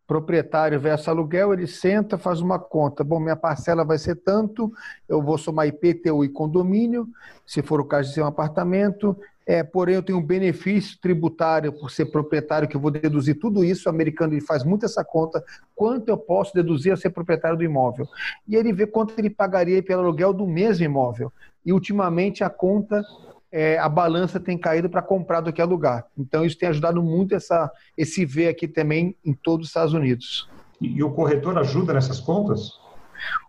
proprietário 0.07 0.79
versus 0.79 1.07
aluguel, 1.07 1.53
ele 1.53 1.67
senta, 1.67 2.17
faz 2.17 2.41
uma 2.41 2.57
conta. 2.57 3.03
Bom, 3.03 3.19
minha 3.19 3.35
parcela 3.35 3.85
vai 3.85 3.99
ser 3.99 4.15
tanto, 4.15 4.73
eu 5.07 5.21
vou 5.21 5.37
somar 5.37 5.67
IPTU 5.67 6.25
e 6.25 6.29
condomínio, 6.29 7.07
se 7.45 7.61
for 7.61 7.79
o 7.79 7.85
caso 7.85 8.09
de 8.09 8.15
ser 8.15 8.21
um 8.23 8.27
apartamento, 8.27 9.15
é, 9.49 9.63
porém 9.63 9.95
eu 9.95 10.03
tenho 10.03 10.19
um 10.19 10.23
benefício 10.23 10.95
tributário 11.01 11.73
por 11.73 11.89
ser 11.89 12.05
proprietário, 12.05 12.67
que 12.67 12.77
eu 12.77 12.79
vou 12.79 12.91
deduzir 12.91 13.39
tudo 13.39 13.63
isso, 13.63 13.89
o 13.89 13.91
americano 13.91 14.31
ele 14.31 14.41
faz 14.41 14.63
muito 14.63 14.85
essa 14.85 15.03
conta, 15.03 15.43
quanto 15.75 16.07
eu 16.07 16.17
posso 16.19 16.53
deduzir 16.53 16.93
a 16.93 16.95
ser 16.95 17.09
proprietário 17.09 17.57
do 17.57 17.63
imóvel. 17.63 18.07
E 18.47 18.55
ele 18.55 18.71
vê 18.71 18.85
quanto 18.85 19.17
ele 19.17 19.27
pagaria 19.27 19.81
pelo 19.81 20.03
aluguel 20.03 20.33
do 20.33 20.45
mesmo 20.45 20.85
imóvel. 20.85 21.33
E 21.65 21.73
ultimamente 21.73 22.43
a 22.43 22.49
conta 22.49 23.03
é, 23.51 23.79
a 23.79 23.89
balança 23.89 24.39
tem 24.39 24.55
caído 24.55 24.87
para 24.87 25.01
comprar 25.01 25.41
do 25.41 25.51
que 25.51 25.63
alugar. 25.63 26.05
Então, 26.15 26.45
isso 26.45 26.55
tem 26.55 26.69
ajudado 26.69 27.01
muito 27.01 27.33
essa, 27.33 27.71
esse 27.97 28.23
V 28.27 28.49
aqui 28.49 28.67
também 28.67 29.15
em 29.25 29.33
todos 29.33 29.65
os 29.65 29.69
Estados 29.71 29.95
Unidos. 29.95 30.47
E, 30.79 30.97
e 30.97 31.03
o 31.03 31.09
corretor 31.09 31.57
ajuda 31.57 31.91
nessas 31.91 32.19
contas? 32.19 32.73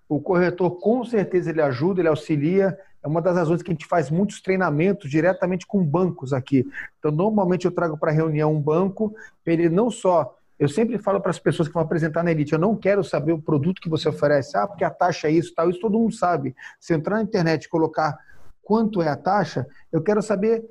O 0.08 0.18
corretor, 0.18 0.70
com 0.80 1.04
certeza, 1.04 1.50
ele 1.50 1.60
ajuda, 1.60 2.00
ele 2.00 2.08
auxilia. 2.08 2.74
É 3.02 3.08
uma 3.08 3.22
das 3.22 3.36
razões 3.36 3.62
que 3.62 3.70
a 3.70 3.74
gente 3.74 3.86
faz 3.86 4.10
muitos 4.10 4.40
treinamentos 4.40 5.10
diretamente 5.10 5.66
com 5.66 5.84
bancos 5.84 6.32
aqui. 6.32 6.66
Então, 6.98 7.10
normalmente 7.10 7.64
eu 7.64 7.70
trago 7.70 7.96
para 7.96 8.10
reunião 8.10 8.52
um 8.52 8.60
banco, 8.60 9.14
ele 9.46 9.68
não 9.68 9.90
só 9.90 10.36
eu 10.60 10.68
sempre 10.68 10.98
falo 10.98 11.22
para 11.22 11.30
as 11.30 11.38
pessoas 11.38 11.68
que 11.68 11.72
vão 11.72 11.82
apresentar 11.82 12.22
na 12.22 12.30
Elite, 12.30 12.52
eu 12.52 12.58
não 12.58 12.76
quero 12.76 13.02
saber 13.02 13.32
o 13.32 13.40
produto 13.40 13.80
que 13.80 13.88
você 13.88 14.10
oferece, 14.10 14.58
ah, 14.58 14.66
porque 14.66 14.84
a 14.84 14.90
taxa 14.90 15.26
é 15.26 15.30
isso, 15.30 15.54
tal, 15.54 15.70
isso 15.70 15.80
todo 15.80 15.98
mundo 15.98 16.14
sabe. 16.14 16.54
Se 16.78 16.92
entrar 16.92 17.16
na 17.16 17.22
internet 17.22 17.64
e 17.64 17.68
colocar 17.70 18.18
quanto 18.62 19.00
é 19.00 19.08
a 19.08 19.16
taxa, 19.16 19.66
eu 19.90 20.02
quero 20.02 20.20
saber 20.20 20.62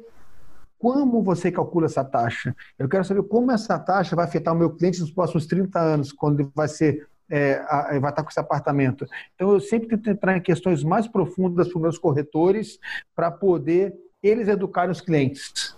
como 0.77 1.23
você 1.23 1.51
calcula 1.51 1.87
essa 1.87 2.05
taxa. 2.05 2.55
Eu 2.77 2.87
quero 2.87 3.03
saber 3.03 3.23
como 3.23 3.51
essa 3.51 3.79
taxa 3.79 4.15
vai 4.15 4.25
afetar 4.25 4.53
o 4.53 4.57
meu 4.57 4.69
cliente 4.69 5.01
nos 5.01 5.09
próximos 5.09 5.47
30 5.47 5.79
anos, 5.79 6.11
quando 6.11 6.41
ele 6.41 6.51
vai 6.53 6.67
ser 6.67 7.07
é, 7.29 7.61
vai 7.99 8.09
estar 8.09 8.23
com 8.23 8.29
esse 8.29 8.39
apartamento. 8.39 9.05
Então, 9.35 9.51
eu 9.51 9.59
sempre 9.59 9.87
tento 9.87 10.09
entrar 10.09 10.37
em 10.37 10.41
questões 10.41 10.83
mais 10.83 11.07
profundas 11.07 11.67
para 11.67 11.77
os 11.77 11.81
meus 11.81 11.97
corretores, 11.97 12.79
para 13.15 13.29
poder 13.29 13.93
eles 14.21 14.47
educarem 14.47 14.91
os 14.91 15.01
clientes. 15.01 15.77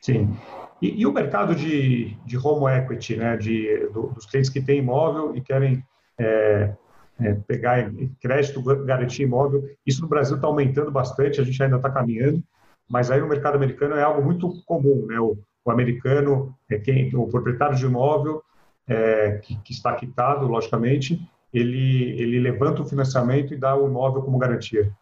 Sim. 0.00 0.36
E, 0.82 1.00
e 1.00 1.06
o 1.06 1.12
mercado 1.12 1.54
de, 1.54 2.16
de 2.26 2.36
home 2.36 2.66
equity, 2.70 3.16
né, 3.16 3.36
de, 3.36 3.88
do, 3.92 4.08
dos 4.08 4.26
clientes 4.26 4.50
que 4.50 4.60
têm 4.60 4.78
imóvel 4.78 5.34
e 5.36 5.40
querem 5.40 5.84
é, 6.18 6.74
é, 7.20 7.34
pegar 7.46 7.90
crédito, 8.20 8.62
garantir 8.84 9.22
imóvel. 9.22 9.64
Isso 9.86 10.02
no 10.02 10.08
Brasil 10.08 10.36
está 10.36 10.48
aumentando 10.48 10.90
bastante, 10.90 11.40
a 11.40 11.44
gente 11.44 11.62
ainda 11.62 11.76
está 11.76 11.90
caminhando, 11.90 12.42
mas 12.88 13.10
aí 13.10 13.20
no 13.20 13.28
mercado 13.28 13.54
americano 13.54 13.94
é 13.94 14.02
algo 14.02 14.22
muito 14.22 14.62
comum, 14.66 15.06
né? 15.06 15.18
O, 15.20 15.38
o 15.64 15.70
americano, 15.70 16.54
é 16.70 16.78
quem, 16.78 17.14
o 17.16 17.26
proprietário 17.28 17.76
de 17.76 17.86
imóvel 17.86 18.42
é, 18.86 19.38
que, 19.42 19.56
que, 19.56 19.72
está 19.72 19.94
quitado, 19.94 20.46
logicamente, 20.46 21.20
ele, 21.52 22.20
ele 22.20 22.38
levanta 22.38 22.82
o 22.82 22.86
financiamento 22.86 23.54
e 23.54 23.56
dá 23.56 23.76
o 23.76 23.86
imóvel 23.86 24.22
como 24.22 24.38
garantia. 24.38 24.92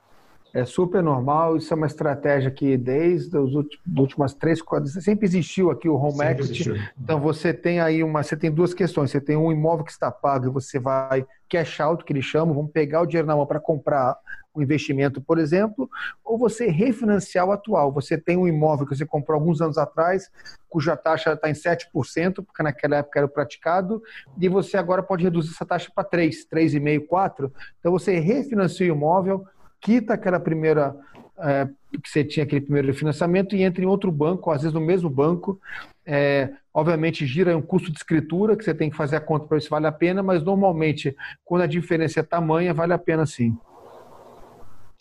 É 0.54 0.66
super 0.66 1.02
normal, 1.02 1.56
isso 1.56 1.72
é 1.72 1.76
uma 1.76 1.86
estratégia 1.86 2.50
que 2.50 2.76
desde 2.76 3.36
as 3.38 3.50
últimas 3.96 4.34
três, 4.34 4.60
quatro, 4.60 4.86
sempre 4.88 5.24
existiu 5.24 5.70
aqui 5.70 5.88
o 5.88 5.94
home 5.94 6.12
sempre 6.12 6.32
equity. 6.32 6.50
Existiu. 6.50 6.76
Então 7.00 7.18
você 7.18 7.54
tem 7.54 7.80
aí 7.80 8.04
uma, 8.04 8.22
você 8.22 8.36
tem 8.36 8.50
duas 8.50 8.74
questões. 8.74 9.10
Você 9.10 9.20
tem 9.20 9.36
um 9.36 9.50
imóvel 9.50 9.84
que 9.84 9.90
está 9.90 10.10
pago 10.10 10.46
e 10.46 10.50
você 10.50 10.78
vai 10.78 11.24
cash 11.48 11.80
out, 11.80 12.04
que 12.04 12.12
eles 12.12 12.24
chamam, 12.24 12.54
vamos 12.54 12.70
pegar 12.70 13.00
o 13.00 13.06
dinheiro 13.06 13.26
na 13.26 13.36
mão 13.36 13.46
para 13.46 13.60
comprar 13.60 14.16
um 14.54 14.60
investimento, 14.60 15.20
por 15.20 15.38
exemplo, 15.38 15.88
ou 16.22 16.38
você 16.38 16.66
refinanciar 16.66 17.46
o 17.46 17.52
atual. 17.52 17.90
Você 17.92 18.18
tem 18.18 18.36
um 18.36 18.46
imóvel 18.46 18.86
que 18.86 18.94
você 18.94 19.06
comprou 19.06 19.38
alguns 19.38 19.60
anos 19.62 19.78
atrás, 19.78 20.30
cuja 20.68 20.96
taxa 20.96 21.32
está 21.32 21.48
em 21.48 21.54
7%, 21.54 22.44
porque 22.44 22.62
naquela 22.62 22.96
época 22.96 23.18
era 23.18 23.28
praticado, 23.28 24.02
e 24.38 24.48
você 24.48 24.76
agora 24.76 25.02
pode 25.02 25.24
reduzir 25.24 25.50
essa 25.50 25.64
taxa 25.64 25.90
para 25.94 26.04
3, 26.04 26.46
3,5%, 26.46 27.06
4%. 27.08 27.50
Então 27.80 27.92
você 27.92 28.18
refinancia 28.18 28.92
o 28.92 28.96
imóvel, 28.96 29.46
quita 29.82 30.14
aquela 30.14 30.40
primeira 30.40 30.96
é, 31.38 31.68
que 32.02 32.08
você 32.08 32.24
tinha 32.24 32.44
aquele 32.44 32.60
primeiro 32.60 32.94
financiamento 32.94 33.54
e 33.54 33.62
entra 33.62 33.82
em 33.82 33.86
outro 33.86 34.10
banco, 34.10 34.50
às 34.50 34.62
vezes 34.62 34.72
no 34.72 34.80
mesmo 34.80 35.10
banco. 35.10 35.60
É, 36.06 36.50
obviamente 36.72 37.26
gira 37.26 37.56
um 37.56 37.62
custo 37.62 37.90
de 37.90 37.98
escritura 37.98 38.56
que 38.56 38.64
você 38.64 38.74
tem 38.74 38.88
que 38.88 38.96
fazer 38.96 39.16
a 39.16 39.20
conta 39.20 39.46
para 39.46 39.56
ver 39.56 39.62
se 39.62 39.68
vale 39.68 39.86
a 39.86 39.92
pena, 39.92 40.22
mas 40.22 40.42
normalmente 40.42 41.14
quando 41.44 41.62
a 41.62 41.66
diferença 41.66 42.20
é 42.20 42.22
tamanha, 42.22 42.72
vale 42.72 42.92
a 42.92 42.98
pena 42.98 43.26
sim. 43.26 43.56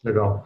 Legal. 0.04 0.46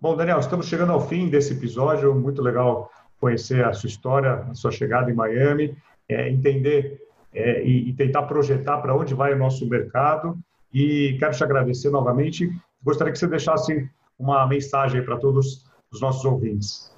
Bom, 0.00 0.16
Daniel, 0.16 0.38
estamos 0.38 0.66
chegando 0.66 0.92
ao 0.92 1.00
fim 1.00 1.28
desse 1.28 1.52
episódio. 1.52 2.14
Muito 2.14 2.40
legal 2.40 2.90
conhecer 3.20 3.64
a 3.64 3.72
sua 3.72 3.88
história, 3.88 4.46
a 4.50 4.54
sua 4.54 4.70
chegada 4.70 5.10
em 5.10 5.14
Miami, 5.14 5.76
é, 6.08 6.28
entender 6.28 7.00
é, 7.32 7.62
e, 7.64 7.88
e 7.88 7.92
tentar 7.92 8.22
projetar 8.22 8.78
para 8.78 8.94
onde 8.94 9.14
vai 9.14 9.32
o 9.32 9.38
nosso 9.38 9.68
mercado. 9.68 10.38
E 10.72 11.16
quero 11.18 11.34
te 11.36 11.44
agradecer 11.44 11.90
novamente 11.90 12.50
Gostaria 12.82 13.12
que 13.12 13.18
você 13.18 13.26
deixasse 13.26 13.88
uma 14.18 14.46
mensagem 14.46 15.04
para 15.04 15.16
todos 15.16 15.64
os 15.90 16.00
nossos 16.00 16.24
ouvintes. 16.24 16.92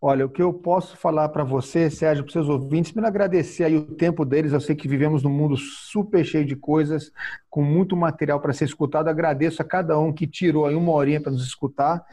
Olha, 0.00 0.26
o 0.26 0.28
que 0.28 0.42
eu 0.42 0.52
posso 0.52 0.96
falar 0.96 1.30
para 1.30 1.42
você, 1.42 1.88
Sérgio, 1.88 2.22
para 2.22 2.28
os 2.28 2.32
seus 2.32 2.48
ouvintes, 2.48 2.92
primeiro 2.92 3.08
agradecer 3.08 3.64
aí 3.64 3.76
o 3.76 3.94
tempo 3.94 4.24
deles. 4.24 4.52
Eu 4.52 4.60
sei 4.60 4.76
que 4.76 4.86
vivemos 4.86 5.22
num 5.22 5.30
mundo 5.30 5.56
super 5.56 6.24
cheio 6.24 6.44
de 6.44 6.54
coisas, 6.54 7.10
com 7.48 7.62
muito 7.62 7.96
material 7.96 8.38
para 8.38 8.52
ser 8.52 8.66
escutado. 8.66 9.08
Agradeço 9.08 9.62
a 9.62 9.64
cada 9.64 9.98
um 9.98 10.12
que 10.12 10.26
tirou 10.26 10.66
aí 10.66 10.74
uma 10.74 10.92
horinha 10.92 11.20
para 11.20 11.32
nos 11.32 11.44
escutar 11.44 12.04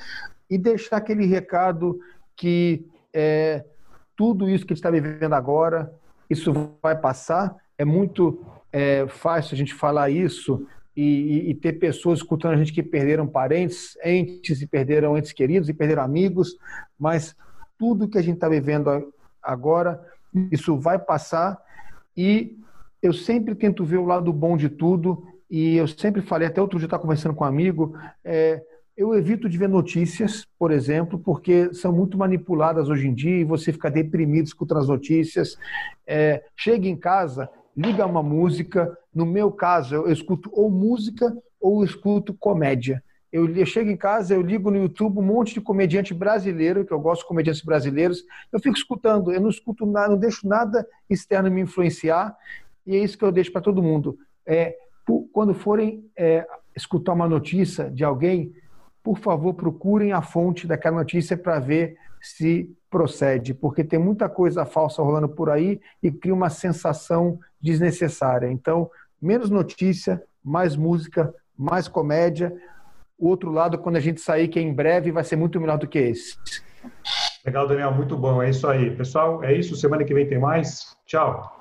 e 0.50 0.58
deixar 0.58 0.98
aquele 0.98 1.26
recado 1.26 2.00
que 2.36 2.86
é, 3.14 3.66
tudo 4.16 4.50
isso 4.50 4.66
que 4.66 4.74
a 4.74 4.76
gente 4.76 4.86
está 4.86 4.90
vivendo 4.90 5.34
agora, 5.34 5.94
isso 6.30 6.54
vai 6.82 6.98
passar. 6.98 7.56
É 7.78 7.84
muito 7.84 8.46
é, 8.72 9.06
fácil 9.08 9.56
a 9.56 9.58
gente 9.58 9.74
falar 9.74 10.10
isso 10.10 10.66
e, 10.96 11.50
e, 11.50 11.56
ter 11.56 11.74
pessoas 11.74 12.20
escutando 12.20 12.54
a 12.54 12.58
gente 12.58 12.72
que 12.72 12.84
perderam 12.84 13.28
parentes, 13.28 13.98
entes 14.04 14.62
e 14.62 14.68
perderam 14.68 15.18
entes 15.18 15.32
queridos 15.32 15.68
e 15.68 15.74
perderam 15.74 16.04
amigos, 16.04 16.56
mas 17.00 17.36
tudo 17.78 18.08
que 18.08 18.18
a 18.18 18.22
gente 18.22 18.36
está 18.36 18.48
vivendo 18.48 19.12
agora, 19.42 20.00
isso 20.52 20.78
vai 20.78 21.00
passar 21.00 21.60
e 22.16 22.58
eu 23.02 23.12
sempre 23.12 23.56
tento 23.56 23.84
ver 23.84 23.98
o 23.98 24.06
lado 24.06 24.32
bom 24.32 24.56
de 24.56 24.70
tudo 24.70 25.26
e 25.50 25.76
eu 25.76 25.88
sempre 25.88 26.22
falei, 26.22 26.48
até 26.48 26.62
outro 26.62 26.78
dia 26.78 26.86
estava 26.86 27.02
conversando 27.02 27.36
com 27.36 27.44
um 27.44 27.48
amigo, 27.48 27.98
é, 28.24 28.62
eu 28.96 29.14
evito 29.16 29.50
de 29.50 29.58
ver 29.58 29.68
notícias, 29.68 30.46
por 30.58 30.72
exemplo, 30.72 31.18
porque 31.18 31.74
são 31.74 31.92
muito 31.92 32.18
manipuladas 32.18 32.90
hoje 32.90 33.08
em 33.08 33.14
dia 33.14 33.38
e 33.40 33.44
você 33.44 33.72
fica 33.72 33.90
deprimido 33.90 34.46
escutando 34.46 34.80
as 34.80 34.88
notícias. 34.88 35.58
É, 36.06 36.44
chega 36.56 36.88
em 36.88 36.96
casa, 36.96 37.50
liga 37.76 38.06
uma 38.06 38.24
música. 38.24 38.98
No 39.14 39.26
meu 39.26 39.52
caso, 39.52 39.96
eu 39.96 40.12
escuto 40.12 40.50
ou 40.54 40.70
música 40.70 41.36
ou 41.60 41.84
escuto 41.84 42.34
comédia. 42.34 43.04
Eu, 43.32 43.50
eu 43.56 43.66
chego 43.66 43.90
em 43.90 43.98
casa, 43.98 44.36
eu 44.36 44.42
ligo 44.42 44.70
no 44.70 44.78
YouTube 44.78 45.18
um 45.18 45.24
monte 45.24 45.56
de 45.56 45.62
comediante 45.62 46.14
brasileiro, 46.14 46.86
que 46.86 46.94
eu 46.94 47.00
gosto 47.00 47.22
de 47.22 47.28
comediantes 47.28 47.64
brasileiros, 47.64 48.24
eu 48.52 48.60
fico 48.60 48.78
escutando, 48.78 49.32
eu 49.32 49.42
não 49.42 49.50
escuto 49.50 49.88
nada, 49.88 50.10
não 50.10 50.18
deixo 50.18 50.48
nada 50.48 50.88
externo 51.10 51.50
me 51.50 51.62
influenciar, 51.62 52.38
e 52.86 52.96
é 52.96 53.00
isso 53.00 53.18
que 53.18 53.26
eu 53.26 53.32
deixo 53.32 53.52
para 53.52 53.62
todo 53.62 53.82
mundo. 53.82 54.20
É, 54.46 54.78
quando 55.32 55.56
forem 55.56 56.06
é, 56.16 56.46
escutar 56.76 57.14
uma 57.14 57.28
notícia 57.28 57.90
de 57.90 58.04
alguém, 58.04 58.54
por 59.02 59.18
favor, 59.18 59.56
procurem 59.56 60.12
a 60.12 60.22
fonte 60.22 60.68
daquela 60.68 60.98
notícia 60.98 61.36
para 61.36 61.60
ver 61.60 61.98
se 62.24 62.74
procede, 62.90 63.54
porque 63.54 63.84
tem 63.84 64.00
muita 64.00 64.30
coisa 64.30 64.66
falsa 64.66 65.04
rolando 65.04 65.28
por 65.28 65.50
aí 65.50 65.80
e 66.02 66.10
cria 66.10 66.34
uma 66.34 66.50
sensação 66.50 67.38
desnecessária. 67.62 68.50
Então, 68.50 68.90
menos 69.22 69.50
notícia, 69.50 70.24
mais 70.44 70.76
música, 70.76 71.34
mais 71.58 71.88
comédia. 71.88 72.56
O 73.20 73.28
outro 73.28 73.52
lado, 73.52 73.78
quando 73.78 73.98
a 73.98 74.00
gente 74.00 74.22
sair, 74.22 74.48
que 74.48 74.58
é 74.58 74.62
em 74.62 74.74
breve 74.74 75.12
vai 75.12 75.24
ser 75.24 75.36
muito 75.36 75.60
melhor 75.60 75.78
do 75.78 75.88
que 75.88 76.00
esse. 76.00 76.38
Legal, 77.46 77.68
Daniel, 77.68 77.92
muito 77.92 78.18
bom. 78.18 78.42
É 78.42 78.50
isso 78.50 78.68
aí. 78.68 78.96
Pessoal, 78.96 79.44
é 79.44 79.54
isso. 79.54 79.76
Semana 79.76 80.04
que 80.06 80.14
vem 80.14 80.28
tem 80.28 80.40
mais. 80.40 80.96
Tchau. 81.06 81.60